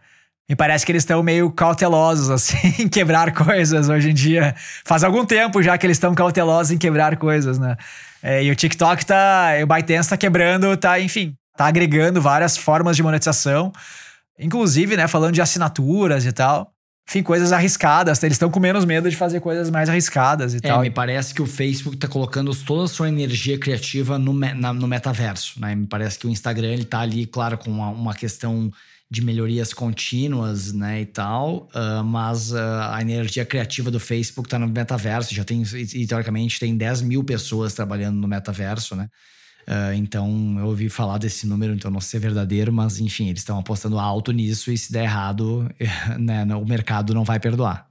Me 0.49 0.57
parece 0.57 0.85
que 0.85 0.91
eles 0.91 1.03
estão 1.03 1.23
meio 1.23 1.53
cautelosos, 1.53 2.31
assim, 2.35 2.83
em 2.83 2.89
quebrar 2.89 3.33
coisas 3.33 3.89
hoje 3.89 4.11
em 4.11 4.13
dia. 4.13 4.57
Faz 4.85 5.05
algum 5.05 5.25
tempo 5.25 5.63
já 5.63 5.79
que 5.79 5.87
eles 5.87 5.99
estão 5.99 6.17
cautelosos 6.17 6.73
em 6.73 6.79
quebrar 6.79 7.17
coisas, 7.17 7.61
né? 7.61 7.77
É, 8.21 8.43
e 8.43 8.51
o 8.51 8.57
TikTok 8.57 9.07
tá. 9.07 9.51
O 9.63 9.67
ByteDance 9.69 10.11
tá 10.11 10.17
quebrando, 10.17 10.77
tá, 10.77 10.99
enfim, 10.99 11.37
tá 11.57 11.67
agregando 11.67 12.21
várias 12.21 12.57
formas 12.57 12.97
de 12.97 13.05
monetização. 13.05 13.71
Inclusive, 14.37 14.97
né, 14.97 15.07
falando 15.07 15.35
de 15.35 15.41
assinaturas 15.41 16.27
e 16.27 16.33
tal 16.33 16.73
enfim, 17.09 17.23
coisas 17.23 17.53
arriscadas. 17.53 18.23
Eles 18.23 18.35
estão 18.35 18.51
com 18.51 18.61
menos 18.61 18.85
medo 18.85 19.09
de 19.09 19.17
fazer 19.17 19.41
coisas 19.41 19.71
mais 19.71 19.89
arriscadas 19.89 20.53
e 20.53 20.59
é, 20.59 20.61
tal. 20.61 20.83
Me 20.83 20.91
parece 20.91 21.33
que 21.33 21.41
o 21.41 21.47
Facebook 21.47 21.97
está 21.97 22.07
colocando 22.07 22.55
toda 22.55 22.85
a 22.85 22.89
sua 22.89 23.09
energia 23.09 23.59
criativa 23.59 24.19
no, 24.19 24.35
na, 24.35 24.75
no 24.75 24.87
metaverso. 24.87 25.59
Né? 25.59 25.75
Me 25.75 25.87
parece 25.87 26.19
que 26.19 26.27
o 26.27 26.31
Instagram 26.31 26.69
ele 26.69 26.85
tá 26.85 27.01
ali, 27.01 27.25
claro, 27.25 27.57
com 27.57 27.71
uma, 27.71 27.89
uma 27.89 28.15
questão 28.15 28.71
de 29.11 29.25
melhorias 29.25 29.73
contínuas, 29.73 30.71
né, 30.75 31.01
e 31.01 31.07
tal, 31.07 31.67
uh, 31.75 32.05
mas 32.05 32.53
uh, 32.53 32.59
a 32.91 33.01
energia 33.01 33.43
criativa 33.43 33.91
do 33.91 33.99
Facebook 33.99 34.47
está 34.47 34.59
no 34.59 34.69
metaverso, 34.69 35.35
já 35.35 35.45
tem, 35.45 35.63
e, 35.63 36.07
teoricamente, 36.07 36.61
tem 36.61 36.77
10 36.77 37.01
mil 37.01 37.25
pessoas 37.25 37.73
trabalhando 37.73 38.17
no 38.17 38.29
metaverso, 38.29 38.95
né, 38.95 39.09
Uh, 39.69 39.93
então, 39.93 40.57
eu 40.59 40.65
ouvi 40.65 40.89
falar 40.89 41.19
desse 41.19 41.47
número, 41.47 41.75
então 41.75 41.91
não 41.91 42.01
sei 42.01 42.13
se 42.13 42.17
é 42.17 42.21
verdadeiro, 42.21 42.73
mas 42.73 43.01
enfim, 43.01 43.29
eles 43.29 43.41
estão 43.43 43.59
apostando 43.59 43.99
alto 43.99 44.33
nisso 44.33 44.73
e 44.73 44.79
se 44.79 44.91
der 44.91 45.05
errado, 45.05 45.71
né, 46.19 46.43
o 46.57 46.65
mercado 46.65 47.13
não 47.13 47.23
vai 47.23 47.39
perdoar. 47.39 47.87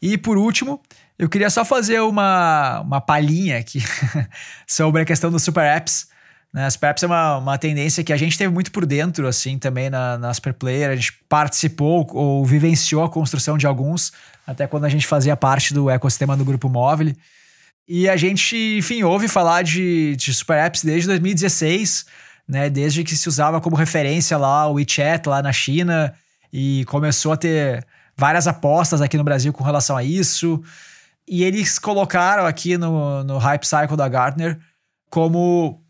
E 0.00 0.16
por 0.16 0.38
último, 0.38 0.80
eu 1.18 1.28
queria 1.28 1.50
só 1.50 1.66
fazer 1.66 2.00
uma, 2.00 2.80
uma 2.80 3.00
palhinha 3.00 3.58
aqui 3.58 3.82
sobre 4.66 5.02
a 5.02 5.04
questão 5.04 5.30
dos 5.30 5.42
super 5.42 5.62
apps. 5.62 6.08
Né? 6.50 6.68
Super 6.70 6.88
apps 6.88 7.02
é 7.02 7.06
uma, 7.06 7.36
uma 7.36 7.58
tendência 7.58 8.02
que 8.02 8.12
a 8.12 8.16
gente 8.16 8.38
teve 8.38 8.52
muito 8.52 8.72
por 8.72 8.86
dentro, 8.86 9.28
assim, 9.28 9.58
também 9.58 9.90
na, 9.90 10.16
na 10.16 10.32
Super 10.32 10.54
Player. 10.54 10.90
A 10.90 10.96
gente 10.96 11.12
participou 11.28 12.06
ou 12.14 12.44
vivenciou 12.44 13.04
a 13.04 13.08
construção 13.10 13.58
de 13.58 13.66
alguns, 13.66 14.12
até 14.46 14.66
quando 14.66 14.84
a 14.84 14.88
gente 14.88 15.06
fazia 15.06 15.36
parte 15.36 15.74
do 15.74 15.90
ecossistema 15.90 16.36
do 16.38 16.44
Grupo 16.44 16.70
Móvel. 16.70 17.14
E 17.86 18.08
a 18.08 18.16
gente, 18.16 18.56
enfim, 18.78 19.02
ouve 19.02 19.28
falar 19.28 19.62
de, 19.62 20.14
de 20.16 20.32
super 20.32 20.56
apps 20.58 20.84
desde 20.84 21.08
2016, 21.08 22.06
né? 22.48 22.70
Desde 22.70 23.02
que 23.02 23.16
se 23.16 23.28
usava 23.28 23.60
como 23.60 23.76
referência 23.76 24.36
lá 24.38 24.66
o 24.68 24.74
WeChat 24.74 25.28
lá 25.28 25.42
na 25.42 25.52
China 25.52 26.14
e 26.52 26.84
começou 26.86 27.32
a 27.32 27.36
ter 27.36 27.84
várias 28.16 28.46
apostas 28.46 29.00
aqui 29.00 29.16
no 29.16 29.24
Brasil 29.24 29.52
com 29.52 29.64
relação 29.64 29.96
a 29.96 30.04
isso. 30.04 30.62
E 31.26 31.42
eles 31.42 31.78
colocaram 31.78 32.46
aqui 32.46 32.76
no, 32.76 33.24
no 33.24 33.38
Hype 33.38 33.64
Cycle 33.64 33.96
da 33.96 34.08
Gartner 34.08 34.58
como 35.10 35.82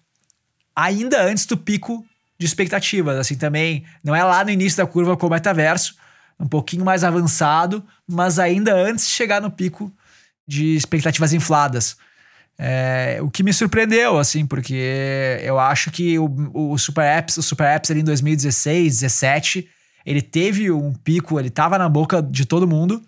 ainda 0.75 1.23
antes 1.23 1.47
do 1.47 1.57
pico 1.57 2.05
de 2.39 2.47
expectativas. 2.47 3.19
Assim, 3.19 3.37
também 3.37 3.85
não 4.03 4.15
é 4.15 4.25
lá 4.25 4.45
no 4.45 4.51
início 4.51 4.79
da 4.79 4.87
curva 4.87 5.17
como 5.17 5.33
o 5.33 5.35
metaverso, 5.35 5.95
um 6.41 6.47
pouquinho 6.47 6.85
mais 6.85 7.05
avançado, 7.05 7.85
mas 8.09 8.39
ainda 8.39 8.75
antes 8.75 9.07
de 9.07 9.13
chegar 9.13 9.41
no 9.41 9.51
pico 9.51 9.93
de 10.47 10.75
expectativas 10.77 11.33
infladas. 11.33 11.97
É, 12.59 13.19
o 13.23 13.31
que 13.31 13.43
me 13.43 13.53
surpreendeu, 13.53 14.19
assim, 14.19 14.47
porque 14.47 15.39
eu 15.43 15.59
acho 15.59 15.91
que 15.91 16.19
o, 16.19 16.31
o 16.53 16.79
Super 16.79 17.19
Apps, 17.19 17.37
o 17.37 17.43
Super 17.43 17.77
Apps 17.77 17.91
ali 17.91 18.01
em 18.01 18.05
2016, 18.05 19.01
17, 19.01 19.69
ele 20.05 20.23
teve 20.23 20.71
um 20.71 20.93
pico, 20.93 21.39
ele 21.41 21.51
tava 21.51 21.79
na 21.79 21.89
boca 21.89 22.23
de 22.23 22.45
todo 22.45 22.69
mundo, 22.69 23.03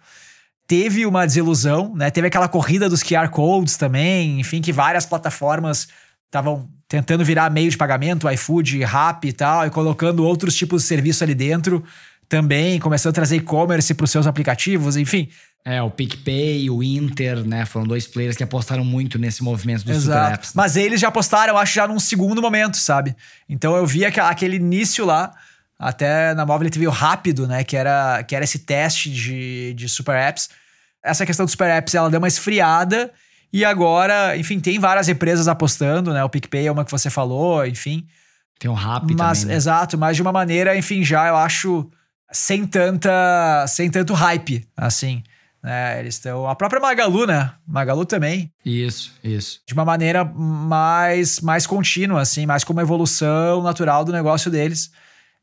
teve 0.66 1.04
uma 1.04 1.26
desilusão, 1.26 1.94
né? 1.94 2.10
Teve 2.10 2.28
aquela 2.28 2.48
corrida 2.48 2.88
dos 2.88 3.02
QR 3.02 3.28
Codes 3.28 3.76
também, 3.76 4.40
enfim, 4.40 4.60
que 4.60 4.72
várias 4.72 5.04
plataformas 5.04 5.88
estavam 6.26 6.68
tentando 6.88 7.24
virar 7.24 7.50
meio 7.50 7.70
de 7.70 7.76
pagamento, 7.76 8.30
iFood, 8.30 8.82
Rappi 8.82 9.28
e 9.28 9.32
tal, 9.32 9.66
e 9.66 9.70
colocando 9.70 10.24
outros 10.24 10.54
tipos 10.54 10.82
de 10.82 10.88
serviço 10.88 11.22
ali 11.22 11.34
dentro 11.34 11.84
também, 12.28 12.80
começando 12.80 13.10
a 13.10 13.14
trazer 13.14 13.36
e-commerce 13.36 13.92
para 13.94 14.04
os 14.04 14.10
seus 14.10 14.26
aplicativos, 14.26 14.96
enfim. 14.96 15.28
É, 15.66 15.80
o 15.82 15.90
PicPay, 15.90 16.68
o 16.68 16.82
Inter, 16.82 17.42
né? 17.42 17.64
Foram 17.64 17.86
dois 17.86 18.06
players 18.06 18.36
que 18.36 18.42
apostaram 18.42 18.84
muito 18.84 19.18
nesse 19.18 19.42
movimento 19.42 19.84
dos 19.84 19.96
Exato. 19.96 20.18
super 20.18 20.34
apps. 20.34 20.48
Né? 20.48 20.52
Mas 20.62 20.76
eles 20.76 21.00
já 21.00 21.08
apostaram, 21.08 21.54
eu 21.54 21.58
acho, 21.58 21.74
já 21.74 21.88
num 21.88 21.98
segundo 21.98 22.42
momento, 22.42 22.76
sabe? 22.76 23.16
Então 23.48 23.74
eu 23.74 23.86
vi 23.86 24.04
aquele 24.04 24.56
início 24.56 25.06
lá, 25.06 25.32
até 25.78 26.34
na 26.34 26.44
móvel 26.44 26.68
TV 26.68 26.86
rápido, 26.88 27.46
né? 27.46 27.64
Que 27.64 27.76
era, 27.76 28.22
que 28.24 28.36
era 28.36 28.44
esse 28.44 28.58
teste 28.58 29.10
de, 29.10 29.72
de 29.74 29.88
super 29.88 30.14
apps. 30.14 30.50
Essa 31.02 31.24
questão 31.24 31.46
dos 31.46 31.52
super 31.52 31.70
apps, 31.70 31.94
ela 31.94 32.10
deu 32.10 32.18
uma 32.18 32.28
esfriada. 32.28 33.10
E 33.50 33.64
agora, 33.64 34.36
enfim, 34.36 34.60
tem 34.60 34.78
várias 34.78 35.08
empresas 35.08 35.48
apostando, 35.48 36.12
né? 36.12 36.22
O 36.24 36.28
PicPay 36.28 36.66
é 36.66 36.72
uma 36.72 36.84
que 36.84 36.90
você 36.90 37.08
falou, 37.08 37.64
enfim. 37.66 38.06
Tem 38.58 38.70
o 38.70 38.74
Rappi 38.74 39.14
mas, 39.14 39.40
também, 39.40 39.52
né? 39.52 39.56
Exato, 39.56 39.96
mas 39.96 40.16
de 40.16 40.22
uma 40.22 40.32
maneira, 40.32 40.76
enfim, 40.76 41.02
já 41.02 41.28
eu 41.28 41.36
acho 41.36 41.88
sem 42.30 42.66
tanta, 42.66 43.64
sem 43.68 43.90
tanto 43.90 44.12
hype, 44.12 44.66
assim. 44.76 45.22
Né? 45.64 45.98
Eles 45.98 46.16
estão. 46.16 46.46
A 46.46 46.54
própria 46.54 46.78
Magalu, 46.78 47.26
né? 47.26 47.52
Magalu 47.66 48.04
também. 48.04 48.52
Isso, 48.62 49.14
isso. 49.24 49.62
De 49.66 49.72
uma 49.72 49.84
maneira 49.84 50.22
mais, 50.22 51.40
mais 51.40 51.66
contínua, 51.66 52.20
assim, 52.20 52.44
mais 52.44 52.62
como 52.62 52.82
evolução 52.82 53.62
natural 53.62 54.04
do 54.04 54.12
negócio 54.12 54.50
deles. 54.50 54.90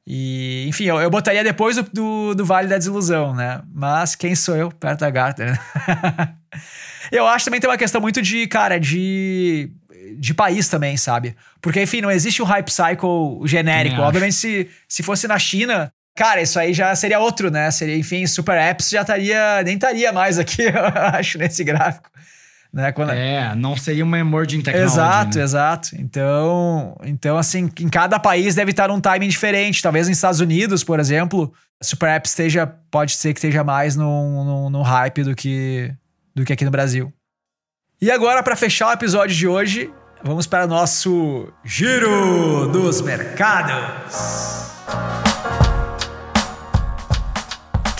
E, 0.05 0.65
enfim, 0.67 0.83
eu, 0.83 1.01
eu 1.01 1.09
botaria 1.09 1.43
depois 1.43 1.75
do, 1.75 1.83
do, 1.91 2.35
do, 2.35 2.45
Vale 2.45 2.67
da 2.67 2.77
Desilusão, 2.77 3.33
né? 3.33 3.63
Mas 3.73 4.15
quem 4.15 4.35
sou 4.35 4.55
eu 4.55 4.69
perto 4.69 4.99
da 4.99 5.09
Gartner? 5.09 5.51
Né? 5.51 6.35
eu 7.11 7.25
acho 7.25 7.45
também 7.45 7.59
tem 7.59 7.69
uma 7.69 7.77
questão 7.77 7.99
muito 7.99 8.21
de, 8.21 8.45
cara, 8.45 8.79
de, 8.79 9.71
de 10.19 10.35
país 10.35 10.69
também, 10.69 10.97
sabe? 10.97 11.35
Porque, 11.59 11.81
enfim, 11.81 11.99
não 11.99 12.11
existe 12.11 12.43
um 12.43 12.45
hype 12.45 12.69
cycle 12.69 13.41
genérico. 13.45 14.01
Obviamente, 14.01 14.35
se, 14.35 14.69
se 14.87 15.01
fosse 15.01 15.27
na 15.27 15.39
China, 15.39 15.91
Cara, 16.15 16.41
isso 16.41 16.59
aí 16.59 16.73
já 16.73 16.93
seria 16.95 17.19
outro, 17.19 17.49
né? 17.49 17.71
Seria, 17.71 17.97
enfim, 17.97 18.27
Super 18.27 18.57
Apps 18.57 18.89
já 18.89 19.01
estaria, 19.01 19.63
nem 19.63 19.75
estaria 19.75 20.11
mais 20.11 20.37
aqui, 20.37 20.63
eu 20.67 20.85
acho, 21.13 21.37
nesse 21.37 21.63
gráfico. 21.63 22.09
Né? 22.73 22.91
Quando... 22.91 23.11
É, 23.11 23.53
não 23.55 23.75
seria 23.75 24.03
uma 24.03 24.17
emerging 24.17 24.61
technology. 24.61 24.93
Exato, 24.93 25.37
né? 25.37 25.43
exato. 25.43 25.89
Então, 25.97 26.97
então, 27.03 27.37
assim, 27.37 27.69
em 27.79 27.89
cada 27.89 28.17
país 28.19 28.55
deve 28.55 28.71
estar 28.71 28.87
num 28.87 29.01
timing 29.01 29.27
diferente. 29.27 29.81
Talvez 29.81 30.07
nos 30.07 30.17
Estados 30.17 30.39
Unidos, 30.39 30.83
por 30.83 30.99
exemplo, 30.99 31.53
Super 31.81 32.09
Apps 32.15 32.31
esteja, 32.31 32.67
pode 32.89 33.13
ser 33.13 33.33
que 33.33 33.39
esteja 33.39 33.63
mais 33.63 33.95
no, 33.95 34.45
no, 34.45 34.69
no 34.69 34.81
hype 34.81 35.23
do 35.23 35.35
que, 35.35 35.93
do 36.33 36.45
que 36.45 36.53
aqui 36.53 36.63
no 36.63 36.71
Brasil. 36.71 37.11
E 38.01 38.09
agora, 38.09 38.41
para 38.41 38.55
fechar 38.55 38.87
o 38.87 38.93
episódio 38.93 39.35
de 39.35 39.47
hoje, 39.47 39.91
vamos 40.23 40.47
para 40.47 40.65
o 40.65 40.67
nosso 40.67 41.51
Giro 41.63 42.67
dos 42.71 43.01
Mercados. 43.01 44.71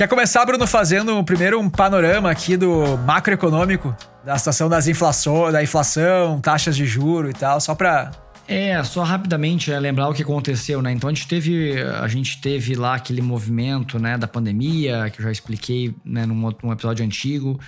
Quer 0.01 0.07
começar, 0.07 0.43
Bruno, 0.47 0.65
fazendo 0.65 1.23
primeiro 1.23 1.59
um 1.59 1.69
panorama 1.69 2.31
aqui 2.31 2.57
do 2.57 2.97
macroeconômico, 3.05 3.95
da 4.25 4.35
situação 4.35 4.67
das 4.67 4.87
inflações, 4.87 5.53
da 5.53 5.61
inflação, 5.61 6.41
taxas 6.41 6.75
de 6.75 6.87
juro 6.87 7.29
e 7.29 7.33
tal, 7.33 7.61
só 7.61 7.75
para 7.75 8.09
é, 8.47 8.83
só 8.83 9.03
rapidamente 9.03 9.71
é, 9.71 9.79
lembrar 9.79 10.09
o 10.09 10.13
que 10.15 10.23
aconteceu, 10.23 10.81
né? 10.81 10.91
Então 10.91 11.07
a 11.07 11.13
gente 11.13 11.27
teve, 11.27 11.79
a 11.79 12.07
gente 12.07 12.41
teve 12.41 12.73
lá 12.73 12.95
aquele 12.95 13.21
movimento, 13.21 13.99
né, 13.99 14.17
da 14.17 14.27
pandemia, 14.27 15.07
que 15.11 15.19
eu 15.19 15.23
já 15.25 15.31
expliquei, 15.31 15.93
né, 16.03 16.25
num, 16.25 16.49
num 16.63 16.71
episódio 16.71 17.05
antigo, 17.05 17.59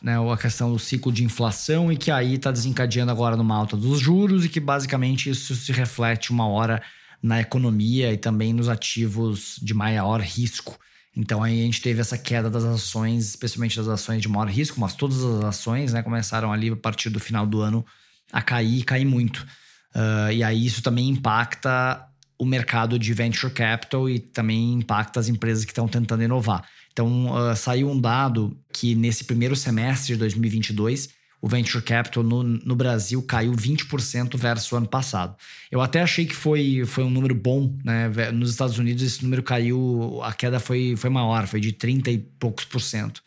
né, 0.00 0.14
a 0.16 0.36
questão 0.36 0.72
do 0.72 0.78
ciclo 0.78 1.10
de 1.10 1.24
inflação 1.24 1.90
e 1.90 1.96
que 1.96 2.12
aí 2.12 2.34
está 2.34 2.52
desencadeando 2.52 3.10
agora 3.10 3.36
numa 3.36 3.56
alta 3.56 3.76
dos 3.76 3.98
juros 3.98 4.44
e 4.44 4.48
que 4.48 4.60
basicamente 4.60 5.28
isso 5.28 5.56
se 5.56 5.72
reflete 5.72 6.30
uma 6.30 6.46
hora 6.46 6.80
na 7.20 7.40
economia 7.40 8.12
e 8.12 8.16
também 8.16 8.52
nos 8.52 8.68
ativos 8.68 9.58
de 9.60 9.74
maior 9.74 10.20
risco. 10.20 10.78
Então 11.16 11.42
aí 11.42 11.60
a 11.60 11.64
gente 11.64 11.82
teve 11.82 12.00
essa 12.00 12.16
queda 12.16 12.48
das 12.48 12.64
ações, 12.64 13.28
especialmente 13.28 13.76
das 13.76 13.88
ações 13.88 14.22
de 14.22 14.28
maior 14.28 14.48
risco, 14.48 14.80
mas 14.80 14.94
todas 14.94 15.22
as 15.22 15.44
ações 15.44 15.92
né, 15.92 16.02
começaram 16.02 16.52
ali 16.52 16.70
a 16.70 16.76
partir 16.76 17.10
do 17.10 17.18
final 17.18 17.46
do 17.46 17.60
ano 17.60 17.84
a 18.32 18.40
cair 18.40 18.78
e 18.78 18.82
cair 18.84 19.04
muito. 19.04 19.46
Uh, 19.94 20.32
e 20.32 20.42
aí 20.42 20.64
isso 20.64 20.82
também 20.82 21.08
impacta 21.08 22.06
o 22.38 22.46
mercado 22.46 22.98
de 22.98 23.12
venture 23.12 23.52
capital 23.52 24.08
e 24.08 24.18
também 24.18 24.74
impacta 24.74 25.18
as 25.18 25.28
empresas 25.28 25.64
que 25.64 25.72
estão 25.72 25.88
tentando 25.88 26.22
inovar. 26.22 26.64
Então 26.92 27.32
uh, 27.32 27.56
saiu 27.56 27.90
um 27.90 28.00
dado 28.00 28.56
que 28.72 28.94
nesse 28.94 29.24
primeiro 29.24 29.56
semestre 29.56 30.14
de 30.14 30.18
2022 30.18 31.08
o 31.42 31.48
venture 31.48 31.82
capital 31.82 32.22
no, 32.22 32.42
no 32.42 32.76
Brasil 32.76 33.22
caiu 33.22 33.52
20% 33.52 34.36
versus 34.36 34.70
o 34.70 34.76
ano 34.76 34.86
passado. 34.86 35.34
Eu 35.70 35.80
até 35.80 36.02
achei 36.02 36.26
que 36.26 36.34
foi, 36.34 36.84
foi 36.84 37.02
um 37.02 37.10
número 37.10 37.34
bom, 37.34 37.74
né? 37.82 38.08
Nos 38.30 38.50
Estados 38.50 38.78
Unidos 38.78 39.02
esse 39.02 39.22
número 39.22 39.42
caiu, 39.42 40.20
a 40.22 40.32
queda 40.32 40.60
foi, 40.60 40.94
foi 40.96 41.08
maior, 41.08 41.46
foi 41.46 41.60
de 41.60 41.72
30 41.72 42.10
e 42.10 42.18
poucos 42.18 42.64
por 42.64 42.80
cento. 42.80 43.22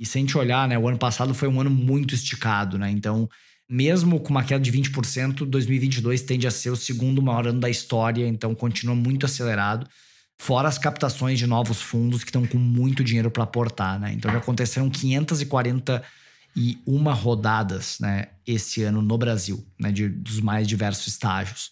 E 0.00 0.06
se 0.06 0.16
a 0.16 0.20
gente 0.20 0.38
olhar, 0.38 0.66
né, 0.66 0.78
o 0.78 0.88
ano 0.88 0.98
passado 0.98 1.34
foi 1.34 1.48
um 1.48 1.60
ano 1.60 1.70
muito 1.70 2.14
esticado, 2.14 2.78
né? 2.78 2.90
Então, 2.90 3.28
mesmo 3.68 4.18
com 4.20 4.30
uma 4.30 4.44
queda 4.44 4.62
de 4.62 4.72
20%, 4.72 5.44
2022 5.44 6.22
tende 6.22 6.46
a 6.46 6.50
ser 6.50 6.70
o 6.70 6.76
segundo 6.76 7.20
maior 7.20 7.48
ano 7.48 7.60
da 7.60 7.68
história, 7.68 8.26
então 8.26 8.54
continua 8.54 8.94
muito 8.94 9.26
acelerado. 9.26 9.86
Fora 10.38 10.68
as 10.68 10.78
captações 10.78 11.38
de 11.38 11.46
novos 11.46 11.82
fundos 11.82 12.22
que 12.22 12.30
estão 12.30 12.46
com 12.46 12.56
muito 12.56 13.04
dinheiro 13.04 13.30
para 13.30 13.42
aportar, 13.42 14.00
né? 14.00 14.12
Então 14.14 14.30
já 14.30 14.38
aconteceram 14.38 14.88
540 14.88 16.02
e 16.60 16.76
uma 16.84 17.14
rodadas 17.14 18.00
né, 18.00 18.26
esse 18.44 18.82
ano 18.82 19.00
no 19.00 19.16
Brasil, 19.16 19.64
né, 19.78 19.92
de, 19.92 20.08
dos 20.08 20.40
mais 20.40 20.66
diversos 20.66 21.06
estágios. 21.06 21.70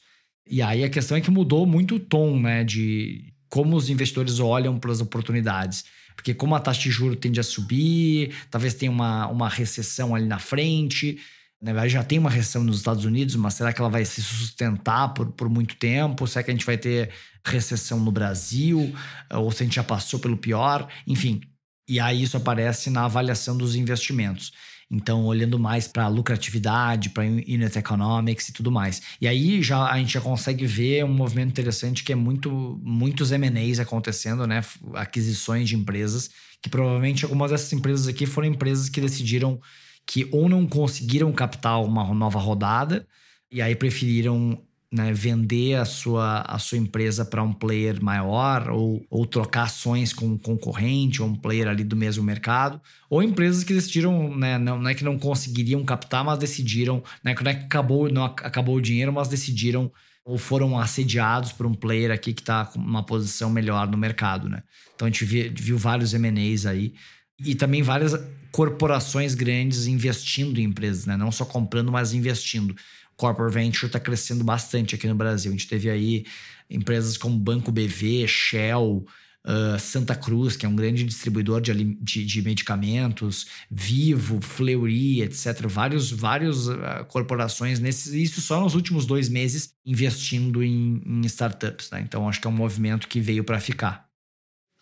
E 0.48 0.62
aí 0.62 0.84
a 0.84 0.88
questão 0.88 1.16
é 1.16 1.20
que 1.20 1.28
mudou 1.28 1.66
muito 1.66 1.96
o 1.96 1.98
tom 1.98 2.38
né, 2.38 2.62
de 2.62 3.34
como 3.48 3.74
os 3.74 3.90
investidores 3.90 4.38
olham 4.38 4.78
para 4.78 4.92
as 4.92 5.00
oportunidades. 5.00 5.86
Porque 6.14 6.32
como 6.32 6.54
a 6.54 6.60
taxa 6.60 6.82
de 6.82 6.90
juros 6.92 7.18
tende 7.20 7.40
a 7.40 7.42
subir, 7.42 8.32
talvez 8.48 8.74
tenha 8.74 8.92
uma, 8.92 9.26
uma 9.26 9.48
recessão 9.48 10.14
ali 10.14 10.26
na 10.26 10.38
frente. 10.38 11.18
Na 11.60 11.72
verdade, 11.72 11.92
já 11.92 12.04
tem 12.04 12.20
uma 12.20 12.30
recessão 12.30 12.62
nos 12.62 12.76
Estados 12.76 13.04
Unidos, 13.04 13.34
mas 13.34 13.54
será 13.54 13.72
que 13.72 13.80
ela 13.80 13.90
vai 13.90 14.04
se 14.04 14.22
sustentar 14.22 15.08
por, 15.14 15.32
por 15.32 15.48
muito 15.48 15.74
tempo? 15.74 16.28
Será 16.28 16.44
que 16.44 16.50
a 16.52 16.54
gente 16.54 16.64
vai 16.64 16.78
ter 16.78 17.10
recessão 17.44 17.98
no 17.98 18.12
Brasil? 18.12 18.94
Ou 19.34 19.50
se 19.50 19.64
a 19.64 19.66
gente 19.66 19.74
já 19.74 19.84
passou 19.84 20.20
pelo 20.20 20.36
pior? 20.36 20.88
Enfim, 21.08 21.40
e 21.88 21.98
aí 21.98 22.22
isso 22.22 22.36
aparece 22.36 22.88
na 22.88 23.04
avaliação 23.04 23.56
dos 23.56 23.74
investimentos. 23.74 24.52
Então, 24.90 25.24
olhando 25.24 25.58
mais 25.58 25.88
para 25.88 26.06
lucratividade, 26.06 27.10
para 27.10 27.24
unit 27.24 27.76
economics 27.76 28.48
e 28.48 28.52
tudo 28.52 28.70
mais. 28.70 29.02
E 29.20 29.26
aí 29.26 29.60
já 29.60 29.90
a 29.90 29.98
gente 29.98 30.12
já 30.14 30.20
consegue 30.20 30.64
ver 30.64 31.04
um 31.04 31.12
movimento 31.12 31.50
interessante 31.50 32.04
que 32.04 32.12
é 32.12 32.16
muito 32.16 32.80
muitos 32.82 33.32
M&As 33.32 33.80
acontecendo, 33.80 34.46
né? 34.46 34.62
Aquisições 34.94 35.68
de 35.68 35.76
empresas, 35.76 36.30
que 36.62 36.68
provavelmente 36.70 37.24
algumas 37.24 37.50
dessas 37.50 37.72
empresas 37.72 38.06
aqui 38.06 38.26
foram 38.26 38.48
empresas 38.48 38.88
que 38.88 39.00
decidiram 39.00 39.60
que 40.06 40.28
ou 40.30 40.48
não 40.48 40.66
conseguiram 40.66 41.32
captar 41.32 41.82
uma 41.82 42.14
nova 42.14 42.38
rodada 42.38 43.06
e 43.50 43.60
aí 43.60 43.74
preferiram 43.74 44.62
né, 44.92 45.12
vender 45.12 45.74
a 45.74 45.84
sua, 45.84 46.42
a 46.42 46.58
sua 46.58 46.78
empresa 46.78 47.24
para 47.24 47.42
um 47.42 47.52
player 47.52 48.02
maior 48.02 48.70
ou, 48.70 49.04
ou 49.10 49.26
trocar 49.26 49.64
ações 49.64 50.12
com 50.12 50.26
um 50.26 50.38
concorrente 50.38 51.20
ou 51.20 51.28
um 51.28 51.34
player 51.34 51.68
ali 51.68 51.82
do 51.82 51.96
mesmo 51.96 52.22
mercado, 52.22 52.80
ou 53.10 53.22
empresas 53.22 53.64
que 53.64 53.74
decidiram, 53.74 54.34
né, 54.36 54.58
não, 54.58 54.80
não 54.80 54.88
é 54.88 54.94
que 54.94 55.04
não 55.04 55.18
conseguiriam 55.18 55.84
captar, 55.84 56.24
mas 56.24 56.38
decidiram, 56.38 57.02
né, 57.22 57.34
não 57.34 57.50
é 57.50 57.54
que 57.54 57.64
acabou, 57.64 58.08
não 58.10 58.24
acabou 58.24 58.76
o 58.76 58.80
dinheiro, 58.80 59.12
mas 59.12 59.28
decidiram 59.28 59.90
ou 60.24 60.36
foram 60.36 60.76
assediados 60.78 61.52
por 61.52 61.66
um 61.66 61.74
player 61.74 62.10
aqui 62.10 62.32
que 62.32 62.42
está 62.42 62.64
com 62.64 62.80
uma 62.80 63.04
posição 63.04 63.48
melhor 63.48 63.88
no 63.88 63.96
mercado, 63.96 64.48
né? 64.48 64.64
Então 64.92 65.06
a 65.06 65.10
gente 65.10 65.24
viu, 65.24 65.52
viu 65.54 65.78
vários 65.78 66.14
M&As 66.14 66.66
aí 66.66 66.94
e 67.38 67.54
também 67.54 67.80
várias 67.80 68.12
corporações 68.50 69.34
grandes 69.34 69.86
investindo 69.86 70.58
em 70.58 70.64
empresas, 70.64 71.06
né? 71.06 71.16
Não 71.16 71.30
só 71.30 71.44
comprando, 71.44 71.92
mas 71.92 72.12
investindo 72.12 72.74
corporate 73.16 73.54
venture 73.54 73.86
está 73.86 73.98
crescendo 73.98 74.44
bastante 74.44 74.94
aqui 74.94 75.06
no 75.06 75.14
Brasil. 75.14 75.50
A 75.50 75.54
gente 75.54 75.68
teve 75.68 75.88
aí 75.90 76.24
empresas 76.68 77.16
como 77.16 77.38
Banco 77.38 77.72
BV, 77.72 78.26
Shell, 78.28 79.06
uh, 79.46 79.78
Santa 79.78 80.14
Cruz, 80.14 80.56
que 80.56 80.66
é 80.66 80.68
um 80.68 80.76
grande 80.76 81.04
distribuidor 81.04 81.60
de, 81.60 81.72
de, 81.72 82.24
de 82.24 82.42
medicamentos, 82.42 83.46
Vivo, 83.70 84.40
Fleury, 84.40 85.22
etc. 85.22 85.66
Vários, 85.66 86.10
vários 86.10 86.68
uh, 86.68 87.04
corporações, 87.08 87.78
nesses, 87.78 88.12
isso 88.12 88.40
só 88.40 88.60
nos 88.60 88.74
últimos 88.74 89.06
dois 89.06 89.28
meses, 89.28 89.72
investindo 89.84 90.62
em, 90.62 91.00
em 91.06 91.20
startups. 91.26 91.90
Né? 91.90 92.00
Então, 92.00 92.28
acho 92.28 92.40
que 92.40 92.46
é 92.46 92.50
um 92.50 92.54
movimento 92.54 93.08
que 93.08 93.20
veio 93.20 93.44
para 93.44 93.60
ficar. 93.60 94.05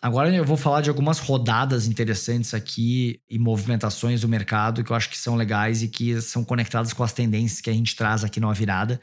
Agora 0.05 0.31
eu 0.31 0.45
vou 0.45 0.55
falar 0.55 0.81
de 0.81 0.89
algumas 0.91 1.17
rodadas 1.17 1.87
interessantes 1.87 2.53
aqui 2.53 3.19
e 3.27 3.39
movimentações 3.39 4.21
do 4.21 4.27
mercado 4.27 4.83
que 4.83 4.91
eu 4.91 4.95
acho 4.95 5.09
que 5.09 5.17
são 5.17 5.35
legais 5.35 5.81
e 5.81 5.87
que 5.87 6.21
são 6.21 6.43
conectadas 6.43 6.93
com 6.93 7.01
as 7.01 7.11
tendências 7.11 7.59
que 7.59 7.71
a 7.71 7.73
gente 7.73 7.95
traz 7.95 8.23
aqui 8.23 8.39
no 8.39 8.47
A 8.47 8.53
Virada. 8.53 9.01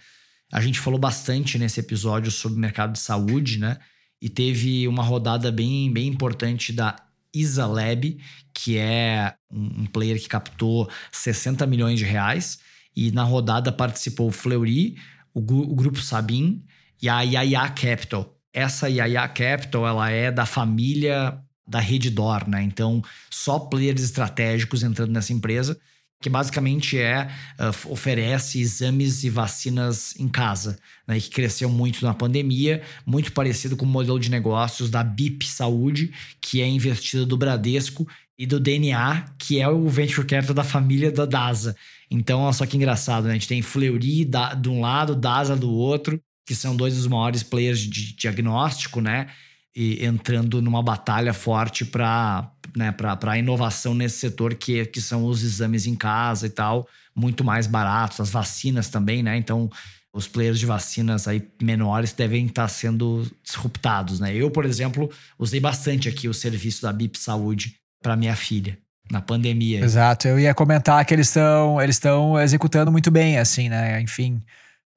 A 0.53 0.61
gente 0.61 0.79
falou 0.79 1.01
bastante 1.01 1.59
nesse 1.59 1.81
episódio 1.81 2.31
sobre 2.31 2.57
o 2.57 2.61
mercado 2.61 2.93
de 2.93 3.01
saúde, 3.01 3.59
né? 3.59 3.79
E 4.21 4.29
teve 4.29 4.87
uma 4.87 5.03
rodada 5.03 5.51
bem, 5.51 5.93
bem 5.93 6.07
importante 6.07 6.73
da 6.73 6.95
Isalab, 7.35 8.17
que 8.55 8.79
é 8.79 9.35
um 9.51 9.87
player 9.87 10.23
que 10.23 10.29
captou 10.29 10.89
60 11.11 11.67
milhões 11.67 11.99
de 11.99 12.05
reais. 12.05 12.61
E 12.95 13.11
na 13.11 13.25
rodada 13.25 13.73
participou 13.73 14.29
o 14.29 14.33
Fleury, 14.33 14.95
o, 15.35 15.41
o 15.41 15.75
grupo 15.75 15.99
Sabin 16.01 16.65
e 17.03 17.09
a 17.09 17.23
Yaya 17.23 17.69
Capital. 17.71 18.32
Essa 18.53 18.89
Yaya 18.89 19.27
Capital 19.29 19.87
ela 19.87 20.11
é 20.11 20.31
da 20.31 20.47
família 20.47 21.39
da 21.67 21.81
Reddor, 21.81 22.49
né? 22.49 22.63
Então, 22.63 23.03
só 23.31 23.59
players 23.59 24.03
estratégicos 24.03 24.83
entrando 24.83 25.13
nessa 25.13 25.33
empresa 25.33 25.79
que 26.23 26.31
basicamente 26.31 26.97
é 26.97 27.29
uh, 27.59 27.93
oferece 27.93 28.61
exames 28.61 29.25
e 29.25 29.29
vacinas 29.29 30.15
em 30.19 30.29
casa, 30.29 30.79
né, 31.07 31.19
que 31.19 31.29
cresceu 31.29 31.69
muito 31.69 32.05
na 32.05 32.15
pandemia, 32.15 32.81
muito 33.05 33.33
parecido 33.33 33.77
com 33.77 33.85
o 33.85 33.89
modelo 33.89 34.21
de 34.21 34.31
negócios 34.31 34.89
da 34.89 35.03
BIP 35.03 35.45
Saúde, 35.45 36.15
que 36.41 36.63
é 36.63 36.69
investida 36.69 37.27
do 37.27 37.37
Bradesco 37.37 38.07
e 38.39 38.47
do 38.47 38.61
DNA, 38.61 39.35
que 39.37 39.61
é 39.61 39.69
o 39.69 39.89
venture 39.89 40.27
capital 40.27 40.55
da 40.55 40.65
família 40.65 41.11
da 41.11 41.27
DASA. 41.27 41.77
Então, 42.09 42.41
olha 42.41 42.53
só 42.53 42.65
que 42.67 42.77
engraçado, 42.77 43.25
né? 43.25 43.31
A 43.31 43.35
gente 43.35 43.49
tem 43.49 43.61
Fleury 43.61 44.25
da, 44.25 44.55
de 44.55 44.69
um 44.69 44.81
lado, 44.81 45.17
DASA 45.17 45.57
do 45.57 45.71
outro, 45.71 46.23
que 46.45 46.55
são 46.55 46.77
dois 46.77 46.97
dos 46.97 47.07
maiores 47.07 47.43
players 47.43 47.81
de 47.81 48.15
diagnóstico, 48.15 49.01
né? 49.01 49.29
E 49.75 50.05
entrando 50.05 50.61
numa 50.61 50.83
batalha 50.83 51.33
forte 51.33 51.85
para 51.85 52.51
né, 52.77 52.95
a 53.23 53.39
inovação 53.39 53.95
nesse 53.95 54.19
setor, 54.19 54.55
que, 54.55 54.85
que 54.87 55.01
são 55.01 55.25
os 55.25 55.43
exames 55.43 55.87
em 55.87 55.95
casa 55.95 56.47
e 56.47 56.51
tal, 56.51 56.87
muito 57.15 57.43
mais 57.43 57.67
baratos, 57.67 58.21
as 58.21 58.31
vacinas 58.31 58.89
também, 58.89 59.23
né? 59.23 59.37
Então, 59.37 59.71
os 60.13 60.29
players 60.29 60.59
de 60.59 60.67
vacinas 60.67 61.27
aí 61.27 61.43
menores 61.61 62.13
devem 62.13 62.47
estar 62.47 62.69
sendo 62.69 63.27
disruptados, 63.43 64.21
né? 64.21 64.35
Eu, 64.35 64.51
por 64.51 64.67
exemplo, 64.67 65.11
usei 65.39 65.59
bastante 65.59 66.09
aqui 66.09 66.29
o 66.29 66.35
serviço 66.35 66.83
da 66.83 66.93
BIP 66.93 67.19
Saúde 67.19 67.77
para 68.03 68.15
minha 68.15 68.37
filha 68.37 68.79
na 69.11 69.21
pandemia. 69.21 69.81
Exato, 69.81 70.29
eu 70.29 70.39
ia 70.39 70.55
comentar 70.55 71.05
que 71.05 71.15
eles 71.15 71.29
estão 71.29 71.81
eles 71.81 71.97
estão 71.97 72.39
executando 72.41 72.93
muito 72.93 73.11
bem, 73.11 73.39
assim, 73.39 73.69
né? 73.71 74.01
Enfim, 74.01 74.43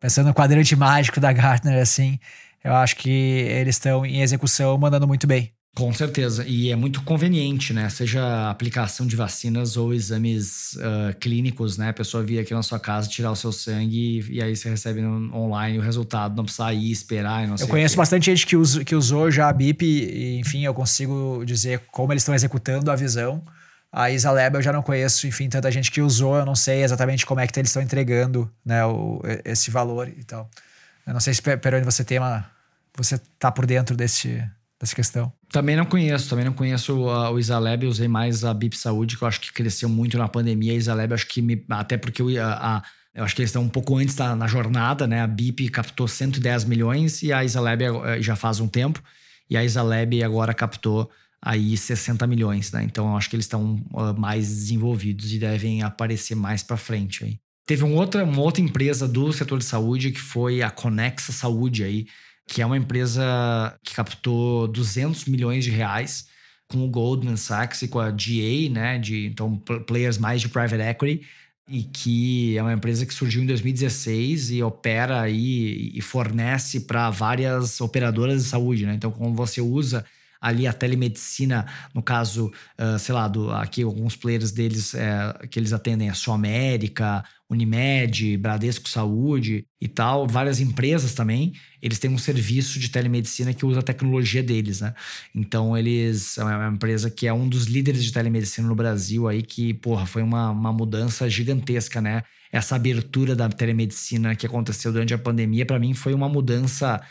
pensando 0.05 0.27
no 0.27 0.35
quadrante 0.35 0.75
mágico 0.75 1.19
da 1.19 1.33
Gartner, 1.33 1.81
assim, 1.81 2.19
eu 2.63 2.75
acho 2.75 2.95
que 2.95 3.09
eles 3.09 3.75
estão 3.75 4.05
em 4.05 4.21
execução 4.21 4.77
mandando 4.77 5.07
muito 5.07 5.25
bem. 5.25 5.51
Com 5.75 5.91
certeza. 5.91 6.45
E 6.47 6.69
é 6.69 6.75
muito 6.75 7.01
conveniente, 7.01 7.73
né? 7.73 7.89
Seja 7.89 8.49
aplicação 8.49 9.07
de 9.07 9.15
vacinas 9.15 9.75
ou 9.75 9.95
exames 9.95 10.73
uh, 10.75 11.17
clínicos, 11.19 11.77
né? 11.77 11.89
A 11.89 11.93
pessoa 11.93 12.23
vir 12.23 12.37
aqui 12.37 12.53
na 12.53 12.61
sua 12.61 12.79
casa, 12.79 13.09
tirar 13.09 13.31
o 13.31 13.35
seu 13.35 13.51
sangue 13.51 14.21
e, 14.29 14.35
e 14.35 14.41
aí 14.43 14.55
você 14.55 14.69
recebe 14.69 15.01
no, 15.01 15.35
online 15.35 15.79
o 15.79 15.81
resultado. 15.81 16.35
Não 16.35 16.43
precisa 16.45 16.71
ir 16.71 16.91
esperar 16.91 17.43
e 17.43 17.47
não 17.47 17.55
Eu 17.59 17.67
conheço 17.67 17.97
bastante 17.97 18.27
gente 18.27 18.45
que, 18.45 18.55
que 18.85 18.95
usou 18.95 19.31
já 19.31 19.49
a 19.49 19.53
BIP 19.53 19.83
e, 19.83 20.39
enfim, 20.39 20.63
eu 20.63 20.73
consigo 20.73 21.43
dizer 21.45 21.81
como 21.91 22.13
eles 22.13 22.21
estão 22.21 22.35
executando 22.35 22.91
a 22.91 22.95
visão. 22.95 23.43
A 23.97 24.11
Isaleb 24.11 24.55
eu 24.55 24.61
já 24.61 24.73
não 24.73 24.81
conheço, 24.81 25.25
enfim, 25.25 25.47
tanta 25.47 25.71
gente 25.71 25.89
que 25.89 26.01
usou, 26.01 26.35
eu 26.35 26.45
não 26.45 26.53
sei 26.53 26.83
exatamente 26.83 27.25
como 27.25 27.39
é 27.39 27.47
que 27.47 27.57
eles 27.57 27.69
estão 27.69 27.81
entregando 27.81 28.51
né, 28.65 28.85
o, 28.85 29.21
esse 29.45 29.71
valor 29.71 30.09
e 30.09 30.23
tal. 30.25 30.49
Eu 31.07 31.13
não 31.13 31.21
sei 31.21 31.33
se, 31.33 31.41
Peroni, 31.41 31.85
você 31.85 32.03
tem 32.03 32.19
uma... 32.19 32.45
Você 32.97 33.17
tá 33.39 33.49
por 33.49 33.65
dentro 33.65 33.95
desse 33.95 34.43
dessa 34.79 34.93
questão? 34.93 35.31
Também 35.49 35.75
não 35.75 35.85
conheço, 35.85 36.29
também 36.29 36.43
não 36.43 36.51
conheço 36.51 36.97
o 36.97 37.39
Isaleb, 37.39 37.85
usei 37.85 38.07
mais 38.07 38.43
a 38.43 38.53
BIP 38.53 38.77
Saúde, 38.77 39.17
que 39.17 39.23
eu 39.23 39.27
acho 39.27 39.39
que 39.39 39.53
cresceu 39.53 39.87
muito 39.87 40.17
na 40.17 40.27
pandemia. 40.27 40.73
A 40.73 40.75
Isaleb, 40.75 41.13
acho 41.13 41.27
que 41.27 41.41
me, 41.41 41.63
até 41.69 41.97
porque 41.97 42.21
eu, 42.21 42.43
a, 42.43 42.77
a, 42.77 42.83
eu 43.13 43.23
acho 43.23 43.33
que 43.33 43.41
eles 43.41 43.49
estão 43.49 43.63
um 43.63 43.69
pouco 43.69 43.97
antes 43.97 44.15
da, 44.15 44.35
na 44.35 44.47
jornada, 44.47 45.07
né? 45.07 45.21
A 45.21 45.27
BIP 45.27 45.69
captou 45.69 46.07
110 46.07 46.65
milhões 46.65 47.23
e 47.23 47.31
a 47.31 47.43
Isaleb 47.43 47.83
eh, 47.83 48.21
já 48.21 48.35
faz 48.35 48.59
um 48.59 48.67
tempo, 48.67 49.01
e 49.49 49.55
a 49.55 49.63
Isaleb 49.63 50.21
agora 50.23 50.53
captou 50.53 51.09
aí 51.41 51.77
60 51.77 52.25
milhões, 52.27 52.71
né? 52.71 52.83
Então 52.83 53.09
eu 53.09 53.17
acho 53.17 53.29
que 53.29 53.35
eles 53.35 53.45
estão 53.45 53.83
mais 54.17 54.47
desenvolvidos 54.47 55.31
e 55.31 55.39
devem 55.39 55.83
aparecer 55.83 56.35
mais 56.35 56.63
para 56.63 56.77
frente 56.77 57.23
aí. 57.23 57.37
Teve 57.67 57.83
um 57.83 57.95
outra, 57.95 58.23
uma 58.23 58.41
outra 58.41 58.61
empresa 58.61 59.07
do 59.07 59.31
setor 59.33 59.59
de 59.59 59.65
saúde 59.65 60.11
que 60.11 60.21
foi 60.21 60.61
a 60.61 60.69
Conexa 60.69 61.31
Saúde 61.31 61.83
aí, 61.83 62.05
que 62.47 62.61
é 62.61 62.65
uma 62.65 62.77
empresa 62.77 63.23
que 63.83 63.95
captou 63.95 64.67
200 64.67 65.25
milhões 65.25 65.63
de 65.63 65.71
reais 65.71 66.27
com 66.67 66.83
o 66.85 66.89
Goldman 66.89 67.37
Sachs 67.37 67.81
e 67.81 67.87
com 67.87 67.99
a 67.99 68.11
GA, 68.11 68.69
né, 68.71 68.97
de 68.99 69.27
então 69.27 69.57
players 69.57 70.17
mais 70.17 70.41
de 70.41 70.49
private 70.49 70.81
equity, 70.81 71.25
e 71.67 71.83
que 71.83 72.57
é 72.57 72.61
uma 72.61 72.73
empresa 72.73 73.05
que 73.05 73.13
surgiu 73.13 73.41
em 73.41 73.47
2016 73.47 74.51
e 74.51 74.63
opera 74.63 75.21
aí 75.21 75.91
e 75.93 76.01
fornece 76.01 76.81
para 76.81 77.09
várias 77.09 77.81
operadoras 77.81 78.43
de 78.43 78.49
saúde, 78.49 78.85
né? 78.85 78.93
Então, 78.93 79.11
quando 79.11 79.35
você 79.35 79.61
usa 79.61 80.05
ali 80.45 80.67
a 80.67 80.73
telemedicina, 80.73 81.65
no 81.91 82.03
caso, 82.03 82.51
uh, 82.79 82.99
sei 82.99 83.15
lá, 83.15 83.27
do, 83.27 83.51
aqui 83.51 83.81
alguns 83.81 84.15
players 84.15 84.51
deles 84.51 84.93
é, 84.93 85.47
que 85.49 85.57
eles 85.57 85.73
atendem 85.73 86.07
a 86.07 86.13
Sua 86.13 86.35
América, 86.35 87.23
Unimed, 87.49 88.37
Bradesco 88.37 88.87
Saúde 88.87 89.65
e 89.81 89.87
tal, 89.87 90.27
várias 90.27 90.59
empresas 90.59 91.15
também, 91.15 91.53
eles 91.81 91.97
têm 91.97 92.11
um 92.11 92.17
serviço 92.19 92.79
de 92.79 92.89
telemedicina 92.89 93.55
que 93.55 93.65
usa 93.65 93.79
a 93.79 93.83
tecnologia 93.83 94.43
deles, 94.43 94.81
né? 94.81 94.93
Então 95.33 95.75
eles 95.75 96.37
é 96.37 96.43
uma 96.43 96.69
empresa 96.69 97.09
que 97.09 97.25
é 97.25 97.33
um 97.33 97.49
dos 97.49 97.65
líderes 97.65 98.03
de 98.03 98.11
telemedicina 98.11 98.67
no 98.67 98.75
Brasil 98.75 99.27
aí 99.27 99.41
que, 99.41 99.73
porra, 99.73 100.05
foi 100.05 100.21
uma, 100.21 100.51
uma 100.51 100.71
mudança 100.71 101.27
gigantesca, 101.27 101.99
né? 101.99 102.21
Essa 102.51 102.75
abertura 102.75 103.35
da 103.35 103.49
telemedicina 103.49 104.35
que 104.35 104.45
aconteceu 104.45 104.91
durante 104.91 105.13
a 105.13 105.17
pandemia, 105.17 105.65
para 105.65 105.79
mim 105.79 105.95
foi 105.95 106.13
uma 106.13 106.29
mudança 106.29 107.01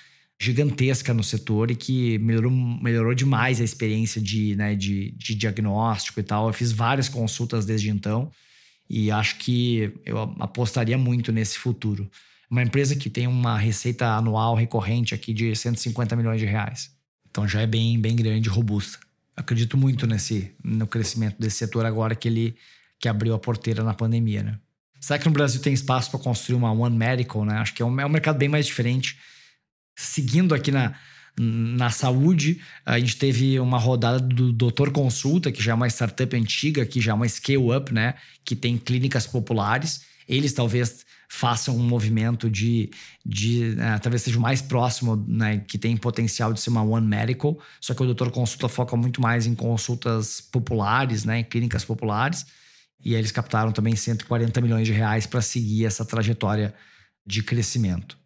gigantesca 0.40 1.14
no 1.14 1.22
setor 1.22 1.70
e 1.70 1.76
que 1.76 2.18
melhorou, 2.18 2.50
melhorou 2.50 3.14
demais 3.14 3.60
a 3.60 3.64
experiência 3.64 4.20
de, 4.20 4.56
né, 4.56 4.74
de, 4.74 5.12
de 5.12 5.34
diagnóstico 5.34 6.20
e 6.20 6.22
tal. 6.22 6.48
Eu 6.48 6.52
fiz 6.52 6.72
várias 6.72 7.08
consultas 7.08 7.64
desde 7.64 7.90
então 7.90 8.30
e 8.88 9.10
acho 9.10 9.38
que 9.38 9.92
eu 10.04 10.18
apostaria 10.40 10.98
muito 10.98 11.32
nesse 11.32 11.58
futuro. 11.58 12.10
Uma 12.50 12.62
empresa 12.62 12.94
que 12.94 13.08
tem 13.08 13.26
uma 13.26 13.58
receita 13.58 14.06
anual 14.06 14.54
recorrente 14.54 15.14
aqui 15.14 15.32
de 15.32 15.54
150 15.54 16.14
milhões 16.16 16.40
de 16.40 16.46
reais. 16.46 16.90
Então 17.30 17.48
já 17.48 17.62
é 17.62 17.66
bem, 17.66 17.98
bem 17.98 18.14
grande 18.14 18.48
e 18.48 18.52
robusta. 18.52 18.98
Acredito 19.36 19.76
muito 19.76 20.06
nesse 20.06 20.52
no 20.62 20.86
crescimento 20.86 21.36
desse 21.38 21.56
setor 21.56 21.86
agora 21.86 22.14
que 22.14 22.28
ele 22.28 22.54
que 23.00 23.08
abriu 23.08 23.34
a 23.34 23.38
porteira 23.38 23.82
na 23.82 23.92
pandemia, 23.92 24.42
né? 24.42 24.58
Será 25.00 25.18
que 25.18 25.26
no 25.26 25.32
Brasil 25.32 25.60
tem 25.60 25.74
espaço 25.74 26.10
para 26.10 26.20
construir 26.20 26.56
uma 26.56 26.72
One 26.72 26.96
Medical, 26.96 27.44
né? 27.44 27.56
Acho 27.56 27.74
que 27.74 27.82
é 27.82 27.84
um, 27.84 28.00
é 28.00 28.06
um 28.06 28.08
mercado 28.08 28.38
bem 28.38 28.48
mais 28.48 28.66
diferente 28.66 29.18
seguindo 29.94 30.54
aqui 30.54 30.70
na, 30.70 30.94
na 31.38 31.90
saúde, 31.90 32.60
a 32.84 32.98
gente 32.98 33.16
teve 33.16 33.58
uma 33.58 33.78
rodada 33.78 34.20
do 34.20 34.52
Doutor 34.52 34.90
Consulta, 34.90 35.50
que 35.50 35.62
já 35.62 35.72
é 35.72 35.74
uma 35.74 35.88
startup 35.88 36.36
antiga, 36.36 36.86
que 36.86 37.00
já 37.00 37.12
é 37.12 37.14
uma 37.14 37.28
scale-up, 37.28 37.92
né? 37.92 38.14
Que 38.44 38.54
tem 38.54 38.78
clínicas 38.78 39.26
populares. 39.26 40.02
Eles 40.28 40.52
talvez 40.52 41.04
façam 41.28 41.76
um 41.76 41.82
movimento 41.82 42.48
de, 42.48 42.90
de 43.26 43.70
uh, 43.72 44.00
talvez 44.00 44.22
seja 44.22 44.38
o 44.38 44.40
mais 44.40 44.62
próximo, 44.62 45.16
né, 45.26 45.58
que 45.66 45.76
tem 45.76 45.96
potencial 45.96 46.52
de 46.52 46.60
ser 46.60 46.70
uma 46.70 46.82
One 46.82 47.06
Medical, 47.06 47.58
só 47.80 47.92
que 47.92 48.02
o 48.02 48.06
Doutor 48.06 48.30
Consulta 48.30 48.68
foca 48.68 48.96
muito 48.96 49.20
mais 49.20 49.44
em 49.46 49.54
consultas 49.54 50.40
populares, 50.40 51.24
né, 51.24 51.40
em 51.40 51.44
clínicas 51.44 51.84
populares, 51.84 52.46
e 53.04 53.14
eles 53.14 53.32
captaram 53.32 53.72
também 53.72 53.96
140 53.96 54.60
milhões 54.60 54.86
de 54.86 54.92
reais 54.92 55.26
para 55.26 55.42
seguir 55.42 55.84
essa 55.86 56.04
trajetória 56.04 56.72
de 57.26 57.42
crescimento. 57.42 58.16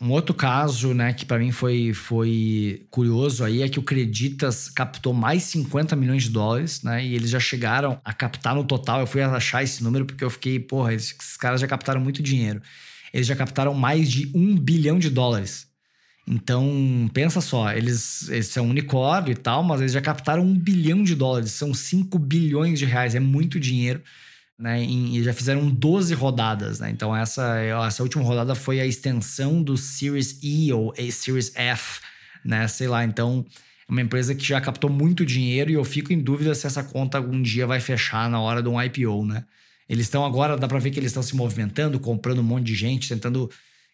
Um 0.00 0.10
outro 0.10 0.34
caso, 0.34 0.92
né, 0.92 1.12
que 1.12 1.24
para 1.24 1.38
mim 1.38 1.52
foi, 1.52 1.94
foi 1.94 2.84
curioso 2.90 3.44
aí 3.44 3.62
é 3.62 3.68
que 3.68 3.78
o 3.78 3.82
Creditas 3.82 4.68
captou 4.68 5.14
mais 5.14 5.44
50 5.44 5.94
milhões 5.94 6.24
de 6.24 6.30
dólares, 6.30 6.82
né? 6.82 7.04
E 7.04 7.14
eles 7.14 7.30
já 7.30 7.38
chegaram 7.38 8.00
a 8.04 8.12
captar 8.12 8.56
no 8.56 8.64
total. 8.64 9.00
Eu 9.00 9.06
fui 9.06 9.22
achar 9.22 9.62
esse 9.62 9.82
número 9.84 10.04
porque 10.04 10.24
eu 10.24 10.30
fiquei, 10.30 10.58
porra, 10.58 10.92
esses, 10.92 11.14
esses 11.18 11.36
caras 11.36 11.60
já 11.60 11.68
captaram 11.68 12.00
muito 12.00 12.22
dinheiro. 12.22 12.60
Eles 13.12 13.26
já 13.26 13.36
captaram 13.36 13.72
mais 13.72 14.10
de 14.10 14.30
um 14.34 14.56
bilhão 14.58 14.98
de 14.98 15.08
dólares. 15.08 15.68
Então, 16.26 17.08
pensa 17.12 17.40
só, 17.40 17.70
eles, 17.72 18.28
eles 18.30 18.48
são 18.48 18.68
unicórnio 18.68 19.32
e 19.32 19.36
tal, 19.36 19.62
mas 19.62 19.80
eles 19.80 19.92
já 19.92 20.00
captaram 20.00 20.42
um 20.42 20.58
bilhão 20.58 21.02
de 21.04 21.14
dólares, 21.14 21.52
são 21.52 21.74
5 21.74 22.18
bilhões 22.18 22.78
de 22.78 22.86
reais, 22.86 23.14
é 23.14 23.20
muito 23.20 23.60
dinheiro 23.60 24.02
né? 24.64 24.82
Em, 24.82 25.14
e 25.16 25.22
já 25.22 25.34
fizeram 25.34 25.68
12 25.68 26.14
rodadas, 26.14 26.80
né? 26.80 26.88
Então 26.90 27.14
essa, 27.14 27.58
essa 27.58 28.02
última 28.02 28.24
rodada 28.24 28.54
foi 28.54 28.80
a 28.80 28.86
extensão 28.86 29.62
do 29.62 29.76
Series 29.76 30.38
E 30.42 30.72
ou 30.72 30.94
Series 31.12 31.54
F, 31.54 32.00
né? 32.42 32.66
Sei 32.66 32.88
lá, 32.88 33.04
então 33.04 33.44
É 33.86 33.92
uma 33.92 34.00
empresa 34.00 34.34
que 34.34 34.42
já 34.42 34.58
captou 34.62 34.88
muito 34.88 35.26
dinheiro 35.26 35.70
e 35.70 35.74
eu 35.74 35.84
fico 35.84 36.14
em 36.14 36.18
dúvida 36.18 36.54
se 36.54 36.66
essa 36.66 36.82
conta 36.82 37.18
algum 37.18 37.42
dia 37.42 37.66
vai 37.66 37.78
fechar 37.78 38.30
na 38.30 38.40
hora 38.40 38.62
de 38.62 38.68
um 38.70 38.80
IPO, 38.80 39.26
né? 39.26 39.44
Eles 39.86 40.06
estão 40.06 40.24
agora, 40.24 40.56
dá 40.56 40.66
para 40.66 40.78
ver 40.78 40.90
que 40.90 40.98
eles 40.98 41.10
estão 41.10 41.22
se 41.22 41.36
movimentando, 41.36 42.00
comprando 42.00 42.38
um 42.38 42.42
monte 42.42 42.64
de 42.64 42.74
gente, 42.74 43.06
tentando 43.06 43.50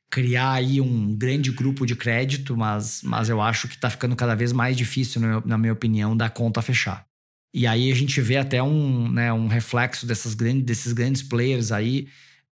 criar 0.08 0.52
aí 0.52 0.80
um 0.80 1.16
grande 1.16 1.50
grupo 1.50 1.84
de 1.84 1.96
crédito, 1.96 2.56
mas, 2.56 3.02
mas 3.02 3.28
eu 3.28 3.40
acho 3.42 3.66
que 3.66 3.74
está 3.74 3.90
ficando 3.90 4.14
cada 4.14 4.36
vez 4.36 4.52
mais 4.52 4.76
difícil, 4.76 5.20
na 5.44 5.58
minha 5.58 5.72
opinião, 5.72 6.16
da 6.16 6.30
conta 6.30 6.62
fechar. 6.62 7.09
E 7.52 7.66
aí 7.66 7.90
a 7.90 7.94
gente 7.94 8.20
vê 8.20 8.36
até 8.36 8.62
um, 8.62 9.10
né, 9.10 9.32
um 9.32 9.48
reflexo 9.48 10.06
dessas 10.06 10.34
grandes, 10.34 10.64
desses 10.64 10.92
grandes 10.92 11.22
players 11.22 11.72
aí, 11.72 12.06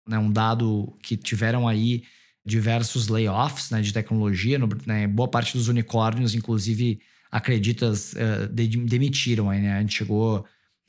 né, 0.06 0.18
um 0.18 0.30
dado 0.30 0.96
que 1.02 1.16
tiveram 1.16 1.68
aí 1.68 2.02
diversos 2.44 3.08
layoffs 3.08 3.70
né, 3.70 3.80
de 3.80 3.92
tecnologia, 3.92 4.58
no, 4.58 4.68
né, 4.86 5.06
boa 5.06 5.28
parte 5.28 5.56
dos 5.56 5.68
unicórnios, 5.68 6.34
inclusive, 6.34 7.00
acreditas, 7.30 8.14
uh, 8.14 8.48
demitiram. 8.50 9.50
Aí, 9.50 9.60
né? 9.60 9.76
A 9.76 9.80
gente 9.80 9.98
chegou 9.98 10.44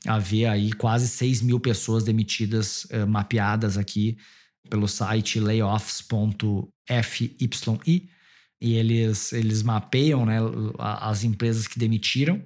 a 0.08 0.18
ver 0.18 0.46
aí 0.46 0.72
quase 0.72 1.08
6 1.08 1.42
mil 1.42 1.60
pessoas 1.60 2.04
demitidas, 2.04 2.86
uh, 2.86 3.06
mapeadas 3.06 3.78
aqui 3.78 4.18
pelo 4.70 4.88
site 4.88 5.40
layoffs.fyi, 5.40 8.10
e 8.62 8.74
eles, 8.74 9.34
eles 9.34 9.64
mapeiam 9.64 10.26
né, 10.26 10.38
as 10.78 11.24
empresas 11.24 11.66
que 11.66 11.80
demitiram, 11.80 12.44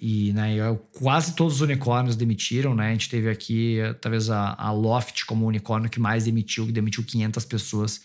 e 0.00 0.32
né, 0.32 0.56
quase 0.98 1.34
todos 1.34 1.56
os 1.56 1.60
unicórnios 1.60 2.14
demitiram, 2.14 2.74
né? 2.74 2.88
A 2.88 2.92
gente 2.92 3.10
teve 3.10 3.28
aqui, 3.28 3.78
talvez, 4.00 4.30
a, 4.30 4.54
a 4.58 4.70
Loft 4.70 5.24
como 5.24 5.44
o 5.44 5.48
unicórnio 5.48 5.90
que 5.90 5.98
mais 5.98 6.24
demitiu, 6.24 6.66
que 6.66 6.72
demitiu 6.72 7.02
500 7.04 7.44
pessoas 7.44 8.00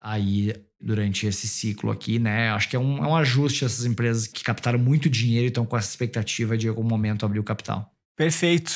aí 0.00 0.54
durante 0.80 1.26
esse 1.26 1.46
ciclo 1.46 1.90
aqui, 1.90 2.18
né? 2.18 2.50
Acho 2.50 2.68
que 2.68 2.76
é 2.76 2.78
um, 2.78 2.98
é 2.98 3.08
um 3.08 3.16
ajuste 3.16 3.64
essas 3.64 3.84
empresas 3.84 4.26
que 4.26 4.42
captaram 4.42 4.78
muito 4.78 5.08
dinheiro 5.08 5.46
e 5.46 5.48
estão 5.48 5.64
com 5.64 5.76
essa 5.76 5.88
expectativa 5.88 6.56
de 6.56 6.66
em 6.66 6.70
algum 6.70 6.82
momento 6.82 7.24
abrir 7.24 7.38
o 7.38 7.44
capital. 7.44 7.90
Perfeito. 8.16 8.72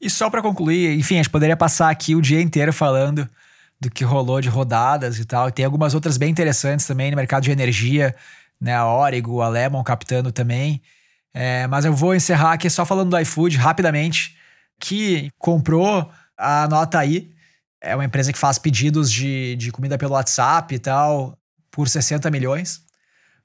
E 0.00 0.10
só 0.10 0.28
para 0.28 0.42
concluir, 0.42 0.98
enfim, 0.98 1.14
a 1.14 1.18
gente 1.18 1.30
poderia 1.30 1.56
passar 1.56 1.90
aqui 1.90 2.14
o 2.14 2.20
dia 2.20 2.40
inteiro 2.40 2.72
falando 2.72 3.28
do 3.80 3.90
que 3.90 4.04
rolou 4.04 4.40
de 4.40 4.48
rodadas 4.48 5.18
e 5.18 5.24
tal. 5.24 5.48
E 5.48 5.52
tem 5.52 5.64
algumas 5.64 5.94
outras 5.94 6.16
bem 6.16 6.30
interessantes 6.30 6.86
também 6.86 7.10
no 7.10 7.16
mercado 7.16 7.42
de 7.42 7.50
energia, 7.50 8.14
né? 8.60 8.74
A 8.74 8.86
Origo, 8.86 9.40
a 9.40 9.48
Lemon 9.48 9.82
captando 9.82 10.30
também. 10.30 10.82
É, 11.38 11.66
mas 11.66 11.84
eu 11.84 11.92
vou 11.92 12.14
encerrar 12.14 12.52
aqui 12.54 12.70
só 12.70 12.86
falando 12.86 13.10
do 13.10 13.18
iFood 13.18 13.58
rapidamente, 13.58 14.38
que 14.80 15.30
comprou 15.36 16.10
a 16.34 16.66
nota 16.66 16.98
aí, 16.98 17.30
é 17.78 17.94
uma 17.94 18.06
empresa 18.06 18.32
que 18.32 18.38
faz 18.38 18.58
pedidos 18.58 19.12
de, 19.12 19.54
de 19.56 19.70
comida 19.70 19.98
pelo 19.98 20.14
WhatsApp 20.14 20.74
e 20.74 20.78
tal, 20.78 21.38
por 21.70 21.90
60 21.90 22.30
milhões. 22.30 22.80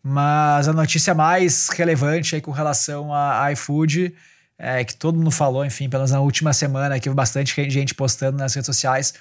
Mas 0.01 0.69
a 0.69 0.73
notícia 0.73 1.13
mais 1.13 1.67
relevante 1.67 2.35
aí 2.35 2.39
com 2.39 2.51
relação 2.51 3.13
a 3.13 3.51
iFood, 3.51 4.15
é, 4.57 4.85
que 4.85 4.95
todo 4.95 5.17
mundo 5.17 5.29
falou, 5.29 5.65
enfim, 5.65 5.89
menos 5.91 6.11
na 6.11 6.21
última 6.21 6.53
semana, 6.53 6.97
que 6.97 7.09
bastante 7.09 7.69
gente 7.69 7.93
postando 7.93 8.37
nas 8.37 8.53
redes 8.55 8.67
sociais, 8.67 9.15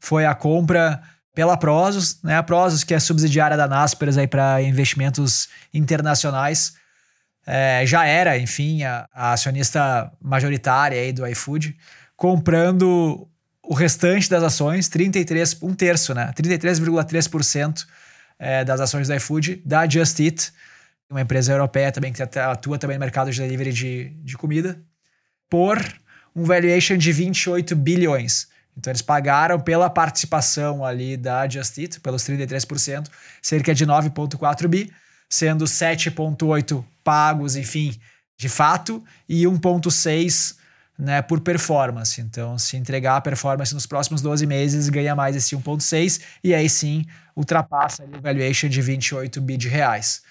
foi 0.00 0.26
a 0.26 0.34
compra 0.34 1.00
pela 1.32 1.56
Prozos, 1.56 2.20
né? 2.24 2.36
A 2.36 2.42
Prozos, 2.42 2.82
que 2.82 2.92
é 2.92 2.98
subsidiária 2.98 3.56
da 3.56 3.68
Naspers 3.68 4.18
aí 4.18 4.26
para 4.26 4.60
investimentos 4.62 5.48
internacionais, 5.72 6.74
é, 7.46 7.86
já 7.86 8.04
era, 8.04 8.36
enfim, 8.36 8.82
a, 8.82 9.08
a, 9.14 9.32
acionista 9.32 10.10
majoritária 10.20 11.00
aí 11.00 11.12
do 11.12 11.24
iFood, 11.28 11.76
comprando 12.16 13.28
o 13.62 13.74
restante 13.74 14.28
das 14.28 14.42
ações, 14.42 14.88
33, 14.88 15.62
um 15.62 15.74
terço, 15.74 16.12
né? 16.12 16.32
33,3% 16.36 17.86
é, 18.38 18.64
das 18.64 18.80
ações 18.80 19.06
do 19.06 19.14
iFood, 19.14 19.62
da 19.64 19.88
Just 19.88 20.18
Eat, 20.18 20.52
uma 21.08 21.20
empresa 21.20 21.52
europeia 21.52 21.92
também 21.92 22.12
que 22.12 22.20
atua 22.22 22.78
também 22.78 22.96
no 22.96 23.00
mercado 23.00 23.30
de 23.30 23.40
delivery 23.40 23.72
de, 23.72 24.10
de 24.22 24.36
comida, 24.36 24.80
por 25.48 25.80
um 26.34 26.44
valuation 26.44 26.96
de 26.96 27.12
28 27.12 27.76
bilhões. 27.76 28.48
Então 28.76 28.90
eles 28.90 29.02
pagaram 29.02 29.58
pela 29.58 29.88
participação 29.88 30.84
ali 30.84 31.16
da 31.16 31.48
Just 31.48 31.78
Eat, 31.78 32.00
pelos 32.00 32.22
33%, 32.24 33.08
cerca 33.40 33.74
de 33.74 33.86
9,4 33.86 34.66
bi, 34.66 34.92
sendo 35.30 35.64
7,8 35.64 36.84
pagos, 37.06 37.54
enfim, 37.54 37.96
de 38.36 38.48
fato, 38.48 39.02
e 39.28 39.44
1,6 39.44 40.56
né, 40.98 41.22
por 41.22 41.40
performance. 41.40 42.20
Então, 42.20 42.58
se 42.58 42.76
entregar 42.76 43.16
a 43.16 43.20
performance 43.20 43.72
nos 43.72 43.86
próximos 43.86 44.20
12 44.20 44.44
meses, 44.44 44.88
ganha 44.88 45.14
mais 45.14 45.36
esse 45.36 45.54
1,6 45.56 46.20
e 46.42 46.52
aí 46.52 46.68
sim 46.68 47.06
ultrapassa 47.36 48.02
o 48.02 48.20
valuation 48.20 48.68
de 48.68 48.82
28 48.82 49.40
bi 49.40 49.56
de 49.56 49.68
reais. 49.68 50.22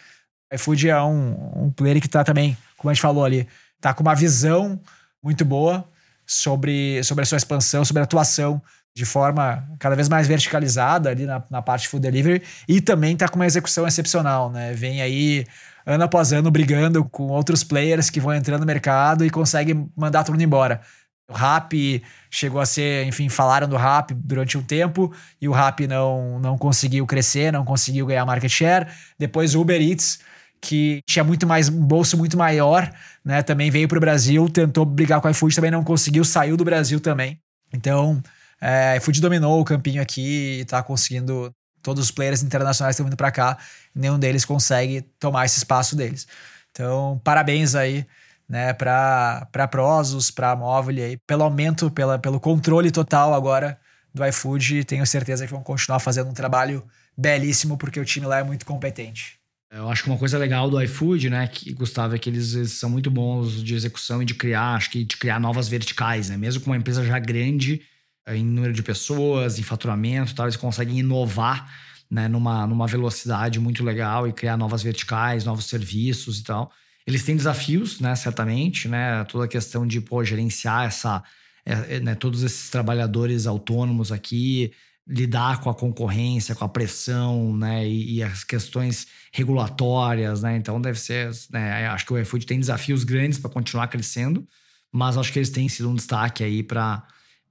O 0.52 0.56
iFood 0.56 0.90
é 0.90 1.02
um, 1.02 1.66
um 1.66 1.72
player 1.72 2.02
que 2.02 2.08
está 2.08 2.26
também, 2.26 2.58
como 2.78 2.90
a 2.90 2.94
gente 2.94 3.02
falou 3.02 3.24
ali, 3.24 3.48
está 3.78 3.94
com 3.94 4.02
uma 4.02 4.16
visão 4.16 4.78
muito 5.24 5.46
boa 5.46 5.88
sobre, 6.28 7.02
sobre 7.04 7.24
a 7.24 7.26
sua 7.26 7.38
expansão, 7.38 7.86
sobre 7.86 8.02
a 8.02 8.04
atuação 8.04 8.62
de 8.94 9.06
forma 9.06 9.68
cada 9.78 9.96
vez 9.96 10.10
mais 10.10 10.28
verticalizada 10.28 11.10
ali 11.10 11.26
na, 11.26 11.44
na 11.50 11.62
parte 11.62 11.88
food 11.88 12.02
delivery 12.02 12.42
e 12.68 12.80
também 12.82 13.14
está 13.14 13.28
com 13.28 13.36
uma 13.36 13.46
execução 13.46 13.86
excepcional, 13.86 14.50
né? 14.50 14.74
Vem 14.74 15.02
aí 15.02 15.46
ano 15.86 16.04
após 16.04 16.34
ano 16.34 16.50
brigando 16.50 17.06
com 17.06 17.28
outros 17.28 17.64
players 17.64 18.10
que 18.10 18.20
vão 18.20 18.34
entrando 18.34 18.62
no 18.62 18.66
mercado 18.66 19.26
e 19.26 19.30
conseguem 19.30 19.90
mandar 19.96 20.24
todo 20.24 20.34
mundo 20.34 20.44
embora. 20.44 20.82
O 21.28 21.34
Rap 21.34 22.04
chegou 22.30 22.62
a 22.62 22.66
ser, 22.66 23.06
enfim, 23.08 23.30
falaram 23.30 23.68
do 23.68 23.76
Rap 23.76 24.14
durante 24.14 24.58
um 24.58 24.62
tempo 24.62 25.12
e 25.42 25.48
o 25.48 25.52
Rap 25.52 25.88
não, 25.88 26.40
não 26.40 26.58
conseguiu 26.58 27.06
crescer, 27.06 27.52
não 27.52 27.66
conseguiu 27.66 28.06
ganhar 28.06 28.26
market 28.26 28.52
share. 28.52 28.88
Depois 29.18 29.56
o 29.56 29.62
Uber 29.62 29.82
Eats, 29.82 30.20
que 30.62 31.02
tinha 31.08 31.24
muito 31.24 31.48
mais 31.48 31.68
um 31.68 31.80
bolso 31.80 32.16
muito 32.16 32.38
maior, 32.38 32.92
né, 33.24 33.42
também 33.42 33.72
veio 33.72 33.88
para 33.88 33.98
o 33.98 34.02
Brasil, 34.02 34.48
tentou 34.50 34.86
brigar 34.86 35.20
com 35.20 35.28
a 35.28 35.32
iFood, 35.32 35.56
também 35.56 35.72
não 35.72 35.84
conseguiu, 35.84 36.24
saiu 36.24 36.56
do 36.56 36.64
Brasil 36.64 37.00
também. 37.00 37.40
Então, 37.74 38.22
é, 38.62 38.96
iFood 38.98 39.20
dominou 39.20 39.60
o 39.60 39.66
campinho 39.66 40.02
aqui 40.02 40.58
e 40.58 40.62
está 40.62 40.84
conseguindo 40.84 41.52
todos 41.86 42.04
os 42.04 42.10
players 42.10 42.42
internacionais 42.42 42.96
estão 42.96 43.06
vindo 43.06 43.16
para 43.16 43.32
cá, 43.32 43.60
nenhum 43.94 44.18
deles 44.18 44.44
consegue 44.44 45.02
tomar 45.20 45.46
esse 45.46 45.60
espaço 45.60 45.96
deles. 45.96 46.28
Então, 46.72 47.22
parabéns 47.24 47.76
aí, 47.76 48.08
né, 48.50 48.74
para 48.74 49.68
Prozos, 49.70 50.32
para 50.32 50.56
Móvel 50.56 51.06
aí, 51.06 51.18
pelo 51.28 51.44
aumento, 51.44 51.92
pela, 51.92 52.18
pelo 52.18 52.40
controle 52.40 52.90
total 52.90 53.36
agora 53.36 53.80
do 54.12 54.26
iFood. 54.26 54.84
Tenho 54.84 55.06
certeza 55.06 55.46
que 55.46 55.54
vão 55.54 55.62
continuar 55.62 56.00
fazendo 56.00 56.28
um 56.28 56.34
trabalho 56.34 56.84
belíssimo 57.16 57.78
porque 57.78 58.00
o 58.00 58.06
time 58.06 58.26
lá 58.26 58.40
é 58.40 58.44
muito 58.44 58.66
competente. 58.66 59.40
Eu 59.72 59.88
acho 59.88 60.04
que 60.04 60.10
uma 60.10 60.18
coisa 60.18 60.40
legal 60.40 60.70
do 60.70 60.82
iFood, 60.82 61.30
né, 61.30 61.48
que 61.48 61.72
Gustavo, 61.72 62.16
é 62.16 62.20
que 62.20 62.30
eles, 62.32 62.56
eles, 62.56 62.72
são 62.72 62.90
muito 62.90 63.12
bons 63.12 63.64
de 63.64 63.76
execução 63.76 64.24
e 64.24 64.26
de 64.26 64.34
criar, 64.34 64.74
acho 64.74 64.90
que 64.90 65.04
de 65.04 65.18
criar 65.18 65.40
novas 65.40 65.68
verticais, 65.68 66.30
né? 66.30 66.38
Mesmo 66.38 66.64
com 66.64 66.72
uma 66.72 66.78
empresa 66.78 67.04
já 67.04 67.20
grande, 67.20 67.82
em 68.28 68.44
número 68.44 68.74
de 68.74 68.82
pessoas, 68.82 69.60
em 69.60 69.64
faturamento, 69.64 70.34
tal, 70.34 70.46
eles 70.46 70.56
conseguem 70.56 71.00
inovar 71.00 71.70
né, 72.10 72.28
numa, 72.28 72.66
numa 72.66 72.88
velocidade 72.88 73.60
muito 73.60 73.84
legal 73.84 74.28
e 74.28 74.34
criar 74.34 74.58
novas 74.58 74.82
verticais, 74.84 75.46
novos 75.46 75.66
serviços 75.66 76.40
e 76.40 76.44
tal. 76.44 76.72
Eles 77.06 77.24
têm 77.24 77.36
desafios, 77.36 78.00
né, 78.00 78.16
certamente, 78.16 78.88
né, 78.88 79.24
toda 79.26 79.46
a 79.46 79.48
questão 79.48 79.86
de 79.86 80.02
pô, 80.02 80.24
gerenciar 80.24 80.86
essa, 80.86 81.24
é, 81.66 82.00
né, 82.00 82.16
todos 82.16 82.42
esses 82.42 82.70
trabalhadores 82.70 83.46
autônomos 83.46 84.12
aqui, 84.12 84.72
lidar 85.08 85.62
com 85.62 85.70
a 85.70 85.76
concorrência, 85.76 86.56
com 86.56 86.66
a 86.66 86.70
pressão, 86.70 87.56
né, 87.56 87.88
e, 87.88 88.16
e 88.16 88.24
as 88.24 88.44
questões 88.44 89.06
regulatórias, 89.32 90.42
né, 90.42 90.58
então 90.58 90.82
deve 90.82 91.00
ser, 91.00 91.30
né, 91.52 91.88
acho 91.88 92.06
que 92.06 92.14
o 92.14 92.18
iFood 92.18 92.46
tem 92.46 92.60
desafios 92.60 93.04
grandes 93.04 93.38
para 93.38 93.52
continuar 93.52 93.88
crescendo, 93.88 94.48
mas 94.92 95.16
acho 95.16 95.32
que 95.32 95.38
eles 95.38 95.52
têm 95.52 95.70
sido 95.70 95.90
um 95.90 95.96
destaque 95.96 96.44
aí 96.44 96.64
para 96.64 97.06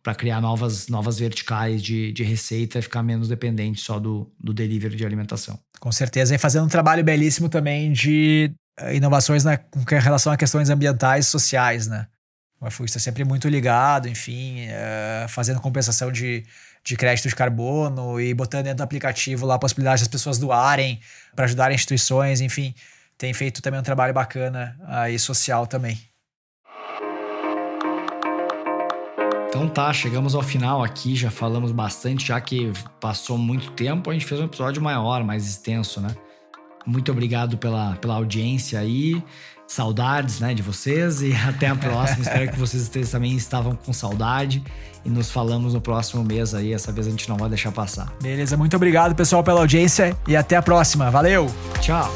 para 0.04 0.14
criar 0.14 0.38
novas, 0.38 0.86
novas 0.88 1.18
verticais 1.18 1.82
de, 1.82 2.12
de 2.12 2.22
receita 2.22 2.78
e 2.78 2.82
ficar 2.82 3.02
menos 3.02 3.26
dependente 3.26 3.80
só 3.80 3.98
do, 3.98 4.30
do 4.38 4.52
delivery 4.52 4.94
de 4.96 5.04
alimentação. 5.04 5.58
Com 5.80 5.90
certeza, 5.90 6.34
e 6.34 6.38
fazendo 6.38 6.66
um 6.66 6.68
trabalho 6.68 7.02
belíssimo 7.02 7.48
também 7.48 7.90
de 7.90 8.52
eh, 8.78 8.96
inovações 8.96 9.44
na, 9.44 9.56
com 9.56 9.82
relação 9.98 10.30
a 10.30 10.36
questões 10.36 10.68
ambientais 10.68 11.26
e 11.26 11.30
sociais, 11.30 11.86
né? 11.86 12.06
O 12.60 12.68
iFood 12.68 12.90
está 12.90 13.00
sempre 13.00 13.24
muito 13.24 13.48
ligado, 13.48 14.06
enfim, 14.06 14.66
uh, 14.68 15.28
fazendo 15.28 15.60
compensação 15.60 16.12
de, 16.12 16.44
de 16.84 16.96
crédito 16.96 17.28
de 17.28 17.34
carbono 17.34 18.20
e 18.20 18.32
botando 18.32 18.64
dentro 18.64 18.78
do 18.78 18.82
aplicativo 18.82 19.44
lá 19.44 19.56
a 19.56 19.58
possibilidade 19.58 20.02
das 20.02 20.08
pessoas 20.08 20.38
doarem 20.38 21.00
para 21.34 21.46
ajudar 21.46 21.72
instituições, 21.72 22.40
enfim, 22.40 22.74
tem 23.18 23.34
feito 23.34 23.60
também 23.60 23.80
um 23.80 23.82
trabalho 23.82 24.14
bacana 24.14 24.78
aí 24.86 25.18
social 25.18 25.66
também. 25.66 25.98
Então 29.54 29.68
tá, 29.68 29.92
chegamos 29.92 30.34
ao 30.34 30.42
final 30.42 30.82
aqui, 30.82 31.14
já 31.14 31.30
falamos 31.30 31.70
bastante, 31.70 32.26
já 32.26 32.40
que 32.40 32.72
passou 32.98 33.38
muito 33.38 33.70
tempo, 33.70 34.10
a 34.10 34.12
gente 34.12 34.26
fez 34.26 34.40
um 34.40 34.46
episódio 34.46 34.82
maior, 34.82 35.22
mais 35.22 35.48
extenso, 35.48 36.00
né? 36.00 36.08
Muito 36.84 37.12
obrigado 37.12 37.56
pela, 37.56 37.94
pela 38.00 38.16
audiência 38.16 38.80
aí, 38.80 39.22
saudades 39.64 40.40
né, 40.40 40.54
de 40.54 40.60
vocês 40.60 41.22
e 41.22 41.32
até 41.48 41.68
a 41.68 41.76
próxima. 41.76 42.22
Espero 42.22 42.50
que 42.50 42.58
vocês 42.58 43.08
também 43.08 43.36
estavam 43.36 43.76
com 43.76 43.92
saudade 43.92 44.60
e 45.04 45.08
nos 45.08 45.30
falamos 45.30 45.72
no 45.72 45.80
próximo 45.80 46.24
mês 46.24 46.52
aí. 46.52 46.72
Essa 46.72 46.90
vez 46.90 47.06
a 47.06 47.10
gente 47.10 47.28
não 47.28 47.36
vai 47.36 47.48
deixar 47.48 47.70
passar. 47.70 48.12
Beleza, 48.20 48.56
muito 48.56 48.74
obrigado 48.74 49.14
pessoal 49.14 49.44
pela 49.44 49.60
audiência 49.60 50.16
e 50.26 50.34
até 50.34 50.56
a 50.56 50.62
próxima. 50.62 51.12
Valeu! 51.12 51.46
Tchau! 51.80 52.10